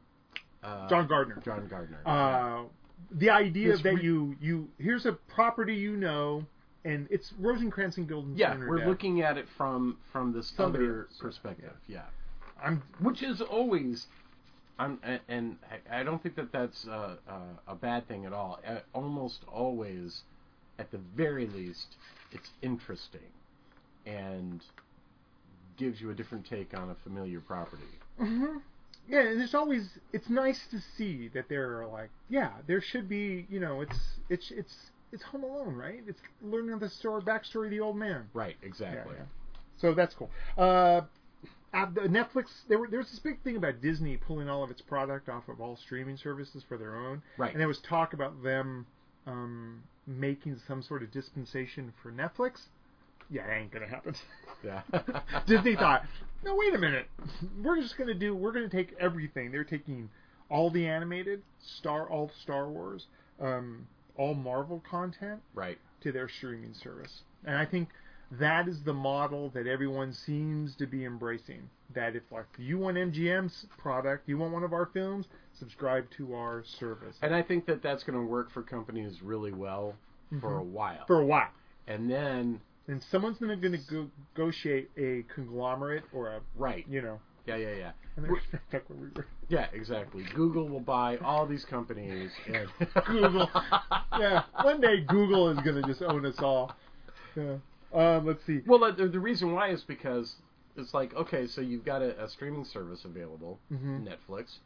[0.64, 1.42] uh, John Gardner.
[1.44, 2.64] john gardner Uh,
[3.12, 6.46] the idea This that re- you you here's a property you know,
[6.86, 8.62] and it's Rosencrantz and yeah Guildenstern.
[8.64, 12.04] are we're looking at it from from this Somebody other else, perspective yeah.
[12.64, 14.08] I'm which is always
[14.78, 15.58] I'm, and- and
[15.92, 17.18] I- don't think that that's uh,
[17.68, 18.62] a bad thing at all.
[18.94, 20.24] Almost always,
[20.78, 21.98] at the very least,
[22.32, 23.32] it's interesting
[24.06, 24.64] and
[25.80, 27.84] gives you a different take on a familiar property.
[28.22, 28.58] Mm-hmm.
[29.08, 33.10] Yeah, and there's always it's nice to see that there are like yeah, there should
[33.10, 33.98] be you know it's
[34.30, 36.02] it's it's it's Home Alone, right?
[36.08, 38.30] It's learning the story backstory of the old man.
[38.34, 39.16] Right, exactly.
[39.16, 39.60] Yeah, yeah.
[39.82, 40.30] So that's cool.
[40.58, 41.02] Uh,
[41.74, 45.30] Netflix, there, were, there was this big thing about Disney pulling all of its product
[45.30, 47.22] off of all streaming services for their own.
[47.38, 47.52] Right.
[47.52, 48.86] And there was talk about them
[49.28, 52.64] um, making some sort of dispensation for Netflix.
[53.30, 54.16] Yeah, it ain't gonna happen.
[54.62, 54.82] Yeah.
[55.48, 56.04] Disney thought,
[56.44, 57.08] no, wait a minute.
[57.64, 58.36] We're just gonna do.
[58.36, 59.54] We're gonna take everything.
[59.54, 60.10] They're taking
[60.50, 63.08] all the animated Star, all Star Wars,
[63.40, 63.88] um,
[64.18, 65.78] all Marvel content right.
[66.02, 67.22] to their streaming service.
[67.46, 67.88] And I think
[68.32, 71.70] that is the model that everyone seems to be embracing.
[71.96, 76.36] That if like you want MGM's product, you want one of our films, subscribe to
[76.36, 79.96] our service And I think that that's going to work for companies really well
[80.40, 80.94] for a while.
[80.94, 81.06] Mm-hmm.
[81.08, 81.50] for a while.
[81.88, 86.84] and then, And someone's going to negotiate a conglomerate or a right.
[86.90, 87.20] you know.
[87.46, 87.92] Yeah, yeah, yeah.
[88.18, 89.26] We were.
[89.48, 90.24] Yeah, exactly.
[90.36, 92.32] Google will buy all these companies.
[92.48, 92.68] And
[93.06, 93.48] Google.
[94.20, 96.76] yeah, one day Google is going to just own us all.
[97.36, 97.56] Yeah.
[97.94, 98.62] Um, let's see.
[98.66, 100.36] Well, the, the reason why is because
[100.76, 104.08] it's like, okay, so you've got a, a streaming service available, Mhm.
[104.08, 104.58] Netflix,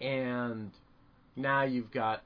[0.00, 0.70] and
[1.36, 2.22] now you've got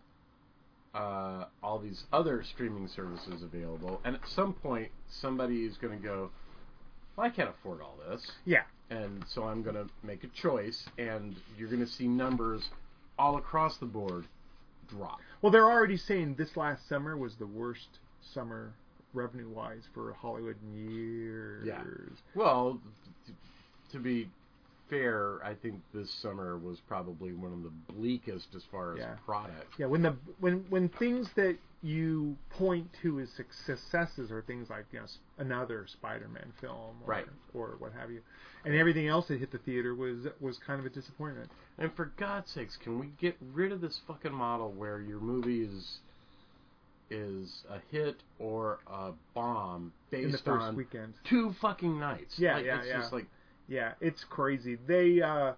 [0.95, 6.03] uh, all these other streaming services available, and at some point, somebody is going to
[6.03, 6.31] go,
[7.17, 8.63] well, I can't afford all this, Yeah.
[8.91, 12.69] and so I'm going to make a choice, and you're going to see numbers
[13.19, 14.25] all across the board
[14.89, 15.19] drop.
[15.43, 17.87] Well, they're already saying this last summer was the worst
[18.33, 18.73] summer
[19.13, 21.67] revenue wise for Hollywood in years.
[21.67, 21.83] Yeah.
[22.35, 22.81] Well,
[23.93, 24.29] to be
[24.99, 29.17] fair, I think this summer was probably one of the bleakest as far as Yeah.
[29.25, 29.67] product.
[29.79, 33.29] Yeah, when the when when things that you point to as
[33.67, 35.07] successes are things like you know
[35.39, 37.27] another Spider-Man film, or, Right.
[37.53, 38.23] or what have you,
[38.65, 41.51] and everything else that hit the theater was was kind of a disappointment.
[41.79, 45.63] And for God's sakes, can we get rid of this fucking model where your movie
[45.63, 45.99] is
[47.11, 51.13] is a hit or a bomb based in the first on weekend.
[51.25, 52.39] two fucking nights?
[52.39, 53.01] Yeah, Like, yeah, it's yeah.
[53.01, 53.27] just like
[53.69, 54.79] Yeah, it's crazy.
[54.87, 55.53] They, uh,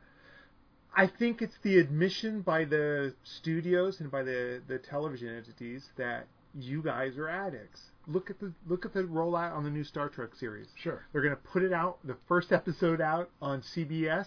[0.97, 6.27] I think it's the admission by the studios and by the, the television entities that
[6.59, 7.81] you guys are addicts.
[8.07, 10.69] Look at the look at the rollout on the new Star Trek series.
[10.77, 11.03] sure.
[11.13, 14.27] They're going to put it out, the first episode out on CBS,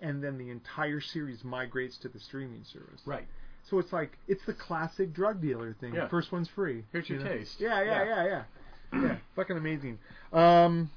[0.00, 3.02] and then the entire series migrates to the streaming service.
[3.04, 3.26] Right.
[3.68, 5.94] So it's like it's the classic drug dealer thing.
[5.94, 6.08] Yeah.
[6.08, 6.84] First one's free.
[6.90, 7.30] Here's your you know?
[7.30, 7.60] taste.
[7.60, 8.24] Yeah, yeah, Yeah.
[8.24, 9.00] yeah, yeah.
[9.02, 9.98] Yeah, fucking amazing.
[10.32, 10.90] Um,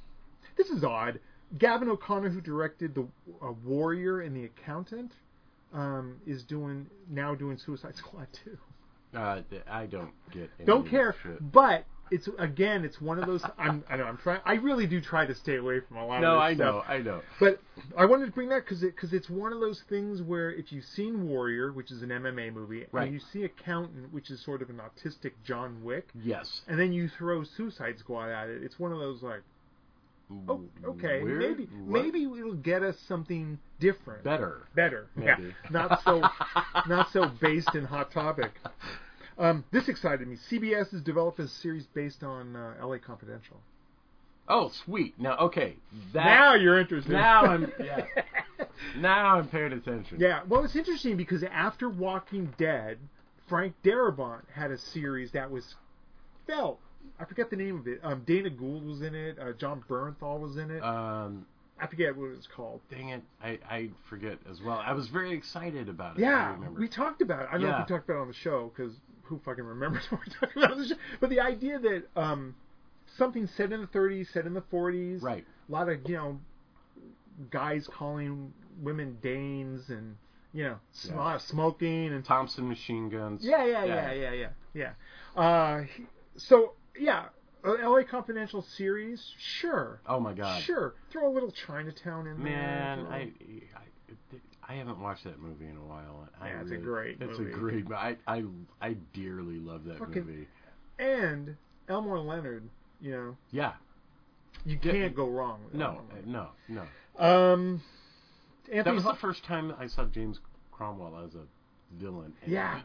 [0.56, 1.20] this is odd.
[1.58, 3.08] Gavin O'Connor, who directed the
[3.42, 5.12] uh, Warrior and the Accountant,
[5.74, 8.58] um, is doing now doing Suicide Squad too.
[9.18, 10.50] Uh, I don't get.
[10.58, 11.52] Any Don't care, shit.
[11.52, 13.44] but it's again, it's one of those.
[13.58, 14.40] I'm, I know I'm trying.
[14.46, 16.60] I really do try to stay away from a lot No, of No, I this
[16.60, 16.84] know.
[16.88, 17.22] I know.
[17.40, 17.60] But
[17.98, 20.72] I wanted to bring that because it, cause it's one of those things where if
[20.72, 23.04] you've seen Warrior, which is an MMA movie, Right.
[23.08, 26.62] and you see Accountant, which is sort of an autistic John Wick, Yes.
[26.70, 29.42] and then you throw Suicide Squad at it, it's one of those like,
[30.48, 31.40] oh, okay, Weird?
[31.40, 32.04] maybe What?
[32.04, 34.62] maybe it'll get us something different, better.
[34.76, 35.28] better, Maybe.
[35.28, 36.22] Yeah, not so
[36.88, 38.52] not so based in Hot Topic.
[39.38, 40.38] Um, this excited me.
[40.52, 43.00] CBS has developed a series based on uh, L.A.
[43.00, 43.58] Confidential.
[44.48, 45.18] Oh, sweet.
[45.20, 45.76] Now, okay.
[46.14, 47.12] That, now you're interested.
[47.14, 48.06] now I'm yeah.
[48.98, 50.18] Now I'm paying attention.
[50.20, 52.98] Yeah, well, it's interesting because after Walking Dead,
[53.48, 55.76] Frank Darabont had a series that was
[56.48, 56.80] felt.
[57.20, 58.00] I forget the name of it.
[58.04, 59.38] Um, Dana Gould was in it.
[59.40, 60.82] Uh, Jon Bernthal was in it.
[60.84, 61.46] Um,
[61.80, 62.80] I forget what it was called.
[62.92, 64.82] dang it, I, I forget as well.
[64.86, 66.22] I was very excited about it.
[66.22, 67.48] Yeah, we talked about it.
[67.50, 67.82] I don't know Yeah.
[67.84, 70.56] if we talked about it on the show because who fucking remembers what we talked
[70.58, 70.96] about on the show.
[71.20, 72.56] But the idea that um,
[73.18, 75.44] something set in the 30s, set in the 40s, Right.
[75.68, 76.40] a lot of you know
[77.50, 80.16] guys calling women Danes and
[80.54, 81.38] you know sm- Yeah.
[81.38, 83.44] smoking and Thompson machine guns.
[83.44, 84.50] Yeah, yeah, yeah, yeah, yeah,
[85.36, 85.42] yeah.
[85.42, 86.06] Uh, he-
[86.38, 87.26] so yeah,
[87.66, 88.04] uh, L.A.
[88.04, 90.62] Confidential series, sure, Oh my god.
[90.64, 90.96] sure.
[91.12, 93.12] Throw a little Chinatown in Man, there.
[93.14, 93.32] I,
[93.76, 96.28] I I haven't watched that movie in a while.
[96.40, 97.52] I Yeah, it's a great It's movie.
[97.52, 97.88] a great.
[97.88, 98.44] but I I
[98.82, 100.48] I dearly love that Fucking- movie.
[101.00, 101.56] and
[101.90, 102.64] Elmore Leonard.
[103.02, 103.74] You know, Yeah.
[104.66, 105.64] you can't go wrong.
[105.66, 106.02] With No.
[106.26, 106.50] No.
[106.68, 106.84] No.
[107.18, 107.82] Um,
[108.72, 110.40] That was the first time I saw James
[110.72, 111.44] Cromwell as a
[112.00, 112.34] villain.
[112.44, 112.82] and Yeah.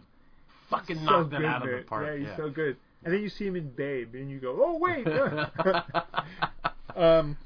[0.70, 2.06] fucking so knocked it out of the park.
[2.06, 2.36] Yeah, he's yeah.
[2.36, 2.76] so good.
[3.04, 5.06] And then you see him in Babe, and you go, "Oh wait."
[6.96, 7.36] um,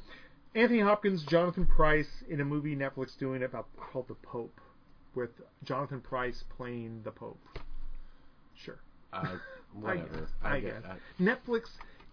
[0.55, 4.61] Anthony Hopkins, Jonathan Pryce in a movie Netflix doing about called The Pope,
[5.15, 5.31] with
[5.65, 7.41] Jonathan Pryce playing the Pope.
[8.65, 8.79] Sure.
[9.13, 9.37] Uh,
[9.75, 10.29] whatever.
[10.43, 10.73] I I guess.
[10.73, 10.99] get that.
[11.21, 11.63] Netflix,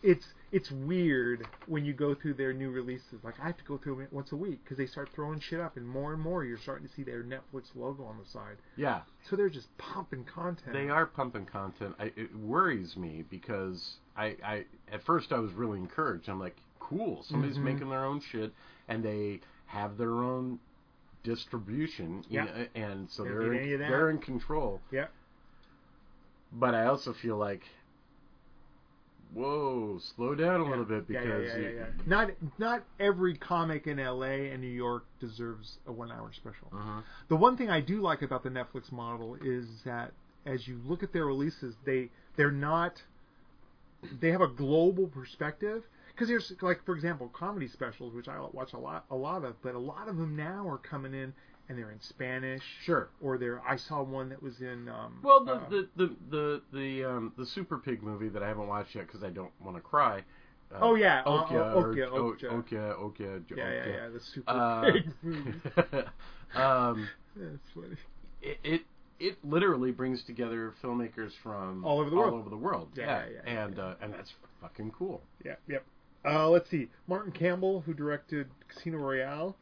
[0.03, 3.21] it's it's weird when you go through their new releases.
[3.23, 5.59] Like I have to go through it once a week because they start throwing shit
[5.59, 8.57] up, and more and more you're starting to see their Netflix logo on the side.
[8.77, 10.71] Yeah, So they're just pumping content.
[10.73, 11.95] they are pumping content.
[11.99, 16.29] I, it worries me because I, I at first I was really encouraged.
[16.29, 17.63] I'm like, cool, somebody's Mhm.
[17.63, 18.53] making their own shit,
[18.87, 20.59] and they have their own
[21.23, 22.23] distribution.
[22.29, 22.45] you Yeah.
[22.45, 24.79] know, and so they're need any of in, they're in control.
[24.91, 25.07] Yeah.
[26.53, 27.63] But I also feel like,
[29.33, 31.85] whoa, slow down a little bit because yeah, yeah, you- yeah, yeah.
[32.05, 34.49] not not every comic in L.A.
[34.51, 36.69] and New York deserves a one-hour special.
[36.73, 37.03] Mhm.
[37.29, 40.11] The one thing I do like about the Netflix model is that
[40.45, 43.01] as you look at their releases, they they're not
[44.21, 45.83] they have a global perspective
[46.13, 49.61] because there's like for example comedy specials which I watch a lot a lot of,
[49.61, 51.33] but a lot of them now are coming in
[51.69, 52.61] and they're in Spanish.
[52.83, 53.09] Sure.
[53.21, 56.61] Or they're I saw one that was in um, Well, the uh, the the the
[56.73, 59.75] the, um, the Super Pig movie that I haven't watched yet because I don't want
[59.77, 60.19] to cry.
[60.73, 62.51] Uh, Oh, yeah, Okja, uh, Okja, Okja.
[62.51, 65.53] Okja, Okja, yeah yeah yeah the super Uh, big movie.
[66.55, 67.95] um, That's funny.
[68.41, 68.81] it, it
[69.19, 72.33] it literally brings together filmmakers from All over the world.
[72.33, 72.89] All over the world.
[72.95, 74.31] Yeah, yeah, yeah, and Uh, and that's
[74.61, 75.21] fucking cool.
[75.43, 75.83] Yeah, yep.
[76.25, 76.89] Uh, let's see.
[77.07, 79.55] Martin Campbell, who directed Casino Royale,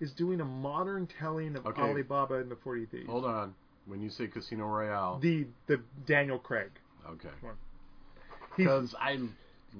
[0.00, 1.82] is doing a modern telling of Okay.
[1.82, 3.08] Alibaba and the Forty Thieves.
[3.08, 3.54] Hold on.
[3.86, 6.70] When you say Casino Royale, The the Daniel Craig.
[7.08, 7.28] okay,
[8.56, 9.18] because I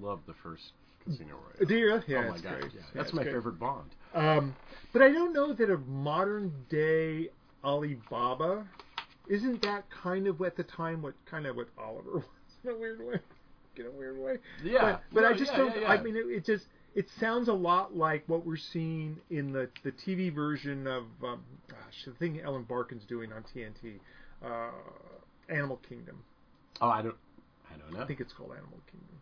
[0.00, 0.72] love the first
[1.04, 1.66] Casino Royale.
[1.68, 2.02] do you?
[2.06, 2.72] Yeah, oh my it's god, great.
[2.74, 3.34] yeah, Yeah, that's my great.
[3.34, 3.90] favorite Bond.
[4.14, 4.54] Um,
[4.92, 7.28] but I don't know that a modern day
[7.64, 8.66] Alibaba
[9.28, 12.24] isn't that kind of at the time what kind of what Oliver was
[12.64, 13.20] in a weird way.
[13.76, 14.36] In a weird way.
[14.64, 15.84] Yeah, But, but I just yeah, don't.
[15.88, 16.64] I mean, it, it just
[16.94, 21.42] it sounds a lot like what we're seeing in the the TV version of um,
[21.68, 23.98] gosh, the thing Ellen Barkin's doing on TNT,
[24.44, 24.70] uh,
[25.48, 26.22] Animal Kingdom.
[26.80, 27.16] Oh, I don't,
[27.72, 28.02] I don't know.
[28.02, 29.20] I think it's called Animal Kingdom.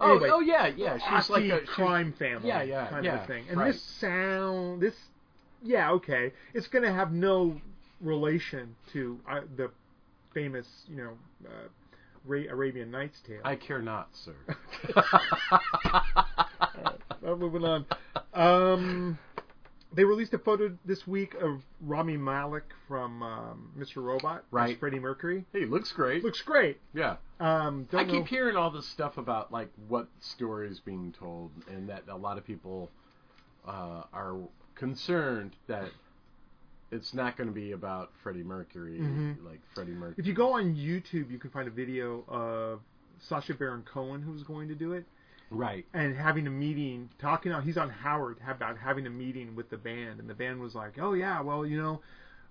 [0.00, 0.98] oh, Anyway, oh yeah, yeah.
[0.98, 3.44] She's like a crime family, Yeah, yeah, kind yeah, of a thing.
[3.48, 3.72] And right.
[3.72, 4.94] this sound, this,
[5.62, 7.60] yeah, okay, it's going to have no
[8.00, 9.70] relation to uh, the
[10.34, 11.12] famous, you know,
[11.46, 11.68] uh,
[12.24, 13.40] Ra- Arabian Nights tale.
[13.44, 14.34] I care not, sir.
[17.26, 17.86] Uh, moving on.
[18.34, 19.18] Um,
[19.94, 24.02] they released a photo this week of Rami Malek from um, Mr.
[24.02, 24.78] Robot, Right.
[24.78, 25.46] Freddie Mercury.
[25.54, 26.22] hey, looks great.
[26.22, 26.80] Looks great.
[26.92, 27.16] yeah.
[27.40, 31.50] Um, don't I keep hearing all this stuff about like what story is being told,
[31.70, 32.90] and that a lot of people
[33.66, 34.36] uh, are
[34.74, 35.88] concerned that
[36.94, 39.44] it's not going to be about Freddie Mercury, Mhm.
[39.44, 40.14] like Freddie Mercury.
[40.18, 42.80] If you go on YouTube, you can find a video of
[43.18, 45.04] Sacha Baron Cohen who's going to do it.
[45.50, 49.68] right, and having a meeting, talking on, he's on Howard about having a meeting with
[49.70, 52.00] the band, and the band was like, "Oh yeah, well you know,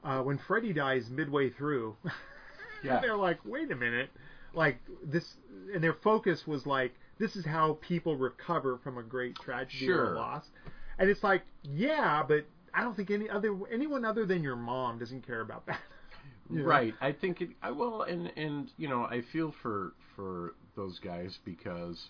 [0.03, 1.97] uh, when Freddie dies midway through,
[2.83, 2.99] Yeah.
[3.01, 4.09] they're like, wait a minute,
[4.53, 5.35] like this,
[5.73, 9.95] and their focus was like, this is how people recover from a great tragedy or
[9.95, 10.13] Sure.
[10.13, 10.49] a loss,
[10.97, 14.99] and it's like, yeah, but I don't think any other anyone other than your mom
[14.99, 15.79] doesn't care about that.
[16.49, 16.65] You know?
[16.65, 16.93] right.
[16.99, 17.49] I think it.
[17.61, 22.09] I well, and and you know, I feel for for those guys because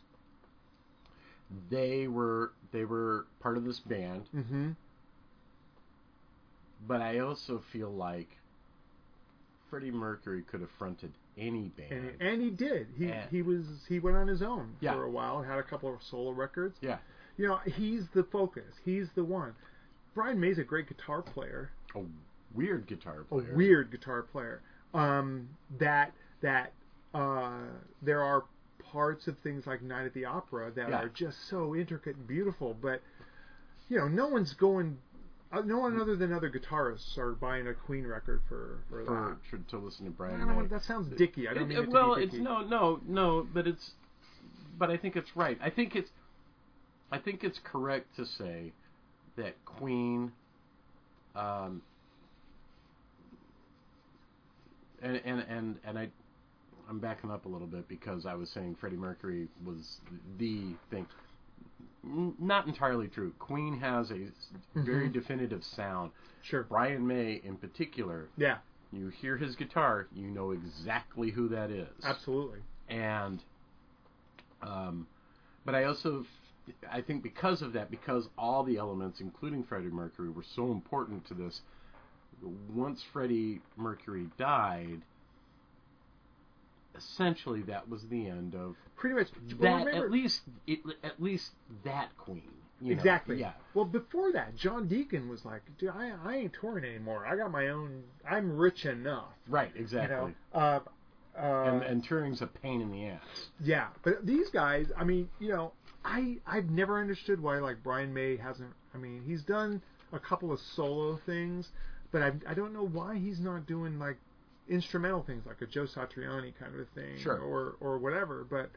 [1.69, 4.72] they were they were part of this band, Mm-hmm.
[6.88, 8.30] but I also feel like
[9.69, 11.91] Freddie Mercury could have fronted any band.
[11.91, 12.88] And, and he did.
[12.98, 14.94] He And- he was he went on his own Yeah.
[14.94, 16.76] for a while and had a couple of solo records.
[16.81, 16.98] yeah,
[17.38, 18.73] You know, he's the focus.
[18.84, 19.53] He's the one.
[20.14, 22.02] Brian May's a great guitar player, a
[22.53, 23.52] weird guitar player.
[23.52, 24.61] a weird guitar player.
[24.94, 25.49] Um,
[25.80, 26.72] that that
[27.14, 27.52] uh,
[28.02, 28.44] there are
[28.91, 31.02] parts of things like Night at the Opera that Yeah.
[31.02, 33.02] are just so intricate and beautiful, but
[33.90, 34.98] you know, no one's going.
[35.52, 39.38] Uh, no one other than other guitarists are buying a Queen record for for, for,
[39.52, 39.57] that.
[39.68, 40.56] to, to listen to I Brian don't May.
[40.56, 41.48] want- that sounds dicky.
[41.48, 43.91] I don't It- mean it- it to well, be it's no, no, no, but it's,
[44.77, 45.57] but I think it's right.
[45.61, 46.10] I think it's,
[47.11, 48.73] I think it's correct to say
[49.38, 50.31] that Queen,
[51.35, 51.81] um,
[55.01, 56.10] and and and and I,
[56.89, 59.99] I'm backing up a little bit because I was saying Freddie Mercury was
[60.38, 61.05] the thing.
[62.03, 63.31] Not entirely true.
[63.39, 64.27] Queen has a
[64.76, 65.14] very Mhm.
[65.14, 66.11] definitive sound.
[66.41, 66.64] Sure.
[66.64, 68.57] Brian May, in particular, Yeah.
[68.91, 72.03] you hear his guitar, you know exactly who that is.
[72.03, 72.60] Absolutely.
[72.89, 73.41] And,
[74.61, 75.07] um,
[75.64, 76.26] but I also,
[76.91, 81.26] I think because of that, because all the elements, including Freddie Mercury, were so important
[81.27, 81.61] to this.
[82.73, 85.02] Once Freddie Mercury died,
[86.95, 89.27] essentially that was the end of Pretty much.
[89.60, 89.85] that.
[89.85, 91.52] well, at least, it, at least
[91.84, 92.44] that Queen.
[92.81, 92.99] you know?
[92.99, 93.40] exactly.
[93.40, 93.53] Yeah.
[93.73, 97.26] Well, before that, John Deacon was like, "Dude, I, I ain't touring anymore.
[97.26, 98.03] I got my own.
[98.30, 99.72] I'm rich enough." Right.
[99.76, 100.15] Exactly.
[100.15, 100.60] You know.
[100.60, 100.80] Uh,
[101.35, 103.48] Uh, and and touring's a pain in the ass.
[103.60, 105.72] yeah, but these guys, I mean, you know,
[106.05, 108.73] I I've never understood why like Brian May hasn't.
[108.93, 109.81] I mean, he's done
[110.11, 111.69] a couple of solo things,
[112.11, 114.17] but I I don't know why he's not doing like
[114.69, 117.38] instrumental things like a Joe Satriani kind of a thing, Sure.
[117.39, 118.45] or or whatever.
[118.49, 118.69] But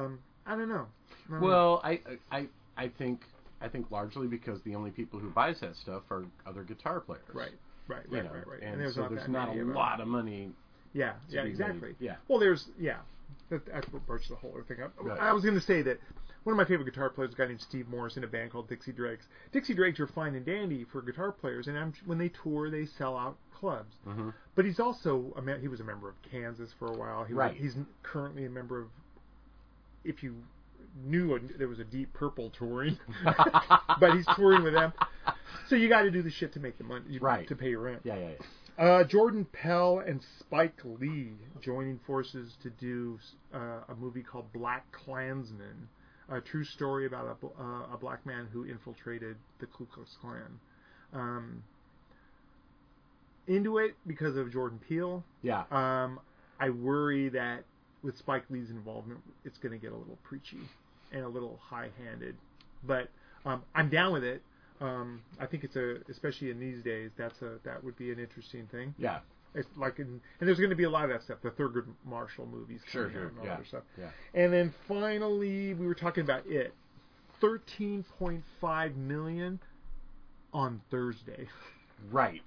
[0.00, 0.86] um, I don't know.
[1.28, 1.46] I don't know.
[1.46, 2.00] Well, I
[2.30, 2.46] I
[2.76, 3.20] I think
[3.60, 7.22] I think largely because the only people who buys that stuff are other guitar players.
[7.32, 7.50] right,
[7.86, 8.62] right, You right, know, right, right.
[8.62, 10.50] And, so there's that not many a lot of money.
[10.94, 11.88] Yeah, yeah, exactly.
[11.88, 11.96] made.
[12.00, 12.16] Yeah.
[12.28, 12.98] Well, there's yeah.
[13.50, 14.92] That, that's what Birch the whole thing up.
[15.00, 15.18] Right.
[15.18, 15.98] I was going to say that
[16.44, 18.50] one of my favorite guitar players, is a guy named Steve Morse, in a band
[18.50, 19.24] called Dixie Dregs.
[19.52, 22.86] Dixie Dregs are fine and dandy for guitar players, and I'm, when they tour, they
[22.98, 23.94] sell out clubs.
[24.06, 24.30] Mm-hmm.
[24.54, 27.24] But he's also a me- he was a member of Kansas for a while.
[27.24, 27.54] He Right.
[27.56, 28.88] he's currently a member of.
[30.04, 30.34] If you
[31.04, 32.98] knew a, there was a Deep Purple touring,
[34.00, 34.92] but he's touring with them.
[35.68, 37.46] So you got to do the shit to make the money, Right.
[37.48, 38.00] to pay your rent.
[38.04, 38.30] Yeah, yeah,
[38.78, 38.84] yeah.
[38.84, 41.32] Uh, Jordan Peele and Spike Lee
[41.62, 43.18] joining forces to do
[43.54, 45.88] uh, a movie called Black Klansman,
[46.32, 50.60] a true story about a, uh, a black man who infiltrated the Ku Klux Klan.
[51.12, 51.62] Um,
[53.46, 55.24] into it because of Jordan Peele.
[55.42, 55.64] Yeah.
[55.70, 56.20] Um,
[56.58, 57.64] I worry that
[58.02, 60.60] with Spike Lee's involvement, it's going to get a little preachy
[61.12, 62.36] and a little high-handed.
[62.84, 63.08] But
[63.44, 64.42] um, I'm down with it.
[64.80, 68.18] Um, I think it's a, especially in these days, that's a that would be an
[68.18, 68.94] interesting thing.
[68.98, 69.20] Yeah.
[69.54, 70.06] It's like, in,
[70.40, 71.38] and there's going to be a lot of that stuff.
[71.42, 73.26] The Thurgood Marshall movies, Sure, sure.
[73.28, 73.62] and all Yeah.
[73.68, 73.82] stuff.
[73.98, 74.10] Yeah.
[74.34, 76.72] And then finally, we were talking about it.
[77.42, 79.60] 13.5 million
[80.52, 81.48] on Thursday.
[82.10, 82.40] Right.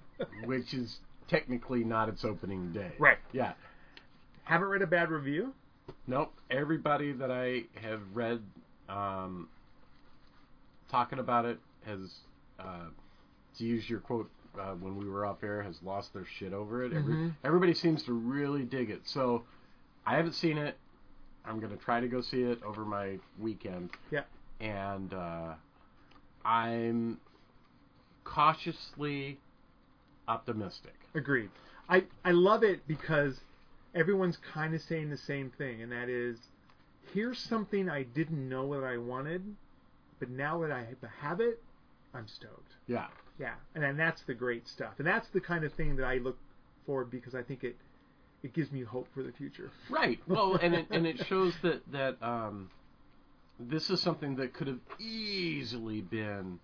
[0.44, 2.92] Which is technically not its opening day.
[2.98, 3.18] Right.
[3.32, 3.52] Yeah.
[4.44, 5.52] Haven't read a bad review.
[6.06, 6.32] Nope.
[6.50, 8.40] Everybody that I have read
[8.88, 9.48] um,
[10.90, 11.98] talking about it has,
[12.58, 12.86] uh,
[13.58, 16.82] to use your quote uh, when we were off air, has lost their shit over
[16.84, 16.92] it.
[16.92, 17.34] Every, Mhm.
[17.44, 19.06] everybody seems to really dig it.
[19.06, 19.44] So
[20.06, 20.76] I haven't seen it.
[21.44, 23.90] I'm going to try to go see it over my weekend.
[24.10, 24.24] Yeah.
[24.60, 25.54] And uh,
[26.44, 27.20] I'm
[28.24, 29.38] cautiously
[30.28, 30.94] optimistic.
[31.14, 31.50] Agreed.
[31.88, 33.40] I I love it because
[33.94, 36.38] everyone's kind of saying the same thing, and that is,
[37.14, 39.42] here's something I didn't know that I wanted,
[40.18, 40.86] but now that I
[41.20, 41.62] have it,
[42.12, 42.72] I'm stoked.
[42.88, 43.06] Yeah.
[43.38, 46.16] Yeah, and then that's the great stuff, and that's the kind of thing that I
[46.18, 46.38] look
[46.86, 47.76] forward because I think it
[48.42, 49.70] it gives me hope for the future.
[49.90, 50.20] Right.
[50.26, 52.70] Well, and it and it shows that that um,
[53.58, 56.58] this is something that could have easily been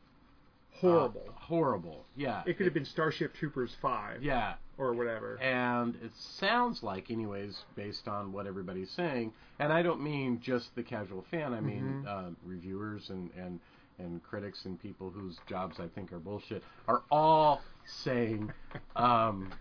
[0.77, 1.23] uh, Horrible.
[1.35, 2.05] horrible.
[2.17, 2.43] Yeah.
[2.47, 4.55] it could have been Starship Troopers five Yeah.
[4.79, 5.39] or whatever.
[5.41, 10.75] And it sounds like, anyways, based on what everybody's saying, and I don't mean just
[10.75, 11.53] the casual fan.
[11.53, 12.07] I mean Mhm.
[12.07, 13.61] uh, reviewers and and
[13.99, 18.53] and critics and people whose jobs I think are bullshit are all saying
[18.97, 19.53] um,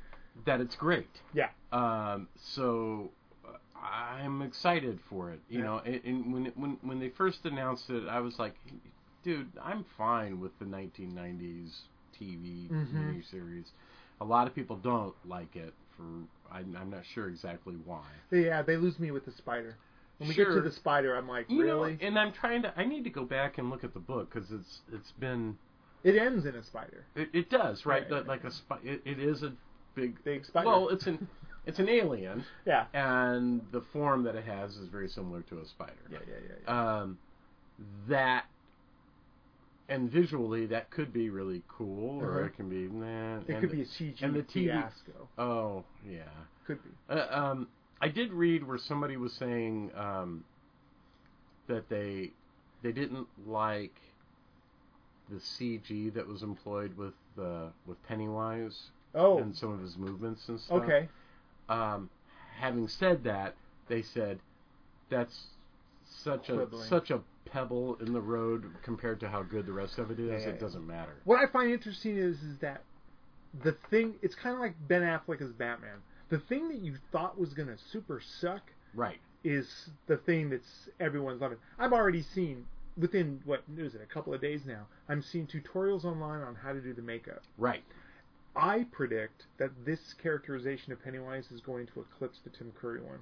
[0.45, 1.21] that it's great.
[1.33, 1.49] Yeah.
[1.71, 3.11] Um, so
[3.45, 5.39] uh, I'm excited for it.
[5.49, 5.65] You Yeah.
[5.65, 8.55] know, and, and when it, when when they first announced it, I was like,
[9.23, 11.71] dude, I'm fine with the 1990s
[12.19, 12.93] TV Mhm.
[12.95, 13.67] miniseries.
[14.19, 16.03] A lot of people don't like it for
[16.51, 18.03] I'm, I'm not sure exactly why.
[18.31, 19.75] Yeah, they lose me with the spider.
[20.21, 21.93] When we get to the spider, I'm like, You really?
[21.93, 22.73] know, and I'm trying to.
[22.77, 25.57] I need to go back and look at the book because it's it's been
[26.03, 27.05] it ends in a spider.
[27.15, 28.77] it, it does right, Right, like a spy.
[28.83, 29.51] It, it is a
[29.95, 30.67] big Big spider.
[30.67, 31.27] Well, it's an
[31.65, 32.85] it's an alien, Yeah.
[32.93, 35.93] and the form that it has is very similar to a spider.
[36.09, 36.55] Yeah, yeah, yeah.
[36.67, 36.99] yeah.
[37.01, 37.17] um,
[38.07, 38.45] that
[39.89, 42.45] and visually that could be really cool or Uh-huh.
[42.45, 45.27] it can be nah, it could the- be a CG and the TV fiasco.
[45.37, 46.21] oh yeah
[46.65, 46.89] Could be.
[47.09, 47.67] uh, um,
[48.01, 50.43] I did read where somebody was saying um,
[51.67, 52.31] that they
[52.81, 53.95] they didn't like
[55.29, 60.47] the CG that was employed with uh, with Pennywise Oh, and some of his movements
[60.47, 61.09] and stuff okay.
[61.67, 62.09] um,
[62.57, 63.55] having said that,
[63.89, 64.39] they said
[65.09, 65.47] that's
[66.05, 70.11] such a such a pebble in the road compared to how good the rest of
[70.11, 70.29] it is.
[70.29, 70.59] Yeah, yeah, it yeah.
[70.59, 71.15] doesn't matter.
[71.25, 72.83] What I find interesting is is that
[73.63, 75.97] the thing it's kind of like Ben Affleck as Batman.
[76.31, 78.61] The thing that you thought was going to super suck
[78.95, 79.19] Right.
[79.43, 79.67] is
[80.07, 81.57] the thing that's everyone's loving.
[81.77, 82.65] I've already seen
[82.97, 84.87] within what is it a couple of days now.
[85.09, 87.43] I'm seeing tutorials online on how to do the makeup.
[87.57, 87.83] Right.
[88.55, 93.19] I predict that this characterization of Pennywise is going to eclipse the Tim Curry one.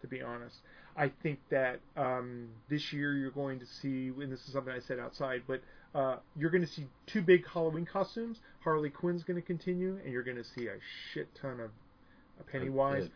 [0.00, 0.56] To be honest,
[0.96, 4.80] I think that um, this year you're going to see, and this is something I
[4.80, 5.62] said outside, but
[5.94, 8.38] uh, you're going to see two big Halloween costumes.
[8.64, 10.74] Harley Quinn's going to continue, and you're going to see a
[11.12, 11.70] shit ton of
[12.50, 13.12] Pennywise, It-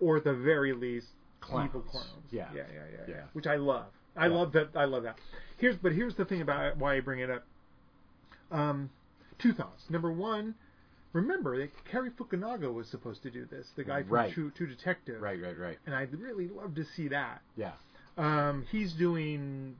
[0.00, 1.08] or at the very least,
[1.40, 1.68] Clowns.
[1.70, 2.06] evil clowns.
[2.30, 2.48] Yeah.
[2.54, 3.14] yeah, yeah, yeah, yeah.
[3.16, 3.22] Yeah.
[3.32, 3.86] Which I love.
[4.16, 4.34] I Yeah.
[4.34, 4.76] love that.
[4.76, 5.18] I love that.
[5.58, 7.44] Here's, but here's the thing about why I bring it up.
[8.50, 8.90] Um,
[9.38, 9.88] two thoughts.
[9.90, 10.54] Number one,
[11.12, 14.32] remember that Cary Fukunaga was supposed to do this, the guy from Right.
[14.32, 15.20] True, True Detective.
[15.20, 15.78] Right, right, right.
[15.86, 17.42] And I'd really love to see that.
[17.56, 17.72] Yeah.
[18.16, 19.76] Um, he's doing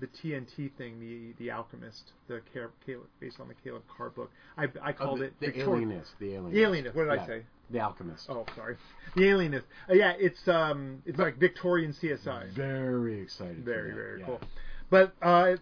[0.00, 4.30] the TNT thing, the the Alchemist, the Cal- Caleb, based on the Caleb Carr book.
[4.56, 6.10] I I Oh, called the, it the Victor- alienist.
[6.18, 6.54] The alienist.
[6.54, 7.42] The Alienist, what did I say?
[7.70, 8.26] The alchemist.
[8.30, 8.76] Oh, sorry,
[9.14, 9.66] the Alienist.
[9.90, 12.50] Uh, yeah, it's um, it's like Victorian CSI.
[12.54, 13.62] Very excited.
[13.64, 14.26] Very very yeah.
[14.26, 14.40] cool.
[14.88, 15.56] But uh,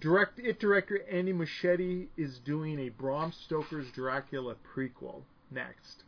[0.00, 6.04] direct it director Andy Muschietti is doing a Bram Stoker's Dracula prequel next,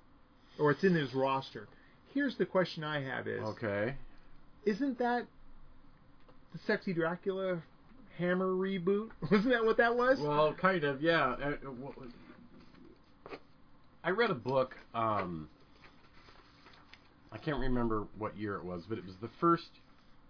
[0.61, 1.67] or it's in his roster.
[2.15, 3.95] Here's the question I have: Is Okay.
[4.65, 5.27] isn't that
[6.53, 7.63] the Sexy Dracula
[8.19, 9.11] Hammer reboot?
[9.31, 10.21] Wasn't that what that was?
[10.21, 11.35] Well, kind of, yeah.
[11.43, 11.53] Uh,
[14.05, 14.77] I read a book.
[14.95, 15.49] Um,
[17.31, 19.71] I can't remember what year it was, but it was the first.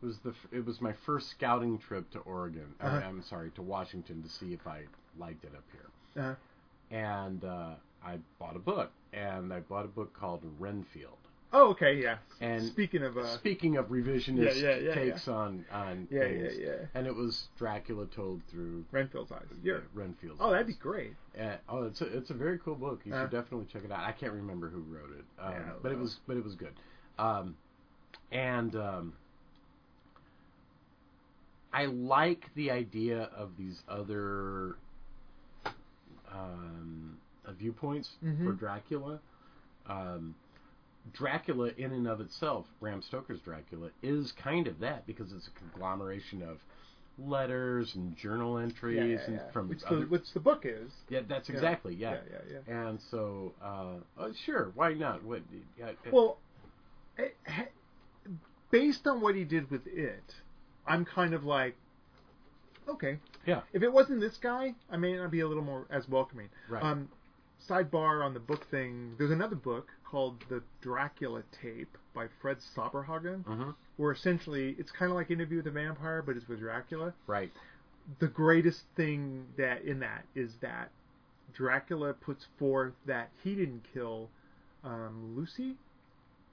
[0.03, 0.35] It was the.
[0.53, 2.75] It was my first scouting trip to Oregon.
[2.81, 3.07] or, Uh-huh.
[3.07, 4.83] I'm sorry, to Washington to see if I
[5.19, 6.23] liked it up here.
[6.25, 6.35] Uh,
[6.95, 7.75] And uh,
[8.05, 11.17] I bought a book, and I bought a book called Renfield.
[11.53, 12.19] Oh, okay, yeah.
[12.41, 16.57] And speaking of, uh, Speaking of revisionist Yeah, yeah, yeah, takes on on Yeah, things,
[16.59, 16.87] yeah, yeah.
[16.95, 19.47] and it was Dracula told through Renfield's eyes.
[19.63, 19.79] Yeah.
[19.95, 20.41] Renfield's.
[20.41, 21.15] Oh, that'd be great.
[21.39, 23.01] Uh, oh, it's a it's a very cool book.
[23.05, 23.23] You Uh.
[23.23, 24.01] should definitely check it out.
[24.01, 26.75] I can't remember who wrote it, um, Yeah, but it was but it was good.
[27.19, 27.57] Um,
[28.33, 29.13] and um,
[31.73, 34.77] I like the idea of these other
[36.31, 38.59] um, uh, viewpoints for Mhm.
[38.59, 39.21] Dracula.
[39.87, 40.35] Um,
[41.13, 45.51] Dracula, in and of itself, Bram Stoker's Dracula, is kind of that because it's a
[45.51, 46.59] conglomeration of
[47.19, 49.05] letters and journal entries Yeah,
[49.35, 50.91] yeah, and from which, other the, which the book is.
[51.09, 52.13] yeah, that's exactly yeah.
[52.31, 52.89] Yeah, yeah, yeah.
[52.89, 55.23] And so, uh, oh, sure, why not?
[55.23, 55.43] What?
[55.79, 56.39] Yeah, Well,
[57.19, 57.65] eh, eh,
[58.71, 60.35] based on what he did with it,
[60.87, 61.77] I'm kind of like,
[62.89, 63.19] okay.
[63.47, 66.49] yeah, If it wasn't this guy, I may not be a little more as welcoming.
[66.69, 66.83] Right.
[66.83, 67.09] Um,
[67.69, 69.15] sidebar on the book thing.
[69.19, 73.75] There's another book called The Dracula Tape by Fred Saberhagen, Mhm.
[73.97, 77.15] where essentially it's kind of like Interview with the Vampire, but it's with Dracula.
[77.27, 77.51] right,
[78.19, 80.91] the greatest thing that in that is that
[81.55, 84.29] Dracula puts forth that he didn't kill
[84.85, 85.77] um, Lucy,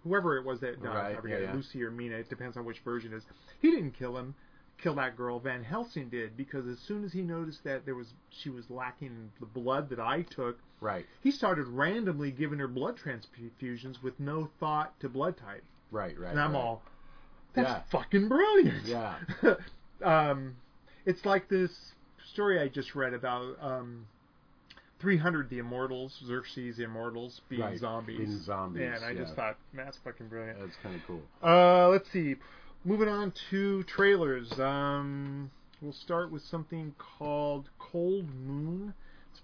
[0.04, 0.96] whoever it was that died.
[0.96, 1.54] Right, I forget yeah, yeah.
[1.56, 2.16] Lucy or Mina.
[2.18, 3.26] It depends on which version it is.
[3.60, 4.36] He didn't kill him.
[4.78, 5.40] Kill that girl.
[5.40, 9.32] Van Helsing did because as soon as he noticed that there was she was lacking
[9.42, 14.50] the blood that I took, right, he started randomly giving her blood transfusions with no
[14.60, 15.64] thought to blood type.
[15.92, 16.32] right, right.
[16.32, 16.60] And I'm right.
[16.60, 16.82] all,
[17.54, 17.82] that's Yeah.
[17.92, 18.84] fucking brilliant.
[18.86, 19.16] Yeah.
[20.04, 20.56] um,
[21.06, 21.94] it's like this
[22.32, 24.06] story I just read about um,
[25.00, 28.18] 300 the Immortals, Xerxes the Immortals being Right, zombies.
[28.18, 30.60] being zombies, Yeah, and I just thought, that's fucking brilliant.
[30.60, 31.22] That's kind of cool.
[31.44, 32.36] Uh, let's see.
[32.86, 34.58] Moving on to trailers.
[34.60, 35.50] Um,
[35.82, 38.94] we'll start with something called Cold Moon.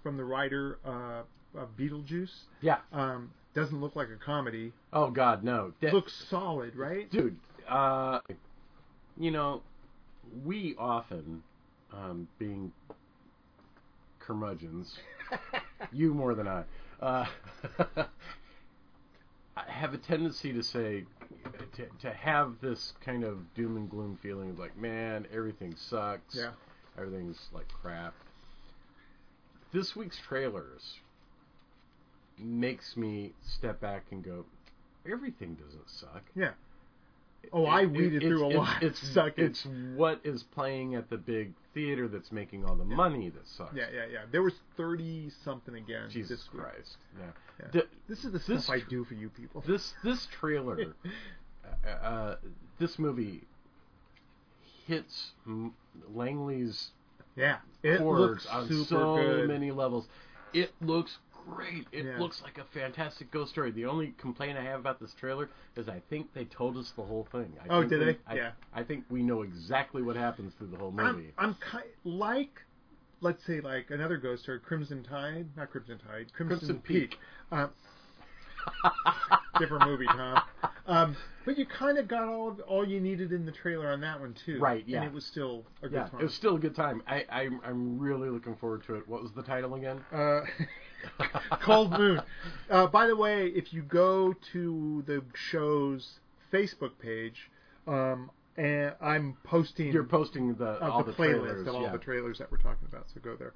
[0.06, 1.22] From the writer uh,
[1.58, 2.30] of Beetlejuice.
[2.60, 2.76] Yeah.
[2.92, 4.72] Um, doesn't look like a comedy.
[4.92, 5.72] Oh God, no.
[5.80, 7.10] That- Looks solid, right?
[7.10, 7.36] dude.
[7.68, 8.20] Uh,
[9.18, 9.62] you know,
[10.44, 11.42] we often,
[11.92, 12.70] um, being
[14.20, 14.96] curmudgeons,
[15.92, 16.62] you more than I,
[17.00, 17.26] uh,
[19.56, 21.02] have a tendency to say,
[21.74, 26.36] to, to have this kind of doom and gloom feeling of like, man, everything sucks.
[26.36, 26.50] Yeah.
[26.96, 28.14] Everything's like crap.
[29.72, 31.00] This week's trailers
[32.38, 34.44] makes me step back and go,
[35.10, 36.22] everything doesn't suck.
[36.34, 36.50] Yeah.
[37.52, 38.82] Oh, I weeded it's- through a lot.
[38.82, 39.44] It's Suck it.
[39.44, 43.74] it's what is playing at the big theater that's making all the money that sucks.
[43.76, 44.18] Yeah, yeah, yeah.
[44.32, 46.10] There was thirty something again.
[46.10, 46.48] Jesus this.
[46.48, 46.96] Christ.
[47.18, 47.24] Yeah.
[47.60, 47.66] Yeah.
[47.72, 49.62] The- This is the this stuff I do for you people.
[49.64, 50.94] This this trailer,
[51.86, 52.36] uh, uh,
[52.78, 53.42] this movie
[54.86, 55.74] hits M-
[56.14, 56.90] Langley's
[57.36, 59.48] yeah, it looks on super so good.
[59.48, 60.06] many levels.
[60.52, 61.18] It looks
[61.48, 61.86] great.
[61.92, 62.18] It Yeah.
[62.18, 63.70] looks like a fantastic ghost story.
[63.70, 67.02] The only complaint I have about this trailer is I think they told us the
[67.04, 67.52] whole thing.
[67.62, 68.18] I Oh, think did we- they?
[68.26, 68.52] I, Yeah.
[68.74, 71.32] I think we know exactly what happens through the whole movie.
[71.38, 72.62] I'm, I'm ki- like,
[73.20, 77.10] let's say, like another ghost story, Crimson Tide, not Crimson Tide, Crimson, Crimson Peak.
[77.10, 77.18] Peak.
[77.52, 77.68] Uh,
[79.58, 80.42] different movie, Thom.
[80.86, 84.20] Um, but you kind of got all all you needed in the trailer on that
[84.20, 84.98] one too, Right, yeah.
[84.98, 86.20] And it was still a good yeah, time.
[86.20, 87.02] it was still a good time.
[87.06, 89.08] I, I'm I'm really looking forward to it.
[89.08, 90.00] What was the title again?
[90.12, 90.40] Uh,
[91.60, 92.20] Cold Moon.
[92.70, 96.18] Uh, by the way, if you go to the show's
[96.52, 97.50] Facebook page,
[97.86, 101.66] um, and I'm posting You're posting the of all the, the, playlist trailers.
[101.68, 101.92] of all yeah.
[101.92, 103.06] the trailers that we're talking about.
[103.12, 103.52] So go there.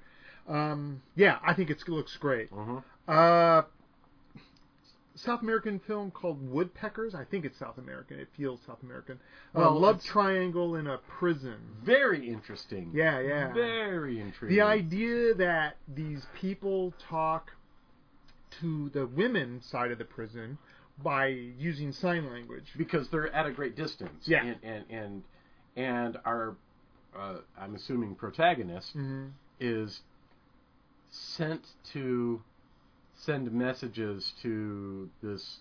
[0.49, 2.51] Um, yeah, I think it's, it looks great.
[2.51, 2.83] Mhm.
[3.09, 3.63] Uh,
[5.25, 7.15] South American film called Woodpeckers.
[7.15, 8.19] I think it's South American.
[8.19, 9.19] It feels South American.
[9.53, 11.59] Well, uh, love triangle in a prison.
[11.83, 12.91] Very interesting.
[12.95, 13.53] Yeah, yeah.
[13.53, 14.57] Very intriguing.
[14.57, 17.51] The idea that these people talk
[18.61, 20.59] to the women side of the prison
[21.03, 22.73] by using sign language.
[22.77, 24.27] because they're at a great distance.
[24.27, 24.45] Yeah.
[24.45, 25.23] And and and,
[25.77, 26.57] and our,
[27.19, 29.31] uh, I'm assuming protagonist Mhm.
[29.61, 30.01] is
[31.11, 32.43] sent to
[33.25, 35.59] send messages to this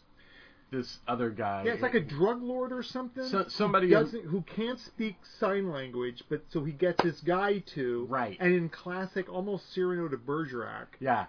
[0.72, 1.64] this other guy.
[1.66, 3.24] Yeah, it's like a drug lord or something.
[3.26, 7.58] So- somebody who, doesn't, who can't speak sign language, but so he gets this guy
[7.74, 8.06] to.
[8.08, 8.38] Right.
[8.40, 10.98] And in classic, almost Cyrano de Bergerac.
[11.00, 11.26] yeah.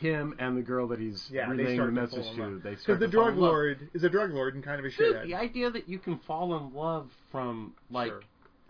[0.00, 2.62] Him and the girl that he's Yeah, relaying start the message to, love.
[2.64, 5.26] they Because the to drug lord is a drug lord and kind of a shithead.
[5.26, 8.20] the idea that you can fall in love from like Sure.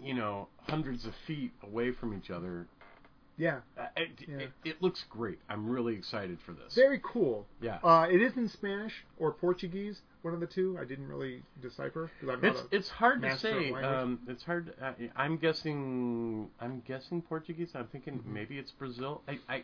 [0.02, 2.66] you know hundreds of feet away from each other,
[3.38, 3.60] Yeah.
[3.78, 4.36] uh, it, Yeah.
[4.38, 5.38] it, it looks great.
[5.48, 6.74] I'm really excited for this.
[6.74, 7.46] Very cool.
[7.60, 7.78] Yeah.
[7.84, 10.78] Uh, it is in Spanish or Portuguese, one of the two.
[10.80, 13.72] I didn't really decipher because I'm It's not it's hard to say.
[13.72, 14.74] Um, it's hard.
[14.80, 16.48] Uh, I'm guessing.
[16.60, 17.70] I'm guessing Portuguese.
[17.74, 18.32] I'm thinking Mm-hmm.
[18.32, 19.22] maybe it's Brazil.
[19.28, 19.62] I I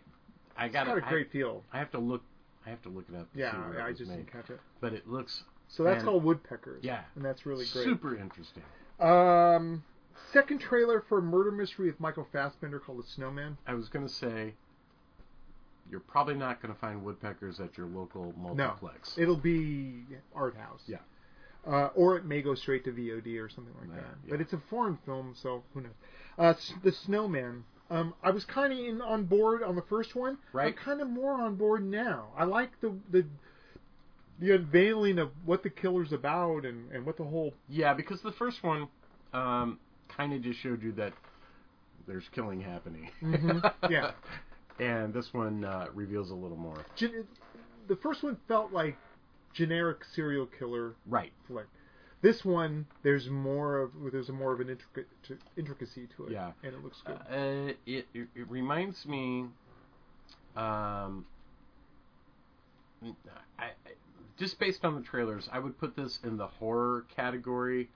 [0.57, 1.63] I it's got got a great feel.
[1.73, 2.23] I, have to look.
[2.67, 3.29] I have to look it up.
[3.35, 4.17] Yeah, where I just made.
[4.19, 4.61] didn't catch it.
[4.81, 6.85] But it looks So that's and called Woodpeckers.
[6.85, 7.01] Yeah.
[7.17, 7.85] And that's really great.
[7.85, 8.63] super interesting.
[9.01, 9.83] Um,
[10.33, 13.57] second trailer for a murder mystery with Michael Fassbender called The Snowman.
[13.67, 14.55] I was gonna say.
[15.91, 19.15] You're probably not going to find woodpeckers at your local multiplex.
[19.17, 20.05] No, it'll be
[20.35, 20.81] art house.
[20.87, 20.99] Yeah.
[21.67, 24.15] Uh, or it may go straight to VOD or something like Yeah, that.
[24.25, 24.31] yeah.
[24.31, 25.93] But it's a foreign film, so who knows?
[26.39, 27.65] Uh, the Snowman.
[27.91, 30.39] Um, I was kind of in on board on the first one.
[30.55, 30.69] Right.
[30.69, 32.29] I'm kind of more on board now.
[32.39, 33.27] I like the the
[34.39, 38.33] the unveiling of what the killer's about and, and what the whole Yeah, because the
[38.33, 38.89] first one
[39.35, 39.79] um,
[40.17, 41.13] kind of just showed you that
[42.07, 43.11] there's killing happening.
[43.23, 44.13] Mhm, yeah.
[44.81, 46.85] and this one uh, reveals a little more.
[46.97, 47.27] gen-
[47.89, 48.97] the first one felt like
[49.53, 51.33] generic serial killer Right.
[51.47, 51.67] flick.
[52.23, 56.33] This one, there's more of there's more of an intricate to, intricacy to it.
[56.33, 56.53] Yeah.
[56.63, 57.19] and it looks good.
[57.29, 59.47] Uh, it, it it reminds me,
[60.57, 61.27] um,
[63.59, 63.71] I, I,
[64.39, 67.91] just based on the trailers, I would put this in the horror category.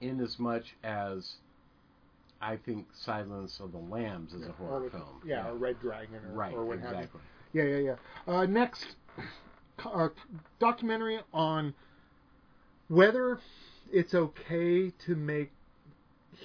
[0.00, 1.34] In as much as
[2.40, 5.22] I think Silence of the Lambs is a horror or, film.
[5.24, 7.20] Yeah, or Red Dragon, or, Right, or what have exactly.
[7.52, 7.62] you.
[7.62, 7.96] Yeah, yeah,
[8.28, 8.32] yeah.
[8.32, 8.96] Uh, next,
[9.84, 10.08] uh,
[10.60, 11.74] documentary on
[12.88, 13.40] whether
[13.92, 15.50] it's okay to make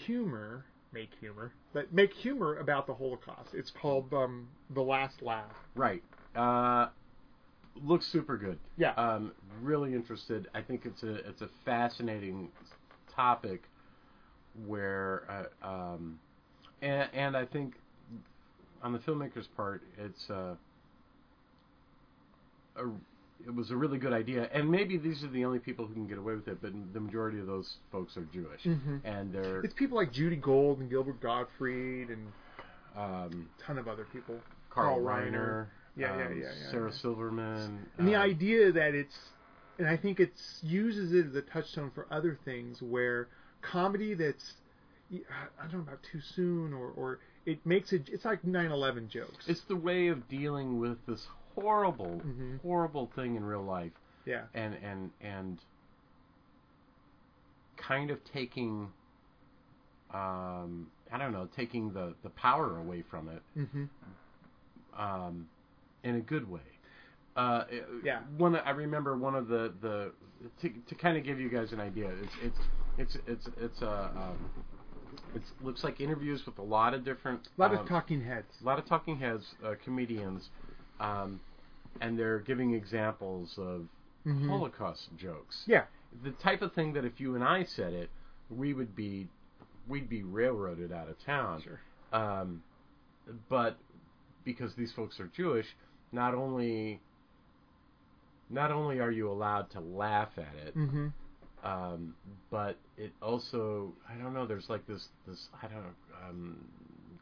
[0.06, 3.50] humor, make humor, but make humor about the Holocaust.
[3.54, 5.54] It's called um, The Last Laugh.
[5.76, 6.04] Right.
[6.36, 6.88] Uh,
[7.84, 8.58] looks super good.
[8.78, 8.94] Yeah.
[8.94, 9.32] Um,
[9.62, 10.48] really interested.
[10.54, 12.50] I think it's a it's a fascinating
[13.15, 13.64] topic
[14.68, 16.19] where uh, um,
[16.81, 17.73] and and I think
[18.81, 20.56] on the filmmaker's part, it's uh,
[22.76, 22.85] a
[23.45, 26.07] it was a really good idea, and maybe these are the only people who can
[26.07, 26.61] get away with it.
[26.61, 29.02] But the majority of those folks are Jewish, Mhm.
[29.03, 32.31] and they're It's people like Judy Gold and Gilbert Gottfried and
[32.95, 34.40] um, a ton of other people.
[34.69, 36.98] Carl Reiner, Yeah, yeah, um, yeah, yeah, Sarah yeah.
[36.98, 39.15] Silverman, And the um, idea that it's,
[39.80, 43.28] and I think it's uses it as a touchstone for other things where
[43.62, 44.54] comedy that's,
[45.12, 49.48] I don't know about too soon or, or it makes it, it's like 9/11 jokes.
[49.48, 51.26] It's the way of dealing with this
[51.56, 52.60] horrible, Mhm.
[52.62, 53.91] horrible thing in real life,
[54.26, 55.60] yeah, and and and
[57.78, 58.88] kind of taking,
[60.14, 63.86] um, I don't know, taking the the power away from it, hmm
[64.98, 65.48] um,
[66.04, 66.73] in a good way.
[67.35, 68.22] Uh, it- Yeah.
[68.38, 70.11] One, I remember one of the the
[70.61, 72.10] to, to kind of give you guys an idea.
[72.10, 72.60] It's it's
[72.97, 74.49] it's it's it's a um,
[75.35, 78.47] it looks like interviews with a lot of different a lot um, of talking heads.
[78.61, 80.49] a lot of talking heads, uh, comedians,
[80.99, 81.39] um,
[82.01, 83.88] and they're giving examples of
[84.26, 84.47] Mhm.
[84.47, 85.64] Holocaust jokes.
[85.68, 85.85] Yeah,
[86.23, 88.10] The type of thing that if you and I said it,
[88.49, 89.27] we would be
[89.88, 91.61] we'd be railroaded out of town.
[91.61, 91.80] Sure.
[92.14, 92.64] Um,
[93.49, 93.77] but
[94.45, 95.76] because these folks are Jewish,
[96.11, 97.01] not only
[98.49, 101.07] not only are you allowed to laugh at it, hmm
[101.64, 102.14] um,
[102.52, 104.45] but it also I don't know.
[104.45, 106.57] There's like this this I don't know um,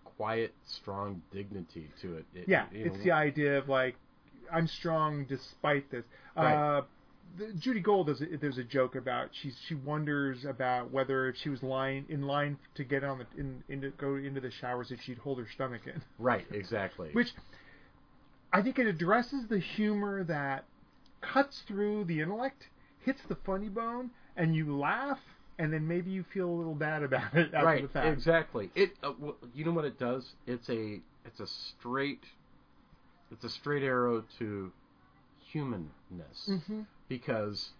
[0.03, 2.25] quiet, strong dignity to it.
[2.33, 2.65] it yeah.
[2.71, 3.95] you It's the idea of like,
[4.51, 6.03] I'm strong despite this.
[6.35, 6.77] Right.
[6.77, 6.81] Uh,
[7.37, 11.37] the, Judy Gold, there's a, there's a joke about she she wonders about whether if
[11.37, 14.51] she was lying in line to get on the in, in to go into the
[14.51, 16.01] showers if she'd hold her stomach in.
[16.19, 17.09] right, exactly.
[17.13, 17.29] which
[18.51, 20.65] I think it addresses the humor that
[21.21, 22.69] cuts through the intellect,
[22.99, 25.19] hits the funny bone, and you laugh,
[25.59, 28.07] and then maybe you feel a little bad about it after right, the fact.
[28.17, 28.69] exactly.
[28.75, 30.33] It uh, w- you know what it does?
[30.47, 32.23] It's a it's a straight
[33.31, 34.71] it's a straight arrow to
[35.51, 36.85] humanness Mhm.
[37.07, 37.71] because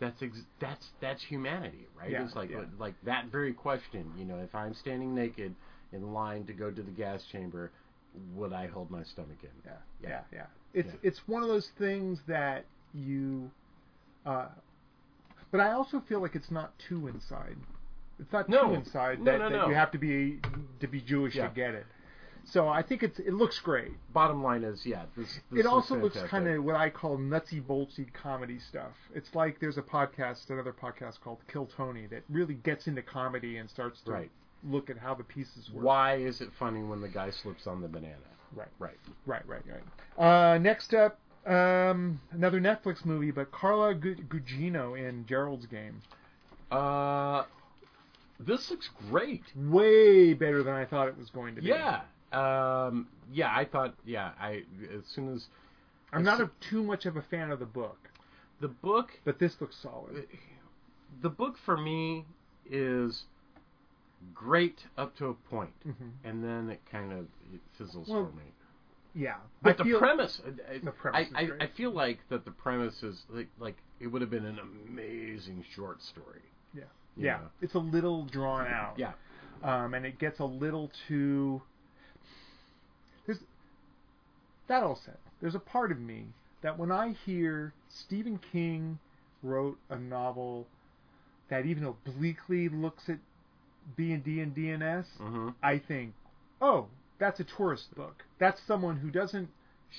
[0.00, 2.10] that's ex- that's that's humanity, right?
[2.10, 2.64] Yeah, it's like yeah.
[2.78, 4.10] like that very question.
[4.18, 5.54] You know, if I'm standing naked
[5.92, 7.70] in line to go to the gas chamber,
[8.34, 9.48] would I hold my stomach in.
[9.64, 9.72] Yeah,
[10.02, 10.08] Yeah.
[10.08, 10.46] yeah, yeah.
[10.74, 10.98] It's Yeah.
[11.02, 12.64] it's one of those things that
[12.94, 13.50] you,
[14.26, 14.48] uh,
[15.50, 17.56] but I also feel like it's not too inside.
[18.18, 18.68] It's not No.
[18.68, 20.40] too inside No, that, no, that you have to be
[20.80, 21.48] to be Jewish Yeah.
[21.48, 21.86] to get it.
[22.44, 23.92] So I think it's it looks great.
[24.12, 25.40] Bottom line is, yeah, this.
[25.50, 28.96] this it also is looks kind of what I call nutsy boltsy comedy stuff.
[29.14, 33.58] It's like there's a podcast, another podcast called Kill Tony that really gets into comedy
[33.58, 34.30] and starts to Right.
[34.64, 35.84] Look at how the pieces work.
[35.84, 38.16] Why is it funny when the guy slips on the banana?
[38.54, 38.68] Right.
[38.78, 38.98] Right.
[39.26, 39.62] Right, right,
[40.18, 40.54] right.
[40.54, 46.00] Uh, next up, um, another Netflix movie, but Carla Gu- Gugino in Gerald's Game.
[46.70, 47.44] Uh,
[48.38, 49.42] this looks great.
[49.56, 51.68] Way better than I thought it was going to be.
[51.68, 52.02] Yeah.
[52.32, 53.08] Um.
[53.32, 53.94] Yeah, I thought.
[54.06, 54.62] Yeah, I
[54.96, 55.46] as soon as
[56.12, 57.98] I'm not a, too much of a fan of the book,
[58.60, 60.26] the book, but this looks solid.
[61.20, 62.24] the book for me
[62.70, 63.24] is
[64.34, 66.12] great up to a point, Mhm.
[66.24, 68.44] and then it kind of it fizzles Well, for me.
[69.14, 71.50] Yeah, But the feel- premise, I- I- The premise, I, I.
[71.60, 75.62] I feel like that the premise is like like it would have been an amazing
[75.64, 76.42] short story.
[76.72, 76.84] Yeah,
[77.16, 77.50] yeah, know.
[77.60, 78.98] it's a little drawn out.
[78.98, 79.12] Yeah.
[79.62, 81.62] um, and it gets a little too.
[83.26, 83.38] There's
[84.68, 85.18] that all said.
[85.40, 86.26] There's a part of me
[86.62, 88.98] that when I hear Stephen King
[89.42, 90.66] wrote a novel
[91.48, 93.18] that even obliquely looks at
[93.96, 95.48] B and D and DNS, Mm-hmm.
[95.62, 96.14] I think,
[96.60, 96.86] oh,
[97.18, 98.22] that's a tourist book.
[98.38, 99.48] That's someone who doesn't.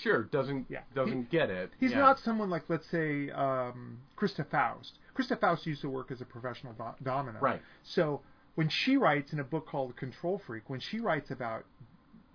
[0.01, 0.81] Sure, doesn't Yeah.
[0.95, 1.71] doesn't get it.
[1.79, 1.99] He's Yeah.
[1.99, 4.97] not someone like, let's say, um, Christa Faust.
[5.15, 7.39] Christa Faust used to work as a professional do- domino.
[7.39, 7.61] Right.
[7.83, 8.21] So
[8.55, 11.65] when she writes in a book called Control Freak, when she writes about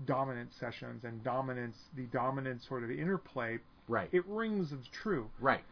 [0.04, 3.58] dominant sessions and dominance, the dominant sort of interplay,
[3.88, 4.08] right.
[4.12, 5.28] it rings as true.
[5.40, 5.64] right.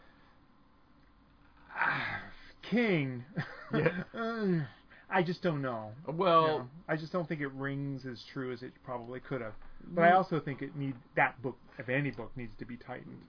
[1.79, 2.23] Ah,
[2.63, 3.25] King,
[3.73, 4.03] Yeah.
[5.09, 5.93] I just don't know.
[6.07, 9.55] Well, I just don't think it rings as true as it probably could have.
[9.95, 13.21] But I also think it need that book, if any book, needs to be tightened.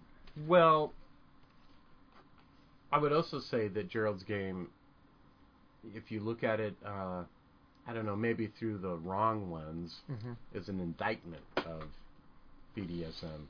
[0.47, 0.93] Well,
[2.91, 4.69] I would also say that Gerald's game,
[5.93, 7.23] if you look at it, uh,
[7.87, 10.35] I don't know, maybe through the wrong lens, Mhm.
[10.53, 11.83] is an indictment of
[12.75, 13.47] BDSM.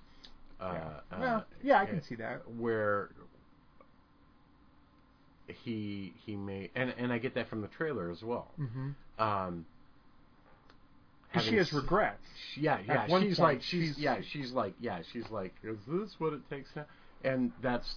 [0.60, 1.02] Uh, Yeah.
[1.12, 2.50] uh, well, yeah, I can uh, see that.
[2.52, 3.10] Where
[5.64, 8.52] he he may, and and I get that from the trailer as well.
[8.58, 9.66] hmm Um,
[11.42, 12.20] she has regrets.
[12.56, 13.08] yeah, yeah.
[13.08, 16.34] one She's point, like, she's, she's- yeah, she's like, yeah, she's like, is this what
[16.34, 16.86] it takes now?
[17.24, 17.96] And that's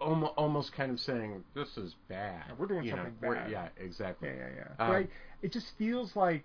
[0.00, 2.44] almost, almost kind of saying, this is bad.
[2.48, 3.50] Yeah, we're doing you something we're- bad.
[3.50, 4.28] Yeah, exactly.
[4.28, 4.84] Yeah, yeah, yeah.
[4.86, 5.08] Um, I,
[5.42, 6.44] it just feels like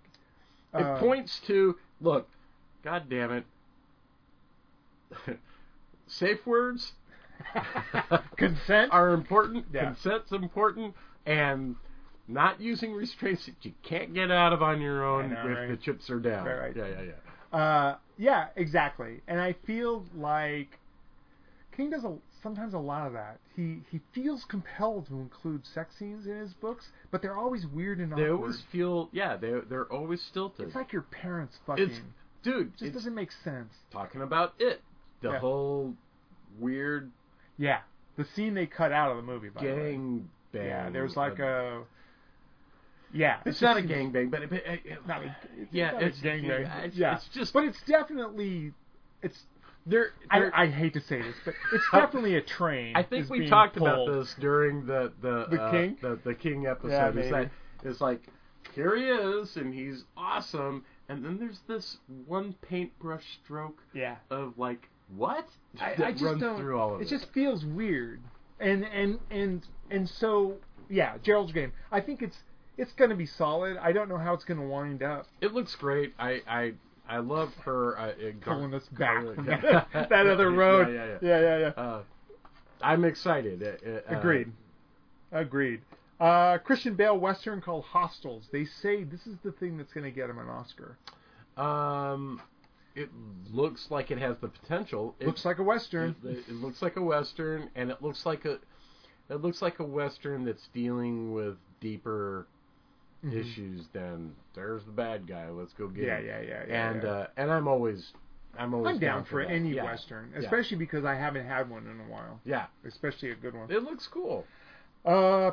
[0.73, 2.27] uh, It points to, look,
[2.83, 3.45] God damn it,
[6.07, 6.93] safe words
[8.37, 8.91] consent.
[8.91, 9.65] are important.
[9.73, 9.85] Yeah.
[9.85, 10.93] Consent's important,
[11.25, 11.75] and
[12.27, 15.67] not using restraints that you can't get out of on your own know, if right?
[15.69, 16.45] the chips are down.
[16.45, 16.75] Right, right.
[16.75, 17.01] Yeah, yeah,
[17.53, 17.57] yeah.
[17.57, 19.21] Uh, yeah, exactly.
[19.27, 20.79] And I feel like
[21.75, 23.39] King does a, sometimes a lot of that.
[23.55, 27.99] He he feels compelled to include sex scenes in his books, but they're always weird
[27.99, 28.31] and They awkward.
[28.31, 30.67] always feel, yeah, they they're always stilted.
[30.67, 31.83] It's like your parents fucking.
[31.89, 31.99] It's
[32.43, 33.73] dude, it just doesn't make sense.
[33.91, 34.81] talking about it.
[35.21, 35.39] The Yeah.
[35.39, 35.93] whole
[36.59, 37.11] weird
[37.61, 37.79] Yeah,
[38.17, 39.49] the scene they cut out of the movie.
[39.49, 39.91] By the way.
[39.91, 40.65] gang bang.
[40.65, 41.83] Yeah, there's like uh, a.
[43.13, 45.91] Yeah, It's the not a gang bang, but it, it, it- Not a, it's yeah,
[45.91, 46.61] not a it's gangbang.
[46.61, 48.71] yeah, It's, yeah, it's just but it's definitely
[49.21, 49.37] it's.
[49.85, 50.11] there.
[50.29, 52.95] I, I hate to say this, but it's definitely a train.
[52.95, 53.89] I think we talked pulled.
[53.89, 55.97] about this during the the The uh, King?
[56.01, 56.89] the, the King episode.
[56.91, 57.29] Yeah, maybe.
[57.31, 57.51] that
[57.83, 58.21] it's like
[58.73, 64.57] here he is and he's awesome, and then there's this one paintbrush stroke Yeah, of
[64.57, 65.47] like what
[65.79, 66.57] I, I just don't.
[66.57, 67.09] through all of it it.
[67.09, 68.21] just feels weird,
[68.59, 70.55] and and and and so
[70.89, 71.71] yeah, Gerald's game.
[71.91, 72.37] I think it's
[72.77, 73.77] it's going to be solid.
[73.77, 75.27] I don't know how it's going to wind up.
[75.41, 76.13] It looks great.
[76.19, 76.73] I I
[77.07, 80.87] I love her uh, uh, Pulling us back from that, that other road.
[80.93, 81.39] Yeah, yeah, yeah.
[81.39, 81.71] yeah, yeah.
[81.75, 81.83] yeah.
[81.83, 82.03] Uh,
[82.81, 83.61] I'm excited.
[83.63, 84.51] Uh, uh, Agreed.
[85.31, 85.81] Agreed.
[86.19, 88.47] Uh, Christian Bale Western called Hostiles.
[88.51, 90.97] They say this is the thing that's going to get him an Oscar.
[91.57, 92.41] Um,
[92.95, 93.09] it
[93.51, 95.15] looks like it has the potential.
[95.19, 96.15] It, Looks like a Western.
[96.23, 98.59] It, it looks like a western, and it looks like a
[99.29, 102.47] it looks like a western that's dealing with deeper
[103.23, 103.35] Mhm.
[103.35, 105.47] issues than there's the bad guy.
[105.51, 106.25] Let's go get Yeah, him.
[106.25, 106.89] yeah, yeah, yeah.
[106.91, 107.09] and yeah.
[107.09, 108.13] uh, and I'm always
[108.57, 109.51] I'm always I'm down for that.
[109.51, 109.83] any Yeah.
[109.85, 110.39] Western, Yeah.
[110.39, 112.41] especially because I haven't had one in a while.
[112.43, 113.71] Yeah, Especially a good one.
[113.71, 114.45] it looks cool.
[115.05, 115.51] Uh,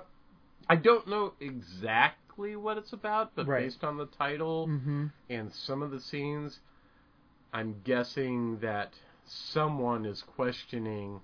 [0.69, 3.65] I don't know exactly what it's about, but Right.
[3.65, 5.13] based on the title mhm.
[5.31, 6.61] and some of the scenes,
[7.53, 8.93] I'm guessing that
[9.25, 11.21] someone is questioning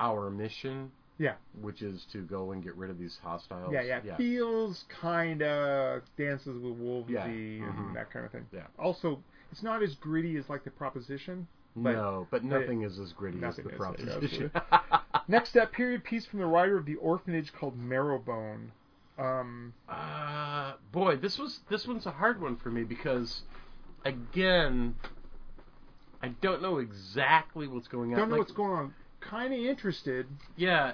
[0.00, 1.34] our mission Yeah.
[1.62, 3.72] which is to go and get rid of these hostiles.
[3.72, 4.00] Yeah, yeah.
[4.04, 4.16] yeah.
[4.16, 7.24] Feels kind of dances with wolves Yeah.
[7.24, 7.94] and Mhm.
[7.94, 8.46] that kind of thing.
[8.52, 8.66] Yeah.
[8.78, 11.46] Also, it's not as gritty as like the proposition.
[11.74, 14.50] But no, but nothing is as gritty as the is, proposition.
[15.28, 18.68] Next up, period piece from the writer of the orphanage called Marrowbone.
[19.18, 23.42] Um, Uh, boy, this was this one's a hard one for me because,
[24.06, 24.94] again,
[26.22, 28.18] I don't know exactly what's going on.
[28.18, 28.94] don't know Like, what's going on.
[29.20, 30.26] Kind of interested.
[30.56, 30.92] Yeah,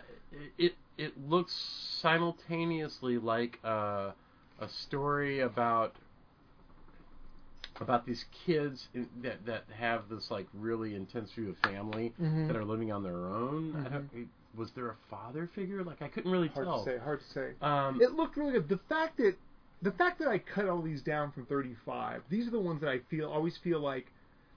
[0.58, 1.52] it it looks
[2.00, 4.14] simultaneously like a
[4.58, 5.94] a story about
[7.80, 12.46] about these kids in, that that have this like really intense view of family Mhm.
[12.46, 13.74] that are living on their own.
[13.84, 15.82] I don't, was there a father figure?
[15.82, 16.84] Like I couldn't really Hard tell.
[16.84, 16.98] to say.
[16.98, 17.54] Hard to say.
[17.60, 18.68] Um, It looked really good.
[18.68, 19.36] The fact that
[19.82, 22.22] the fact that I cut all these down from 35.
[22.30, 24.06] These are the ones that I feel always feel like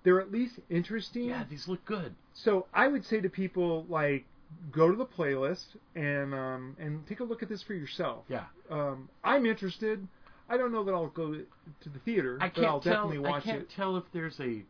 [0.03, 1.25] they're at least interesting.
[1.25, 2.13] yeah, these look good.
[2.33, 4.25] So I would say to people like
[4.71, 5.65] go to the playlist
[5.95, 8.23] and um, and take a look at this for yourself.
[8.29, 8.45] Yeah.
[8.69, 10.07] Um, I'm interested.
[10.47, 12.93] I don't know that I'll go to the theater, I but I'll can't tell.
[13.07, 13.69] definitely I watch can't it.
[13.75, 14.61] tell if there's a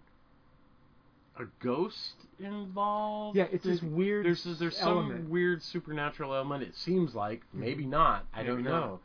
[1.37, 3.35] a ghost involved.
[3.37, 6.63] Yeah, it's this There's- weird There's there's some weird supernatural element.
[6.63, 8.25] It seems like maybe not.
[8.33, 8.99] I Maybe don't know.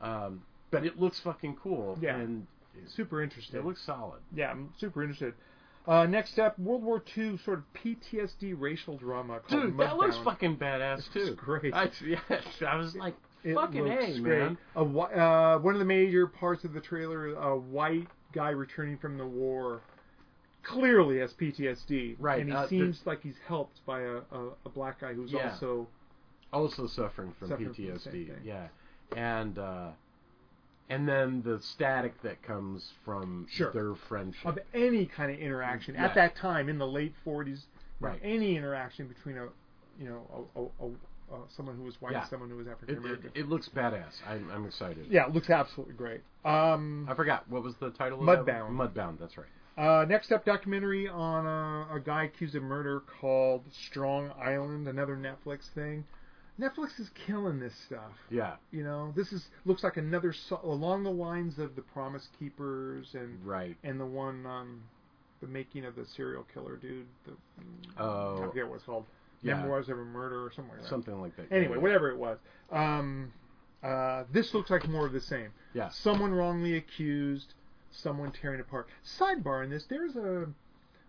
[0.00, 0.42] Um,
[0.80, 1.98] but it looks fucking cool.
[2.00, 2.16] Yeah.
[2.16, 2.46] and
[2.86, 3.56] Super interested.
[3.56, 4.20] it looks solid.
[4.34, 5.34] yeah, I'm super interested.
[5.88, 10.16] Uh, next up, World War II sort of PTSD racial drama called Dude, that looks
[10.18, 11.20] fucking badass too.
[11.20, 11.72] It's great.
[11.72, 12.18] I, yeah,
[12.68, 14.38] I was like, It fucking looks a great.
[14.40, 14.58] man.
[14.74, 19.16] A, uh, one of the major parts of the trailer, a white guy returning from
[19.16, 19.80] the war,
[20.64, 22.16] clearly has PTSD.
[22.18, 25.32] Right, And he uh, seems like he's helped by a, a, a black guy who's
[25.32, 25.52] Yeah.
[25.52, 25.86] also
[26.52, 28.02] Also suffering from Suffering from PTSD.
[28.10, 28.30] thing.
[28.44, 28.66] yeah,
[29.16, 29.90] and uh,
[30.88, 33.72] and then the static that comes from Sure.
[33.72, 34.44] their friendship.
[34.46, 37.64] of any kind of interaction at that time in the late 40s.
[38.00, 38.20] Right.
[38.22, 39.48] Any interaction between a,
[39.98, 40.90] you know, a, a, a,
[41.34, 42.20] uh, someone who was white Yeah.
[42.20, 43.30] and someone who was African American.
[43.34, 44.20] it, it looks badass.
[44.28, 45.06] I'm, I'm excited.
[45.10, 46.20] Yeah, it looks absolutely great.
[46.44, 48.20] Um, I forgot what was the title.
[48.20, 48.70] of Mudbound.
[48.70, 49.18] Mudbound.
[49.18, 49.46] That's right.
[49.78, 55.16] Uh, next up, documentary on a, a guy accused of murder called Strong Island, another
[55.16, 56.04] Netflix thing.
[56.60, 58.12] Netflix is killing this stuff.
[58.30, 58.56] Yeah.
[58.70, 63.14] You know, this is looks like another so, along the lines of the Promise Keepers
[63.14, 63.76] and Right.
[63.84, 64.82] and the one um,
[65.40, 67.06] the making of the serial killer dude.
[67.26, 67.32] The,
[68.02, 68.42] Oh.
[68.42, 69.04] I forget what it's called.
[69.42, 69.56] Yeah.
[69.56, 70.88] Memoirs of a Murder or something like that.
[70.88, 71.52] Something like that.
[71.52, 71.82] Anyway, Yeah.
[71.82, 72.38] whatever it was.
[72.72, 73.32] Um,
[73.82, 75.50] uh, this looks like more of the same.
[75.74, 75.90] Yeah.
[75.90, 77.52] Someone wrongly accused,
[77.90, 78.88] someone tearing apart.
[79.04, 80.48] Sidebar in this, there's a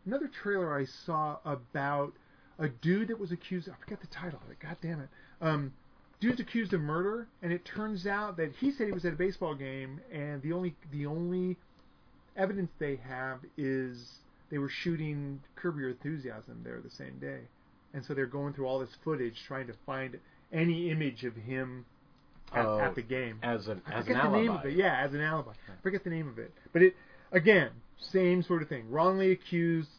[0.06, 2.14] another trailer I saw about
[2.60, 3.70] a dude that was accused.
[3.70, 4.60] I forget the title of it.
[4.60, 5.10] God damn it.
[5.42, 5.74] Um,
[6.20, 9.18] dude's accused of murder, and it turns out that he said he was at a
[9.18, 11.58] baseball game, and the only the only
[12.36, 13.98] evidence they have is
[14.50, 17.42] they were shooting Curb Your Enthusiasm there the same day,
[17.94, 20.18] and so they're going through all this footage trying to find
[20.52, 21.86] any image of him
[22.54, 23.40] at, Oh, at the game.
[23.44, 24.64] as an I as an forget the name alibi.
[24.64, 24.78] of it.
[24.78, 25.52] Yeah, as an alibi.
[25.52, 26.54] I forget the name of it.
[26.74, 26.96] But it
[27.32, 28.90] again, same sort of thing.
[28.90, 29.90] Wrongly accused,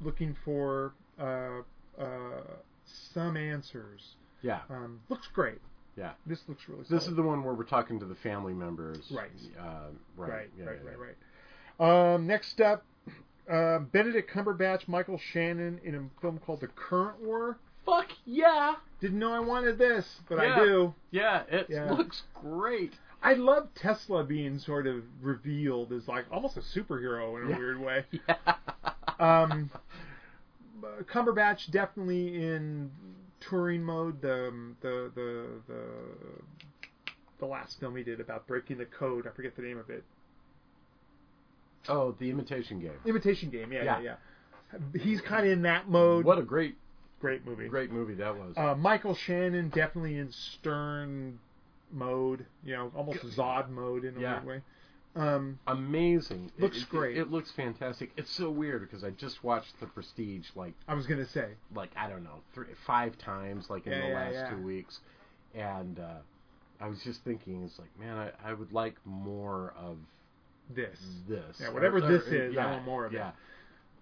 [0.00, 1.60] looking for uh,
[1.98, 2.04] uh,
[3.14, 4.02] some answers.
[4.42, 4.60] Yeah.
[4.70, 5.58] Um, looks great.
[5.96, 6.12] Yeah.
[6.26, 6.84] This looks really.
[6.90, 9.10] This is the one where we're talking to the family members.
[9.10, 9.30] Right.
[9.58, 10.30] Uh, right.
[10.30, 11.14] right, Yeah, right, yeah, right,
[11.78, 12.14] right.
[12.14, 12.84] Um, next up,
[13.50, 17.58] uh, Benedict Cumberbatch, Michael Shannon in a film called The Current War.
[17.84, 18.74] Fuck yeah.
[19.00, 20.54] Didn't know I wanted this, but Yeah.
[20.60, 20.94] I do.
[21.12, 21.42] Yeah.
[21.48, 21.92] It Yeah.
[21.92, 22.94] looks great.
[23.22, 27.78] I love Tesla being sort of revealed as like almost a superhero in a weird
[27.80, 28.04] way.
[28.28, 28.54] Yeah.
[29.18, 29.70] Um,
[31.04, 32.90] Cumberbatch definitely in
[33.40, 34.20] touring mode.
[34.22, 35.82] The um, the the the
[37.38, 39.26] the last film he did about breaking the code.
[39.26, 40.04] I forget the name of it.
[41.88, 42.92] oh, the Imitation Game.
[43.04, 43.72] Imitation Game.
[43.72, 44.14] Yeah, yeah, Yeah.
[44.72, 45.00] yeah.
[45.00, 46.24] He's kind of in that mode.
[46.24, 46.76] What a great,
[47.20, 47.68] great movie.
[47.68, 48.54] great movie that was.
[48.56, 51.38] Uh, Michael Shannon definitely in stern
[51.92, 52.44] mode.
[52.64, 54.32] You know, almost Zod mode in a Yeah.
[54.44, 54.62] weird way.
[55.16, 56.52] Um, Amazing.
[56.58, 57.16] Looks it, great.
[57.16, 58.10] It, looks fantastic.
[58.16, 61.52] It's so weird because I just watched The Prestige like I was gonna say.
[61.74, 64.50] like I don't know three five times like in Yeah, the last yeah.
[64.50, 65.00] two weeks,
[65.54, 66.18] and uh,
[66.80, 69.96] I was just thinking it's like man I, I would like more of
[70.74, 70.98] This.
[71.28, 71.56] this.
[71.60, 73.16] Yeah, whatever Or- this or- is, I want more of it.
[73.16, 73.30] yeah.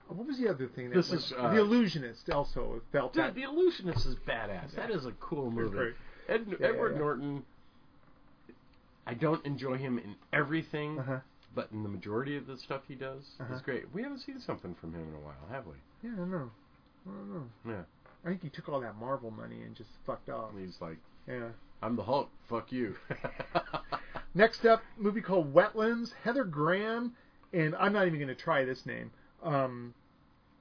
[0.09, 0.91] What was the other thing?
[0.91, 2.29] That This went- is, uh, the Illusionist.
[2.29, 3.35] Also felt Dude, that.
[3.35, 4.75] The Illusionist is badass.
[4.75, 5.95] That is a cool movie.
[6.29, 6.99] Ed, Edward.
[6.99, 7.43] Norton.
[9.07, 11.21] I don't enjoy him in everything, Uh-huh.
[11.55, 13.53] but in the majority of the stuff he does, Uh-huh.
[13.53, 13.93] he's great.
[13.93, 15.75] We haven't seen something from him in a while, have we?
[16.03, 16.51] Yeah, I don't know.
[17.07, 17.47] I don't know.
[17.67, 17.83] Yeah.
[18.25, 20.51] I think he took all that Marvel money and just fucked off.
[20.53, 21.49] And he's like, Yeah.
[21.83, 22.31] I'm the Hulk.
[22.49, 22.97] Fuck you.
[24.35, 26.13] Next up, movie called Wetlands.
[26.23, 27.15] Heather Graham,
[27.53, 29.11] and I'm not even going to try this name.
[29.43, 29.93] Um,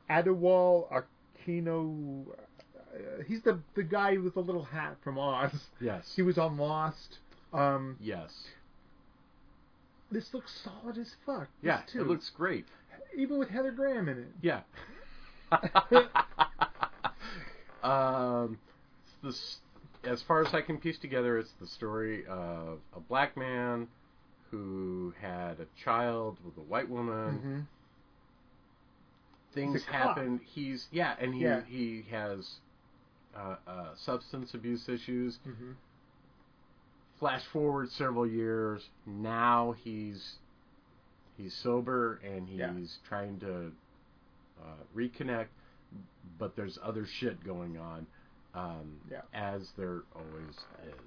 [0.09, 2.25] Adewale Aquino.
[2.29, 5.69] uh, he's the the guy with the little hat from Oz.
[5.79, 6.11] Yes.
[6.15, 7.19] He was on Lost.
[7.53, 8.31] Um, Yes.
[10.11, 11.47] this looks solid as fuck.
[11.61, 11.81] Yeah.
[11.91, 12.01] too.
[12.01, 12.65] It looks great.
[13.15, 14.27] even with Heather Graham in it.
[14.41, 14.61] Yeah.
[17.84, 18.57] um,
[19.21, 19.57] this,
[20.03, 23.88] as far as I can piece together, it's the story of a black man
[24.51, 27.38] who had a child with a white woman.
[27.38, 27.59] hmm
[29.53, 30.17] Things He's a cop.
[30.17, 30.39] happen.
[30.43, 31.61] He's yeah, and he Yeah.
[31.67, 32.49] he has
[33.38, 35.38] uh, uh, substance abuse issues.
[35.43, 35.73] hmm
[37.23, 38.89] Flash forward several years.
[39.05, 40.39] Now he's
[41.37, 42.73] he's sober and he's Yeah.
[43.07, 43.71] trying to
[44.61, 45.47] uh, reconnect,
[46.37, 48.05] but there's other shit going on,
[48.53, 49.21] um, Yeah.
[49.33, 50.57] as there always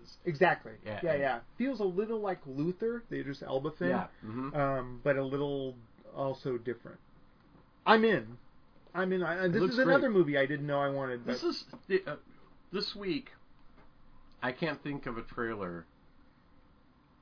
[0.02, 0.16] is.
[0.24, 0.72] Exactly.
[0.86, 3.90] Yeah, Yeah, yeah, Feels a little like Luther, the Idris Elba thing.
[3.90, 4.06] Yeah.
[4.22, 5.74] hmm Um, but a little
[6.16, 6.98] also different.
[7.84, 8.38] I'm in.
[8.94, 9.22] I'm in.
[9.22, 10.12] I, this is another great.
[10.18, 11.26] movie I didn't know I wanted.
[11.26, 12.16] But This is the- uh,
[12.72, 13.32] this week.
[14.42, 15.84] I can't think of a trailer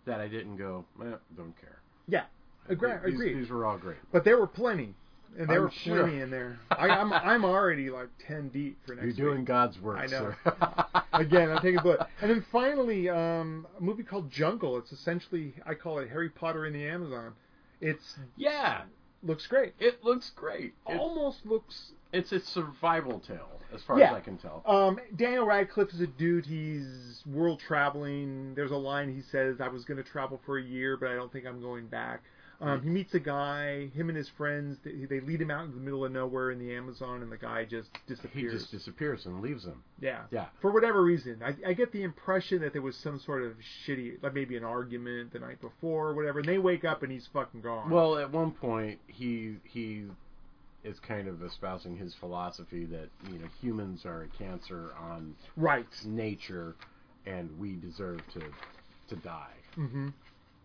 [0.06, 0.84] that I didn't go.
[1.00, 1.78] Eh, don't care.
[2.08, 2.24] yeah,
[2.68, 3.36] agree, These, agreed.
[3.38, 3.98] these were all great.
[4.12, 4.94] But there were plenty,
[5.38, 6.02] and there I'm were sure.
[6.02, 6.58] plenty in there.
[6.70, 9.46] I, I'm I'm already like ten deep for next You're doing week.
[9.48, 10.34] God's work, I know.
[11.12, 12.00] Again, I'm taking a bullet.
[12.20, 14.78] And then finally, um, a movie called Jungle.
[14.78, 17.32] It's essentially I call it Harry Potter in the Amazon.
[17.80, 18.82] It's yeah,
[19.22, 19.74] looks great.
[19.78, 20.74] it looks great.
[20.88, 24.10] It, Almost looks it's a survival tale, as far Yeah.
[24.10, 24.62] as I can tell.
[24.66, 26.46] Um, Daniel Radcliffe is a dude.
[26.46, 28.54] He's world traveling.
[28.54, 31.14] There's a line he says, "I was going to travel for a year, but I
[31.14, 32.22] don't think I'm going back."
[32.60, 33.88] Um, he meets a guy.
[33.88, 34.78] Him and his friends.
[34.84, 37.36] They, they lead him out into the middle of nowhere in the Amazon, and the
[37.36, 38.52] guy just disappears.
[38.52, 39.82] he just disappears and leaves him.
[40.00, 40.46] yeah, Yeah.
[40.62, 43.54] For whatever reason, I, I get the impression that there was some sort of
[43.86, 46.38] shitty, like maybe an argument the night before, or whatever.
[46.38, 47.90] And they wake up and he's fucking gone.
[47.90, 50.04] Well, at one point, he he
[50.84, 55.86] is kind of espousing his philosophy that you know humans are a cancer on right.
[56.04, 56.74] nature,
[57.26, 58.40] and we deserve to
[59.08, 59.52] to die.
[59.74, 60.08] hmm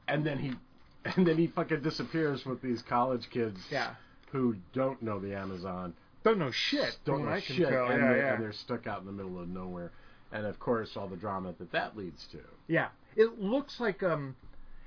[0.08, 0.54] And then he
[1.16, 3.96] and then he fucking disappears with these college kids Yeah.
[4.32, 5.94] who don't know the Amazon,
[6.24, 6.98] Don't know shit.
[7.06, 8.34] don't know I shit, and, yeah, they're, yeah.
[8.34, 9.91] and they're stuck out in the middle of nowhere.
[10.32, 12.40] And of course, all the drama that that leads to.
[12.68, 14.36] Yeah, it looks like um,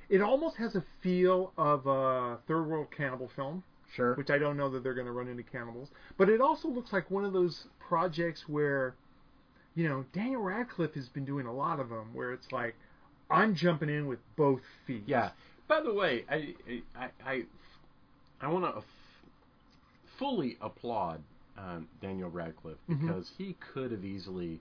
[0.08, 4.14] it almost has a feel of a third world cannibal film, Sure.
[4.14, 5.88] which I don't know that they're going to run into cannibals.
[6.16, 8.94] But it also looks like one of those projects where,
[9.74, 12.74] you know, Daniel Radcliffe has been doing a lot of them, where it's like,
[13.30, 15.04] I'm jumping in with both feet.
[15.06, 15.30] Yeah.
[15.68, 16.54] By the way, I
[16.98, 17.42] I I,
[18.40, 18.82] I want to
[20.18, 21.22] fully applaud
[21.58, 23.06] um, Daniel Radcliffe Mm-hmm.
[23.06, 24.60] because he could have easily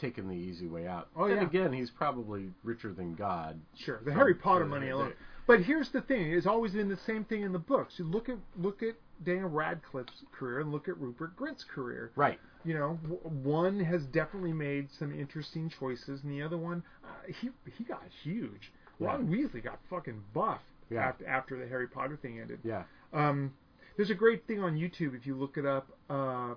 [0.00, 1.08] taken the easy way out.
[1.16, 1.42] Oh, then yeah.
[1.44, 3.58] again, he's probably richer than God.
[3.76, 5.12] Sure, the Harry Potter money alone.
[5.46, 7.94] But here's the thing: it's always been the same thing in the books.
[7.98, 8.94] You look at look at
[9.24, 12.10] Daniel Radcliffe's career and look at Rupert Grint's career.
[12.16, 12.38] Right.
[12.64, 12.94] you know,
[13.42, 17.08] one has definitely made some interesting choices, and the other one, uh,
[17.40, 18.72] he he got huge.
[19.00, 20.60] Ron Weasley got fucking buff
[20.90, 21.00] Yeah.
[21.08, 22.60] after after the Harry Potter thing ended.
[22.62, 22.84] Yeah.
[23.12, 23.52] Um,
[23.96, 25.88] there's a great thing on YouTube if you look it up.
[26.08, 26.54] Uh,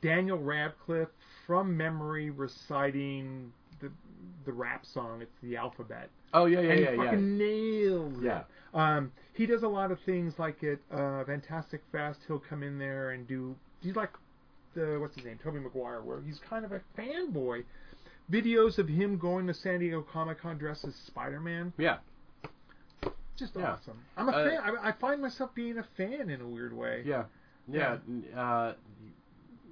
[0.00, 1.08] Daniel Radcliffe
[1.46, 3.52] from memory reciting
[4.44, 5.22] the the rap song.
[5.22, 7.04] It's the alphabet Oh yeah yeah and yeah he yeah.
[7.04, 8.38] fucking nails Yeah.
[8.40, 8.46] it.
[8.74, 12.20] Um, he does a lot of things like at uh, Fantastic Fest.
[12.26, 13.54] He'll come in there and do.
[13.82, 14.10] He's like
[14.74, 17.64] the what's his name, Tobey Maguire, where he's kind of a fanboy.
[18.30, 21.98] Videos of him going to San Diego Comic Con dressed as Spider Man, Yeah.
[23.36, 23.72] just Yeah.
[23.72, 23.98] awesome.
[24.16, 24.60] I'm a Uh, fan.
[24.78, 27.02] I, I find myself being a fan in a weird way.
[27.04, 27.24] Yeah.
[27.68, 27.98] Yeah.
[28.34, 28.74] Uh,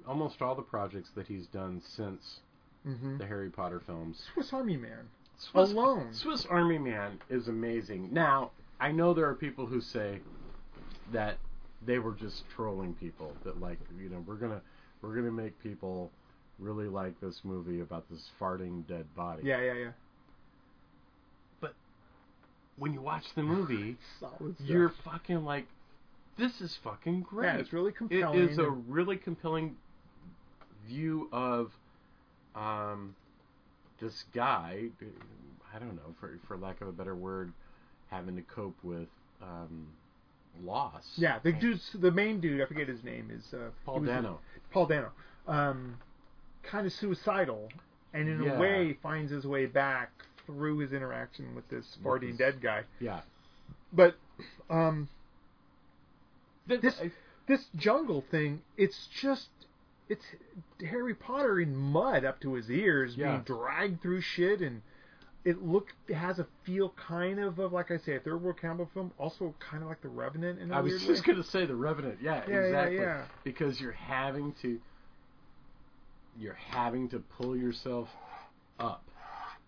[0.07, 2.41] almost all the projects that he's done since
[2.83, 5.07] hmm the Harry Potter films Swiss Army Man.
[5.37, 6.13] Swiss, Alone.
[6.13, 8.09] Swiss Army Man is amazing.
[8.11, 10.19] Now, I know there are people who say
[11.11, 11.37] that
[11.85, 13.35] they were just trolling people.
[13.43, 14.61] That like, you know, we're gonna
[15.01, 16.11] we're gonna make people
[16.59, 19.43] really like this movie about this farting dead body.
[19.45, 19.91] Yeah, yeah, yeah.
[21.59, 21.73] But
[22.77, 23.97] when you watch the movie,
[24.63, 25.65] you're fucking like,
[26.37, 27.47] this is fucking great.
[27.47, 28.49] Yeah, it's really compelling.
[28.49, 29.75] is a really compelling
[30.87, 31.71] view of
[32.55, 33.15] um,
[33.99, 34.85] this guy.
[35.73, 37.53] I don't know, for for lack of a better word,
[38.09, 39.07] having to cope with
[39.41, 39.87] um,
[40.63, 41.03] loss.
[41.15, 42.61] Yeah, the dude's the main dude.
[42.61, 44.39] I forget his name is uh, Paul Dano.
[44.71, 45.11] Paul Dano.
[45.47, 45.97] Um,
[46.63, 47.69] kind of suicidal,
[48.13, 48.57] and in Yeah.
[48.57, 50.11] a way finds his way back
[50.45, 52.83] through his interaction with this farting dead guy.
[52.99, 53.21] Yeah.
[53.93, 54.15] But
[54.69, 55.07] um,
[56.67, 57.01] this
[57.47, 59.47] this jungle thing, it's just
[60.11, 60.25] it's
[60.89, 63.31] Harry Potter in mud up to his ears, Yeah.
[63.31, 64.81] being dragged through shit, and
[65.45, 68.57] it look it has a feel kind of of like I say a third world
[68.59, 71.65] cannibal film, also kind of like The Revenant in a I was just gonna say
[71.65, 72.19] the Revenant.
[72.21, 72.97] Yeah, Yeah, yeah, exactly.
[72.97, 73.23] yeah.
[73.43, 74.79] Because you're having to.
[76.37, 78.07] you're having to pull yourself
[78.79, 79.03] up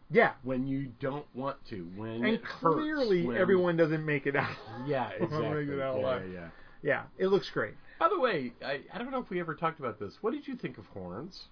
[0.09, 0.31] Yeah.
[0.43, 1.83] when you don't want to.
[1.95, 4.55] When And it hurts, clearly, when- everyone doesn't make it out.
[4.87, 5.65] Yeah, exactly.
[5.65, 6.49] Make it out yeah, yeah.
[6.81, 7.73] Yeah, it looks great.
[7.99, 10.17] By the way, I, I don't know if we ever talked about this.
[10.21, 11.43] What did you think of Horns?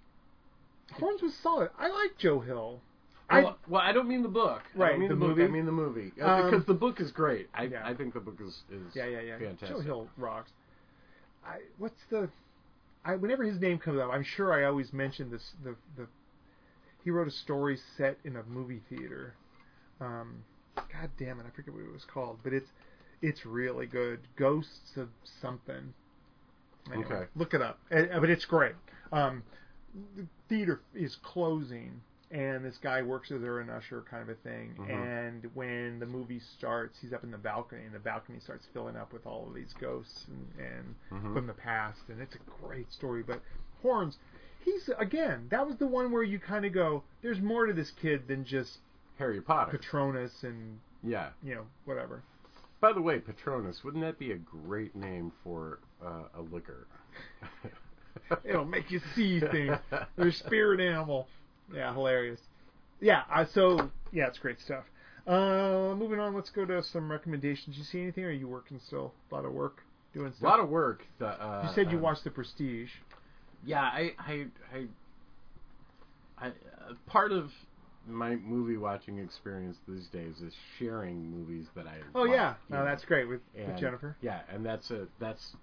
[0.93, 1.69] Horns was solid.
[1.79, 2.81] I like Joe Hill.
[3.31, 4.63] Well, I well, I don't mean the book.
[4.75, 5.29] I Right, don't mean the the, book.
[5.29, 5.43] movie?
[5.43, 7.47] I mean the movie Um, because the book is great.
[7.53, 7.81] I yeah.
[7.87, 9.37] I think the book is is yeah yeah yeah.
[9.37, 9.69] fantastic.
[9.69, 10.51] Joe Hill rocks.
[11.45, 12.29] I what's the
[13.05, 16.07] I whenever his name comes up, I'm sure I always mention this the the
[17.05, 19.33] he wrote a story set in a movie theater.
[20.01, 20.43] Um,
[20.75, 22.69] God damn it, I forget what it was called, but it's
[23.21, 24.19] it's really good.
[24.35, 25.07] Ghosts of
[25.41, 25.93] something.
[26.93, 27.27] Anyway, Okay.
[27.35, 27.79] look it up.
[27.91, 28.75] Uh, but it's great.
[29.11, 29.43] Um,
[30.15, 32.01] the theater is closing,
[32.31, 34.73] and this guy works as an usher, kind of a thing.
[34.77, 34.89] Mhm.
[34.89, 38.95] And when the movie starts, he's up in the balcony, and the balcony starts filling
[38.95, 41.33] up with all of these ghosts and, and Mhm.
[41.33, 42.07] from the past.
[42.09, 43.21] And it's a great story.
[43.23, 43.41] But
[43.81, 44.17] Horns,
[44.61, 47.91] he's again, that was the one where you kind of go, "There's more to this
[47.91, 48.79] kid than just
[49.17, 49.71] Harry Potter.
[49.77, 51.31] Patronus and yeah.
[51.43, 52.21] you know whatever."
[52.81, 56.87] By the way, Patronus, wouldn't that be a great name for uh, a liquor?
[58.43, 59.77] It'll make you see things.
[60.17, 61.27] Their spirit animal.
[61.73, 62.39] Yeah, hilarious.
[62.99, 64.83] Yeah, uh, so yeah, it's great stuff.
[65.27, 67.77] Uh, moving on, let's go to some recommendations.
[67.77, 68.23] You see anything?
[68.23, 69.13] Or are you working still?
[69.31, 69.83] A lot of work
[70.13, 71.03] doing A lot of work.
[71.19, 72.89] The, uh, you said you um, watched The Prestige.
[73.63, 74.85] Yeah, I, I, I,
[76.39, 77.51] I uh, part of
[78.07, 81.97] my movie watching experience these days is sharing movies that I.
[82.15, 82.85] Oh like, yeah, no, know.
[82.85, 84.15] that's great with, And- with Jennifer.
[84.21, 85.55] Yeah, and that's a that's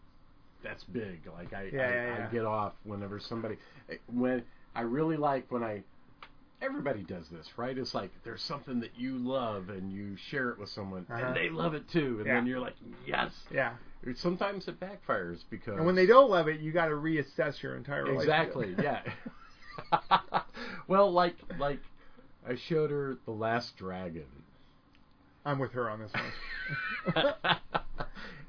[0.63, 1.21] that's big.
[1.37, 2.27] Like I, Yeah, I, yeah, yeah.
[2.29, 3.57] I get off whenever somebody
[4.13, 4.43] when
[4.75, 5.83] I really like when I.
[6.61, 7.79] Everybody does this, right?
[7.79, 11.27] It's like there's something that you love and you share it with someone Uh-huh.
[11.27, 12.35] and they love it too, and Yeah.
[12.35, 12.75] then you're like,
[13.07, 13.31] yes.
[13.49, 13.75] Yeah,
[14.17, 17.77] Sometimes it backfires because and when they don't love it, you got to reassess your
[17.77, 18.49] entire relationship.
[18.49, 18.75] Exactly.
[18.83, 19.03] Yeah.
[20.89, 21.79] well, like like
[22.49, 24.27] I showed her the Last Dragon,
[25.45, 26.13] I'm with her on this
[27.15, 27.25] one.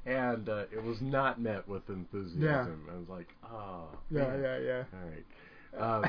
[0.06, 2.88] and uh, it was not met with enthusiasm.
[2.92, 3.88] I was like, oh.
[4.10, 4.84] yeah, yeah, yeah.
[4.94, 5.26] All right.
[5.78, 6.04] Um,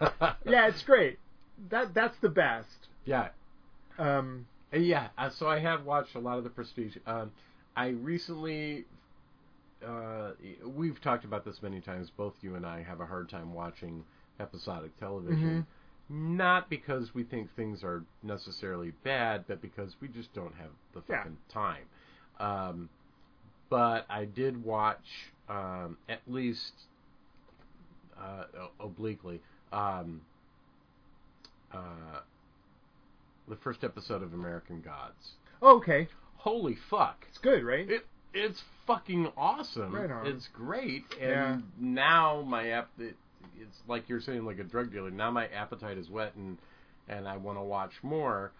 [0.46, 1.18] Yeah, it's great.
[1.68, 2.88] That that's the best.
[3.04, 3.28] yeah.
[3.98, 6.96] Um, Yeah, uh, so I have watched a lot of the Prestige.
[7.06, 7.30] Um,
[7.76, 8.86] I recently,
[9.86, 10.30] uh,
[10.64, 12.08] we've talked about this many times.
[12.16, 14.04] Both you and I have a hard time watching
[14.40, 15.66] episodic television,
[16.12, 21.02] not because we think things are necessarily bad, but because we just don't have the
[21.08, 21.18] Yeah.
[21.18, 21.84] fucking time.
[22.38, 22.88] Um,
[23.70, 26.72] but I did watch um, at least
[28.20, 28.44] uh,
[28.78, 29.40] obliquely.
[29.72, 30.20] Um,
[31.72, 32.20] uh,
[33.48, 35.32] the first episode of American Gods.
[35.62, 37.24] oh, okay, Holy fuck!
[37.28, 37.88] it's good, right?
[37.88, 39.94] It it's fucking awesome.
[39.94, 40.26] Right on.
[40.26, 41.58] It's great, and Yeah.
[41.78, 43.16] now my app it,
[43.60, 45.10] it's like you're saying like a drug dealer.
[45.10, 46.58] Now my appetite is wet, and
[47.08, 48.52] and I want to watch more.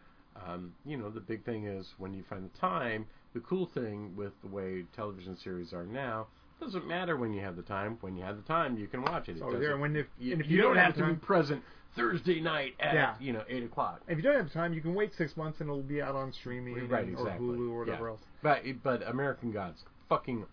[0.46, 3.06] Um, you know, the big thing is when you find the time.
[3.34, 6.26] The cool thing with the way television series are now
[6.60, 7.96] doesn't matter when you have the time.
[8.02, 9.38] When you have the time, you can watch it.
[9.38, 9.72] it Oh, there.
[9.72, 11.62] And when if, you, and if you don't have to time, be present
[11.96, 13.14] Thursday night at Yeah.
[13.20, 14.02] you know eight o'clock.
[14.09, 16.30] if you don't have time, you can wait six months and it'll be out on
[16.32, 17.48] streaming Right, and- exactly.
[17.48, 18.10] or Hulu or whatever Yeah.
[18.10, 18.20] else.
[18.42, 20.44] But but American Gods, fucking,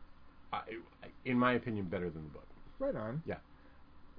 [0.54, 0.62] I
[1.26, 2.48] in my opinion, better than the book.
[2.80, 3.22] Right on.
[3.26, 3.36] Yeah.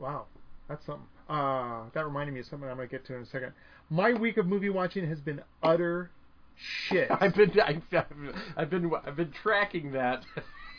[0.00, 0.26] Wow,
[0.68, 1.06] that's something.
[1.28, 3.52] Uh, that reminded me of something I'm gonna get to in a second.
[3.90, 6.10] My week of movie watching has been utter
[6.88, 7.08] shit.
[7.20, 7.82] I've been I've,
[8.56, 10.24] I've been I've been tracking that.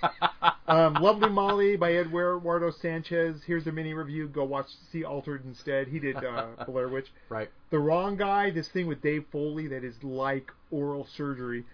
[0.67, 3.41] um, Lovely Molly by Eduardo Sanchez.
[3.45, 4.27] Here's a mini review.
[4.27, 5.87] Go watch See Altered instead.
[5.87, 7.07] He did uh, Blair Witch.
[7.29, 7.49] right.
[7.69, 8.49] The Wrong Guy.
[8.49, 11.65] This thing with Dave Foley that is like oral surgery.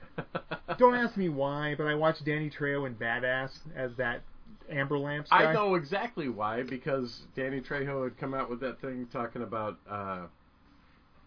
[0.77, 4.21] Don't ask me why, but I watched Danny Trejo in Badass as that
[4.69, 5.45] Amber Lamps guy.
[5.45, 9.77] I know exactly why because Danny Trejo had come out with that thing talking about
[9.89, 10.25] uh,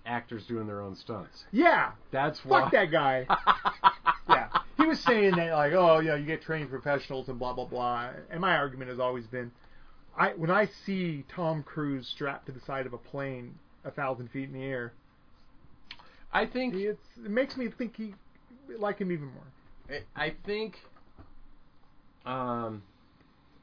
[0.07, 1.45] actors doing their own stunts.
[1.53, 1.93] Yeah.
[2.11, 2.63] That's why.
[2.63, 3.27] Fuck that guy.
[4.29, 4.49] yeah.
[4.77, 7.67] He was saying that like, oh, you know, you get trained professionals and blah blah
[7.67, 8.11] blah.
[8.31, 9.51] And my argument has always been,
[10.17, 13.55] I when I see Tom Cruise strapped to the side of a plane
[13.85, 14.93] a thousand feet in the air,
[16.33, 18.15] I think it's it makes me think he
[18.79, 19.45] like him even more.
[20.17, 20.77] I- I think
[22.27, 22.83] um,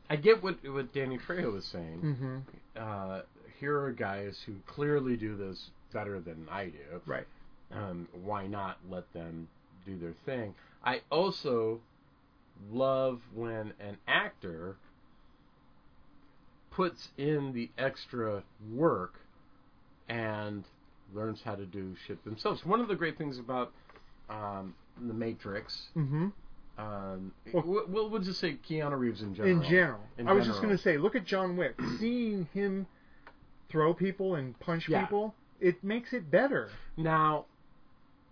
[0.10, 2.02] I get what what Danny Trejo was saying.
[2.04, 2.38] Mm-hmm.
[2.76, 3.22] Uh,
[3.60, 7.02] here are guys who clearly do this better than I do.
[7.06, 7.28] Right.
[7.74, 9.48] Um, why not let them
[9.86, 10.54] do their thing?
[10.84, 11.82] I also
[12.72, 14.78] love when an actor
[16.72, 18.44] puts in the extra
[18.74, 19.16] work
[20.08, 20.64] and
[21.14, 22.66] learns how to do shit themselves.
[22.66, 23.72] One of the great things about
[24.30, 26.28] um, the Matrix, Mm-hmm.
[26.78, 29.58] Um, Well- we'll, we'll just say Keanu Reeves in general.
[29.64, 31.76] In general, In I was just going to say, look at John Wick.
[32.00, 32.88] Seeing him
[33.70, 35.02] throw people and punch Yeah.
[35.02, 36.70] people, it makes it better.
[36.96, 37.46] Now,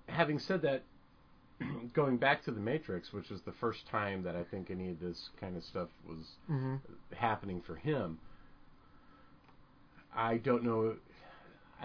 [0.07, 0.83] having said that,
[1.93, 4.99] going back to the Matrix, which is the first time that I think any of
[4.99, 6.75] this kind of stuff was hmm
[7.15, 8.19] happening for him,
[10.15, 10.95] I don't know.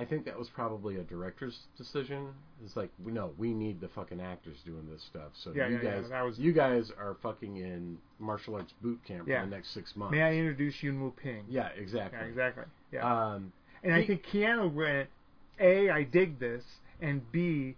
[0.00, 2.28] I think that was probably a director's decision.
[2.64, 5.32] It's like, we no, we need the fucking actors doing this stuff.
[5.34, 8.72] So Yeah, you yeah, yeah, guys, that was- you guys are fucking in martial arts
[8.80, 9.42] boot camp Yeah.
[9.42, 10.12] for the next six months.
[10.12, 11.44] May I introduce Yuen Woo-ping?
[11.48, 12.18] Yeah, exactly.
[12.18, 12.64] Yeah, exactly.
[12.92, 13.04] Yeah.
[13.34, 13.52] Um,
[13.82, 15.10] and I think Keanu went,
[15.58, 16.64] A, I dig this,
[17.02, 17.76] and B,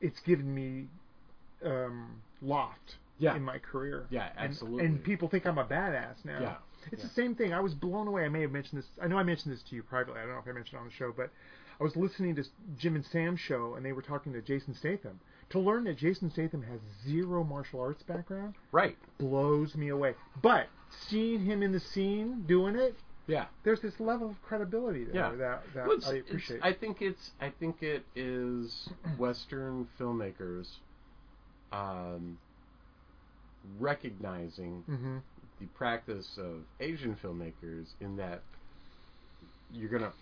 [0.00, 0.88] it's given me
[1.64, 3.34] um, loft Yeah.
[3.36, 4.06] in my career.
[4.10, 4.86] Yeah, And- absolutely.
[4.86, 6.40] And, people think I'm a badass now.
[6.40, 6.56] Yeah,
[6.92, 7.08] It's yeah.
[7.08, 7.52] the same thing.
[7.52, 8.24] I was blown away.
[8.24, 8.88] I may have mentioned this.
[9.02, 10.20] I know I mentioned this to you privately.
[10.20, 11.30] I don't know if I mentioned it on the show, but
[11.80, 12.44] I was listening to
[12.78, 15.20] Jim and Sam's show, and they were talking to Jason Statham.
[15.50, 18.96] To learn that Jason Statham has zero martial arts background right.
[19.18, 20.14] blows me away.
[20.42, 20.66] But
[21.08, 22.94] seeing him in the scene doing it,
[23.26, 23.46] Yeah.
[23.64, 25.34] there's this level of credibility there Yeah.
[25.36, 26.60] that, that Well, I appreciate.
[26.62, 27.30] I think it's.
[27.40, 30.66] I think it is Western filmmakers
[31.72, 32.38] um,
[33.78, 35.18] recognizing hmm
[35.60, 38.40] the practice of Asian filmmakers in that
[39.72, 40.12] you're gonna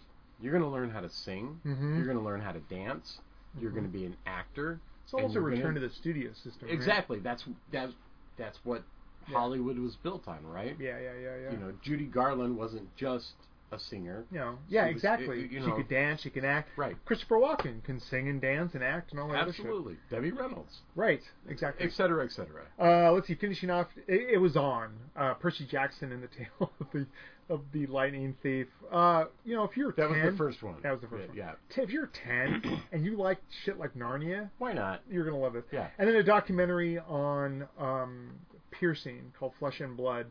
[0.40, 1.96] you're gonna learn how to sing, Mhm.
[1.96, 3.20] you're gonna learn how to dance,
[3.58, 4.78] you're gonna be an actor.
[5.04, 6.68] It's almost a return gonna- to the studio system.
[6.68, 6.74] right?
[6.74, 7.18] Exactly.
[7.20, 7.92] That's that's
[8.36, 8.82] that's what
[9.28, 9.38] Yeah.
[9.38, 10.78] Hollywood was built on, right?
[10.78, 11.50] Yeah, yeah, yeah, yeah.
[11.52, 13.34] You know, Judy Garland wasn't just
[13.72, 14.24] a singer.
[14.30, 15.40] You know, yeah, She was- exactly.
[15.42, 16.70] you she know- could dance, she can act.
[16.76, 16.96] Right.
[17.04, 19.48] Christopher Walken can sing and dance and act and all that.
[19.48, 19.96] Absolutely.
[20.10, 21.84] Debbie Reynolds, Right, exactly.
[21.86, 22.62] et cetera, et cetera.
[22.80, 23.34] Uh, let's see.
[23.34, 27.06] Finishing off, it, it was on uh, Percy Jackson and the Tale of the
[27.48, 28.66] of the Lightning Thief.
[28.90, 30.74] Uh, you know, if you're That 10, was the first one.
[30.82, 31.56] That was the first Yeah, one.
[31.76, 31.82] yeah.
[31.84, 35.02] If you're ten and you like shit like Narnia, Why not?
[35.08, 35.64] you're gonna love it.
[35.70, 35.86] Yeah.
[35.98, 38.30] And then a documentary on um,
[38.72, 40.26] piercing called Flesh and Blood.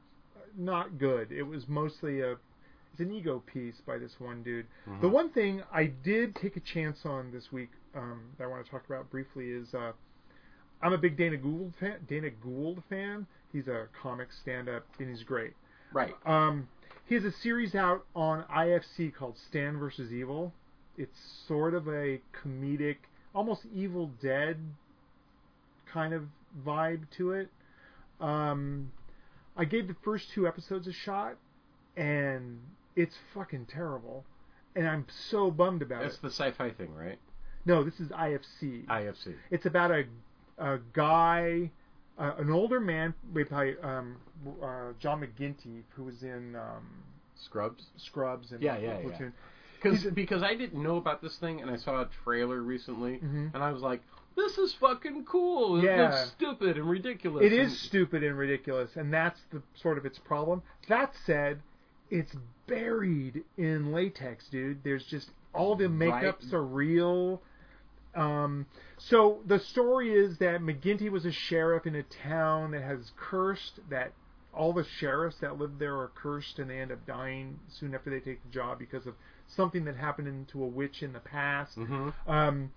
[0.57, 1.31] Not good.
[1.31, 2.35] It was mostly a
[2.95, 4.65] it's an ego piece by this one dude.
[4.87, 5.01] Mm-hmm.
[5.01, 8.63] The one thing I did take a chance on this week um, that I want
[8.63, 9.91] to talk about briefly is uh,
[10.81, 11.97] I'm a big Dana Gould fan.
[12.07, 13.27] Dana Gould fan.
[13.51, 15.51] He's a comic stand-up and he's great.
[15.91, 16.13] Right.
[16.25, 16.69] Um,
[17.05, 20.53] he has a series out on IFC called Stan versus Evil.
[20.97, 21.19] It's
[21.49, 22.97] sort of a comedic,
[23.33, 24.57] almost Evil Dead
[25.91, 26.23] kind of
[26.65, 27.49] vibe to it.
[28.21, 28.93] Um,
[29.57, 31.35] I gave the first two episodes a shot,
[31.97, 32.59] and
[32.95, 34.25] it's fucking terrible.
[34.75, 36.05] And I'm so bummed about it.
[36.05, 36.21] That's it.
[36.21, 37.17] the sci-fi thing, right?
[37.65, 38.85] No, this is IFC.
[38.85, 39.35] IFC.
[39.51, 40.03] It's about a
[40.57, 41.69] a guy,
[42.17, 44.15] uh, an older man played by um,
[44.63, 46.87] uh, John McGinty, who was in um,
[47.35, 47.85] Scrubs.
[47.97, 49.03] Scrubs and Yeah, yeah, yeah.
[49.09, 49.33] Platoon.
[49.81, 53.17] Because He's because I didn't know about this thing and I saw a trailer recently
[53.19, 53.53] Mhm.
[53.53, 54.01] and I was like,
[54.35, 55.77] this is fucking cool.
[55.77, 56.03] It Yeah.
[56.09, 57.43] looks stupid and ridiculous.
[57.43, 60.61] It and- is stupid and ridiculous, and that's the sort of its problem.
[60.87, 61.61] That said,
[62.09, 62.35] it's
[62.67, 64.83] buried in latex, dude.
[64.83, 66.53] There's just all the makeups Right.
[66.53, 67.41] are real.
[68.13, 68.65] Um,
[68.97, 73.79] so the story is that McGinty was a sheriff in a town that has cursed.
[73.89, 74.13] That
[74.53, 78.09] all the sheriffs that live there are cursed, and they end up dying soon after
[78.09, 79.15] they take the job because of
[79.47, 81.77] something that happened to a witch in the past.
[81.77, 82.13] Mhm.
[82.25, 82.71] Um,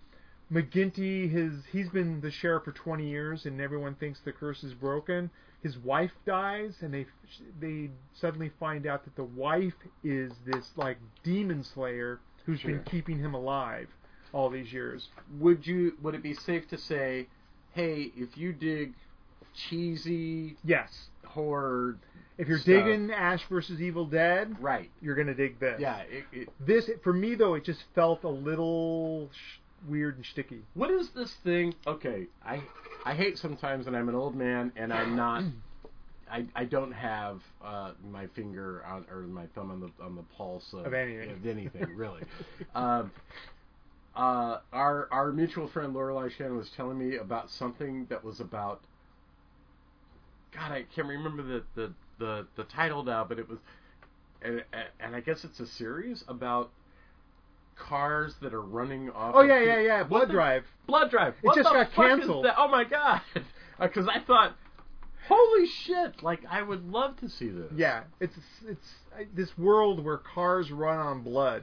[0.53, 4.75] McGinty, his he's been the sheriff for 20 years, and everyone thinks the curse is
[4.75, 5.31] broken.
[5.63, 7.07] His wife dies, and they
[7.61, 9.75] they suddenly find out that the wife
[10.05, 12.71] is this like demon slayer who's Sure.
[12.73, 13.89] been keeping him alive
[14.33, 15.09] all these years.
[15.41, 15.95] Would you?
[16.03, 17.27] Would it be safe to say,
[17.73, 18.95] hey, if you dig
[19.69, 21.97] cheesy Yes, horror,
[22.37, 22.67] if you're Stuff.
[22.85, 24.91] digging Ash versus Evil Dead, right?
[25.01, 25.81] you're gonna dig this.
[25.81, 25.99] Yeah.
[26.03, 30.63] It, it, This for me though, it just felt a little sh- weird and sticky.
[30.75, 31.75] what is this thing?
[31.87, 32.63] Okay, I
[33.05, 35.45] I hate sometimes when I'm an old man and I'm not.
[36.31, 40.25] I, I don't have uh, my finger on or my thumb on the on the
[40.37, 41.31] pulse of, Of anything.
[41.31, 42.23] of anything really.
[42.75, 43.11] um,
[44.15, 48.83] uh, our our mutual friend Lorelei Shannon was telling me about something that was about.
[50.53, 53.59] God, I can't remember the the, the, the title now, but it was,
[54.43, 54.63] and,
[55.01, 56.71] and I guess it's a series about
[57.79, 59.35] cars that are running off.
[59.35, 60.03] Oh of yeah, yeah, yeah.
[60.03, 60.65] Blood the- Drive.
[60.87, 61.35] Blood Drive.
[61.43, 62.47] It just got canceled.
[62.57, 63.21] Oh my god!
[63.81, 64.57] Because I thought,
[65.29, 66.21] holy shit!
[66.21, 67.71] Like I would love to see this.
[67.77, 68.35] Yeah, it's
[68.67, 71.63] it's uh, this world where cars run on blood,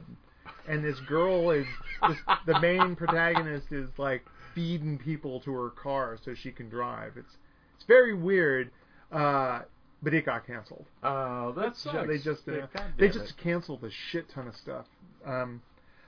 [0.66, 1.66] and this girl is
[2.08, 2.16] this,
[2.46, 4.24] the main protagonist is like
[4.54, 7.18] feeding people to her car so she can drive.
[7.18, 7.36] It's
[7.76, 8.70] it's very weird,
[9.12, 9.60] uh,
[10.02, 10.86] but it got canceled.
[11.02, 12.08] Oh, that sucks.
[12.08, 12.66] They just uh,
[12.96, 14.86] they just canceled a shit ton of stuff.
[15.26, 15.60] Um,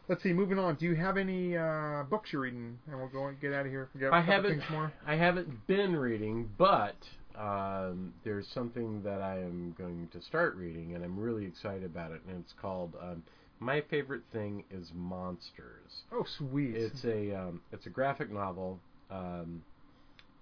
[0.09, 0.77] let's see, moving on.
[0.77, 2.79] Do you have any uh, books you're reading?
[2.91, 3.89] And we'll go and get out of here.
[3.95, 4.63] We got a I haven't.
[4.71, 4.93] more.
[5.07, 6.97] I haven't been reading, but
[7.39, 12.13] um, there's something that I am going to start reading, and I'm really excited about
[12.13, 12.21] it.
[12.29, 13.23] And it's called um,
[13.61, 16.03] my favorite thing is Monsters.
[16.13, 16.75] Oh, sweet.
[16.75, 18.79] It's a um, it's a graphic novel,
[19.11, 19.63] um,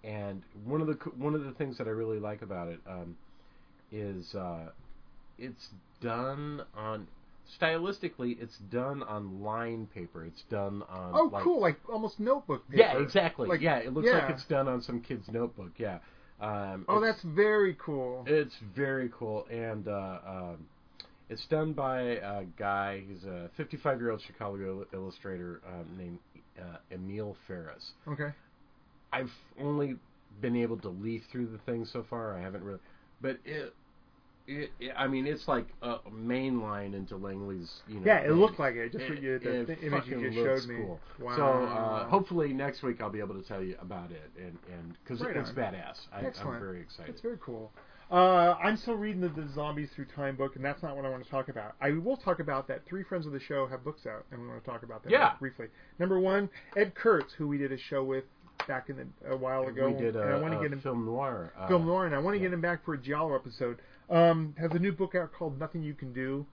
[0.05, 3.17] and one of the one of the things that I really like about it um,
[3.91, 4.71] is uh,
[5.39, 5.69] it's
[6.01, 7.07] done on
[7.61, 10.25] stylistically it's done on line paper.
[10.25, 11.61] It's done on oh, like, cool.
[11.61, 12.83] Like almost notebook paper.
[12.83, 13.49] yeah, exactly.
[13.49, 14.19] Like, yeah, it looks yeah.
[14.19, 15.73] like it's done on some kid's notebook.
[15.77, 15.99] Yeah.
[16.41, 18.25] Um, Oh, that's very cool.
[18.27, 20.67] it's very cool, and uh, um,
[21.31, 23.05] it's done by a guy.
[23.09, 24.57] He's a 55 year old Chicago
[24.93, 26.19] il- illustrator um, named
[26.61, 27.93] uh, Emil Ferris.
[28.07, 28.33] Okay.
[29.13, 29.97] I've only
[30.41, 32.37] been able to leaf through the thing so far.
[32.37, 32.81] I haven't really,
[33.21, 33.75] but it.
[34.49, 37.71] It, it, I mean, it's like a main line into Langley's.
[37.89, 38.33] You know, Yeah, it thing.
[38.37, 38.93] looked like it.
[38.93, 40.83] Just It- what you, the, it image you just showed me.
[40.85, 41.01] cool.
[41.21, 41.37] Wow.
[41.37, 44.95] So uh, hopefully next week I'll be able to tell you about it, and and
[45.03, 45.55] because Right it's on.
[45.57, 45.97] badass.
[46.13, 46.19] I,
[46.49, 47.11] I'm very excited.
[47.13, 47.73] It's very cool.
[48.09, 51.09] Uh, I'm still reading the, the Zombies Through Time book, and that's not what I
[51.09, 51.75] want to talk about.
[51.81, 52.87] I will talk about that.
[52.87, 55.11] Three friends of the show have books out, and we want to talk about that
[55.11, 55.33] Yeah.
[55.41, 55.67] briefly.
[55.99, 58.23] Number one, Ed Kurtz, who we did a show with
[58.69, 59.89] back in the, a while ago.
[59.89, 61.53] we did and a, I want to get him film noir.
[61.59, 62.45] Uh, film noir, and I want to yeah.
[62.49, 63.79] get him back for a Giallo episode.
[64.09, 66.47] Um, has a new book out called Nothing You Can Do.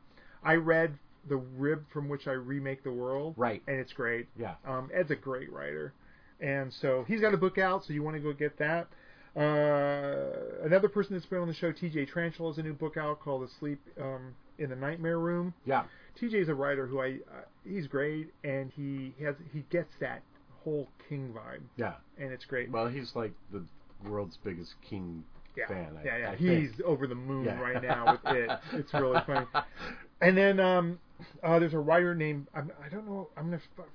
[0.43, 0.97] I read
[1.29, 3.61] the rib from which I remake the world, Right.
[3.67, 4.27] and it's great.
[4.37, 4.55] Yeah.
[4.65, 5.93] Um, Ed's a great writer,
[6.41, 7.85] and so he's got a book out.
[7.85, 8.87] So you want to go get that.
[9.35, 12.07] Uh, another person that's been on the show, T.J.
[12.07, 15.83] Tranchell, has a new book out called "Asleep um, in the Nightmare Room." Yeah.
[16.19, 20.21] TJ's a writer who I uh, he's great, and he has he gets that
[20.63, 21.93] whole King vibe, Yeah.
[22.19, 22.69] and it's great.
[22.71, 23.63] Well, he's like the
[24.07, 25.23] world's biggest King
[25.55, 25.97] yeah, fan.
[25.99, 26.31] I, yeah, yeah.
[26.31, 26.81] I He's think.
[26.83, 27.59] over the moon Yeah.
[27.59, 28.49] right now with it.
[28.73, 29.45] It's really funny.
[30.21, 30.99] And then um,
[31.43, 33.85] uh, there's a writer named I'm, I don't know I'm gonna f-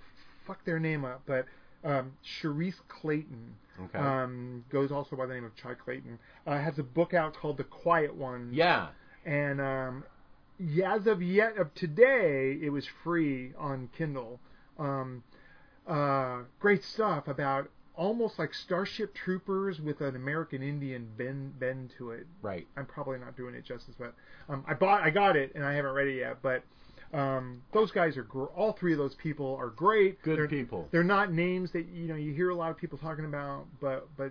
[0.46, 1.46] fuck their name up, but
[1.84, 3.98] um, Charisse Clayton Okay.
[3.98, 6.18] um, goes also by the name of Chai Clayton.
[6.46, 8.50] Uh, has a book out called The Quiet One.
[8.52, 8.88] yeah.
[9.24, 10.04] And um,
[10.58, 14.40] yeah, as of yet of today, it was free on Kindle.
[14.78, 15.22] Um,
[15.86, 17.68] uh, great stuff about
[17.98, 22.26] almost like Starship Troopers with an American Indian bend bend to it.
[22.40, 22.66] Right.
[22.76, 24.14] I'm probably not doing it justice, but
[24.48, 26.38] um, I bought, I got it, and I haven't read it yet.
[26.40, 26.62] But
[27.12, 30.22] um, those guys are gr- all three of those people are great.
[30.22, 30.88] Good they're, people.
[30.92, 34.08] They're not names that you know you hear a lot of people talking about, but
[34.16, 34.30] but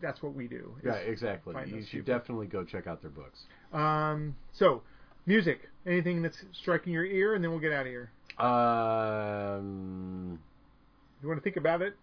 [0.00, 0.74] that's what we do.
[0.84, 1.56] Yeah, exactly.
[1.66, 2.18] You should people.
[2.18, 3.40] definitely go check out their books.
[3.72, 4.82] Um, so,
[5.26, 5.68] music.
[5.86, 8.10] Anything that's striking your ear, and then we'll get out of here.
[8.38, 10.38] Um,
[11.22, 11.96] You want to think about it?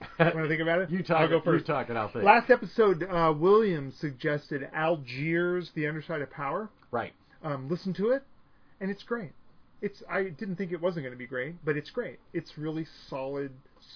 [0.18, 0.90] Want to think about it?
[0.90, 1.18] you talk.
[1.18, 1.68] I'll go first.
[1.68, 2.24] You talk, and I'll think.
[2.24, 6.70] Last episode, uh, Williams suggested Algiers, The Underside of Power.
[6.90, 7.12] right.
[7.42, 8.22] Um, listen to it,
[8.80, 9.32] and it's great.
[9.80, 12.18] It's I didn't think it wasn't going to be great, but it's great.
[12.34, 13.50] It's really solid,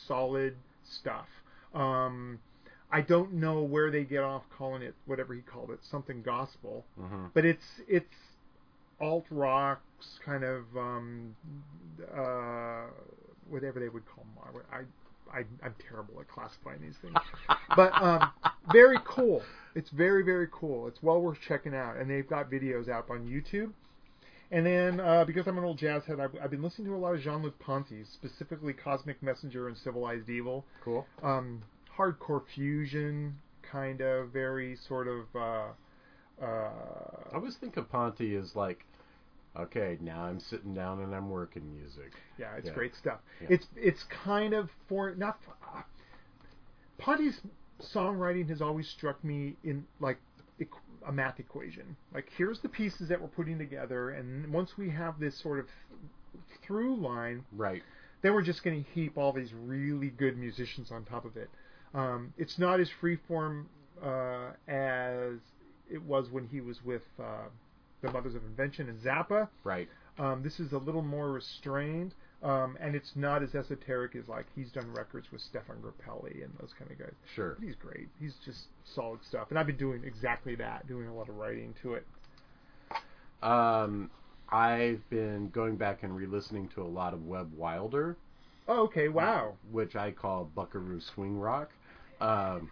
[0.07, 1.27] solid stuff.
[1.75, 2.39] Um,
[2.91, 6.85] I don't know where they get off calling it whatever he called it, something gospel,
[6.99, 8.15] hmm but it's it's
[8.99, 11.37] alt rocks kind of um,
[12.17, 12.85] uh,
[13.51, 14.63] whatever they would call them.
[14.73, 14.79] I,
[15.33, 17.15] I I'm terrible at classifying these things,
[17.77, 18.31] but um,
[18.73, 19.43] very cool.
[19.75, 20.87] It's very very cool.
[20.89, 23.73] It's well worth checking out, and they've got videos out on YouTube.
[24.51, 26.99] And then uh, because I'm an old jazz head, I've, I've been listening to a
[26.99, 31.07] lot of Jean-Luc Ponty, specifically Cosmic Messenger and Civilized Evil Cool.
[31.23, 31.63] um,
[31.97, 35.25] hardcore fusion, kind of very sort of.
[35.35, 35.65] Uh,
[36.41, 36.71] uh,
[37.33, 38.85] I always think of Ponty as like,
[39.59, 42.13] okay, now I'm sitting down and I'm working music.
[42.39, 42.75] yeah, it's Yeah.
[42.75, 43.21] great stuff.
[43.41, 43.49] Yeah.
[43.51, 45.39] It's it's kind of for not.
[45.75, 45.83] Uh,
[46.99, 47.41] Ponty's
[47.81, 50.19] songwriting has always struck me in like
[51.07, 51.97] a math equation.
[52.15, 55.67] Like here's the pieces that we're putting together, and once we have this sort of
[56.63, 57.83] through line, Right.
[58.23, 61.51] then we're just going to heap all these really good musicians on top of it.
[61.93, 63.67] Um, it's not as freeform
[64.03, 65.39] uh, as
[65.91, 67.49] it was when he was with uh,
[68.05, 69.49] the Mothers of Invention and Zappa.
[69.65, 69.89] Right.
[70.19, 74.47] Um, this is a little more restrained, um, and it's not as esoteric as like
[74.55, 77.15] he's done records with Stéphane Grappelli and those kind of guys.
[77.35, 77.57] Sure.
[77.61, 78.09] He's great.
[78.21, 81.75] He's just solid stuff, and I've been doing exactly that, doing a lot of writing
[81.83, 82.07] to it.
[83.43, 84.11] Um,
[84.51, 88.17] I've been going back and re-listening to a lot of Webb Wilder,
[88.69, 89.09] Oh, okay.
[89.09, 89.55] Wow.
[89.73, 91.71] which I call Buckaroo Swing Rock.
[92.21, 92.71] Um,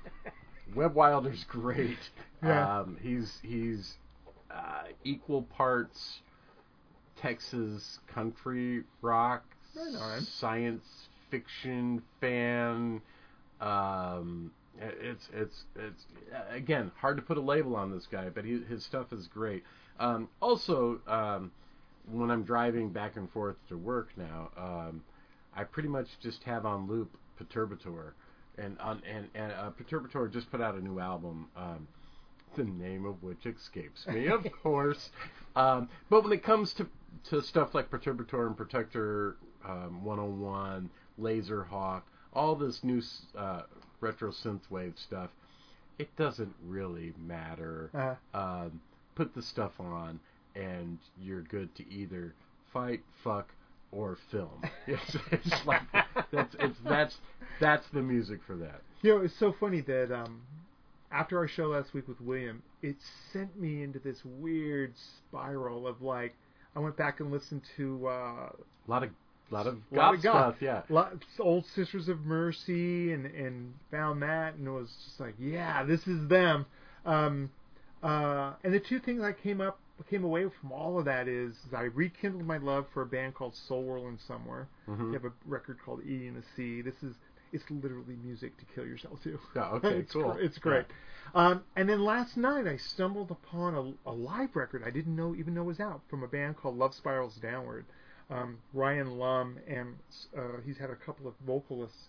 [0.75, 1.99] Webb Wilder's great.
[2.45, 2.81] Yeah.
[2.81, 3.99] Um, he's he's
[4.55, 6.21] uh, equal parts
[7.17, 9.45] Texas country rock,
[9.77, 10.23] Right on.
[10.23, 13.01] science fiction fan.
[13.61, 14.51] Um,
[14.81, 16.07] it's it's it's
[16.51, 19.63] again hard to put a label on this guy, but he, his stuff is great.
[20.01, 21.53] Um, also, um,
[22.11, 25.03] when I'm driving back and forth to work now, um,
[25.55, 28.13] I pretty much just have on loop Perturbator,
[28.59, 31.49] and on and and uh, Perturbator just put out a new album.
[31.57, 31.87] Um,
[32.57, 35.11] the name of which escapes me, of course.
[35.57, 36.87] Um, but when it comes to
[37.31, 39.37] to stuff like Perturbator and Protector
[39.69, 40.91] um, 101,
[41.21, 43.03] Laserhawk, all this new
[43.37, 43.63] uh,
[44.01, 45.31] retro synthwave stuff,
[45.99, 47.91] it doesn't really matter.
[48.35, 48.81] Uh, Um,
[49.15, 50.19] put the stuff on,
[50.55, 52.35] and you're good to either
[52.73, 53.49] fight, fuck,
[53.93, 54.63] or film.
[54.87, 55.83] it's, it's like
[56.33, 57.19] that's it's that's
[57.61, 58.81] that's the music for that.
[59.03, 60.41] You know, it's so funny that um,
[61.13, 62.97] after our show last week with William, it
[63.33, 64.95] sent me into this weird
[65.29, 66.35] spiral of like,
[66.75, 68.53] I went back and listened to uh, A
[68.89, 69.11] lot of
[69.51, 70.57] lot of a lot of goth.
[70.57, 70.83] stuff, yeah.
[70.89, 75.83] lot, old Sisters of Mercy, and and found that, and it was just like, yeah,
[75.85, 76.65] this is them.
[77.05, 77.51] Um,
[78.03, 79.79] uh, and the two things I came up
[80.11, 83.35] came away from all of that is, is I rekindled my love for a band
[83.35, 84.67] called Soul Whirling Somewhere.
[84.89, 85.09] Mhm.
[85.11, 86.81] They have a record called Eating the Sea.
[86.81, 87.15] This is
[87.53, 89.39] it's literally music to kill yourself to.
[89.55, 90.33] Yeah, okay, it's cool.
[90.33, 90.87] gr- it's great.
[91.35, 95.35] Um, and then last night I stumbled upon a, a live record I didn't know
[95.35, 97.85] even know was out from a band called Love Spirals Downward.
[98.31, 99.97] Um, Ryan Lum and
[100.37, 102.09] uh, he's had a couple of vocalists,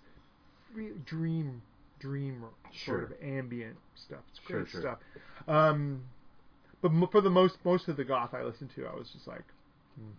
[0.74, 1.62] re- dream
[2.00, 3.00] dream Sure.
[3.00, 4.20] sort of ambient stuff.
[4.30, 4.82] It's great sure.
[4.82, 4.98] stuff.
[5.48, 6.04] Um,
[6.82, 9.28] but m- for the most most of the goth I listened to, I was just
[9.28, 9.44] like,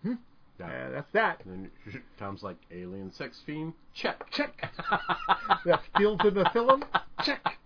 [0.03, 0.13] hmm
[0.59, 0.89] Yeah.
[0.89, 1.43] that's that.
[1.45, 3.73] And then Thom's like alien sex fiend.
[3.93, 4.29] Check.
[4.31, 4.71] Check.
[5.65, 6.83] yeah, Fields of the Nephilim.
[7.23, 7.57] Check.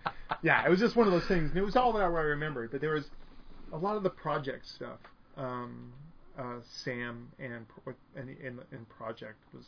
[0.41, 1.49] Yeah, it was just one of those things.
[1.49, 3.09] And it was all that I remembered, but there was
[3.71, 4.99] a lot of the Projekt stuff.
[5.37, 5.93] Um,
[6.37, 7.65] uh, Sam and
[8.15, 9.65] and and, and Projekt was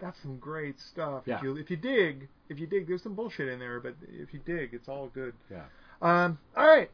[0.00, 1.22] that's some great stuff.
[1.26, 1.36] Yeah.
[1.36, 4.32] If you if you dig, if you dig, there's some bullshit in there, but if
[4.32, 5.34] you dig, it's all good.
[5.50, 5.64] Yeah.
[6.02, 6.90] Um, all right,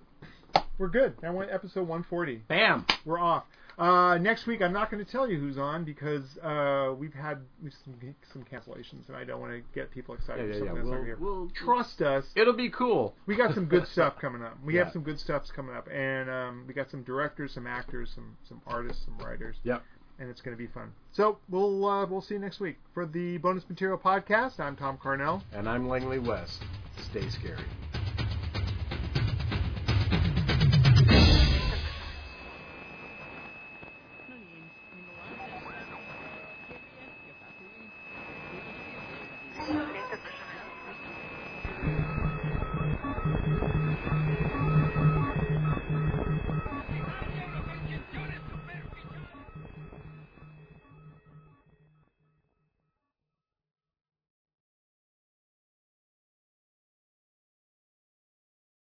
[0.78, 1.14] we're good.
[1.22, 2.86] Now we're episode 140 Bam.
[3.04, 3.44] we're off.
[3.80, 7.38] Uh, next week, I'm not going to tell you who's on because uh, we've had
[7.82, 7.94] some,
[8.30, 10.82] some cancellations, and I don't want to get people excited Yeah, for yeah, something yeah.
[10.82, 11.16] that's not We'll- here.
[11.18, 12.26] we'll- Trust us.
[12.36, 13.14] It'll be cool.
[13.26, 14.58] We got some good stuff coming up.
[14.62, 14.84] We Yeah.
[14.84, 18.36] have some good stuffs coming up, and um, we got some directors, some actors, some
[18.46, 19.82] some artists, some writers, Yep.
[20.18, 20.92] and it's going to be fun.
[21.12, 24.60] So we'll uh, we'll see you next week for the bonus material podcast.
[24.60, 25.42] I'm Thom Carnell.
[25.54, 26.62] And I'm Langley West.
[27.10, 27.64] Stay scary.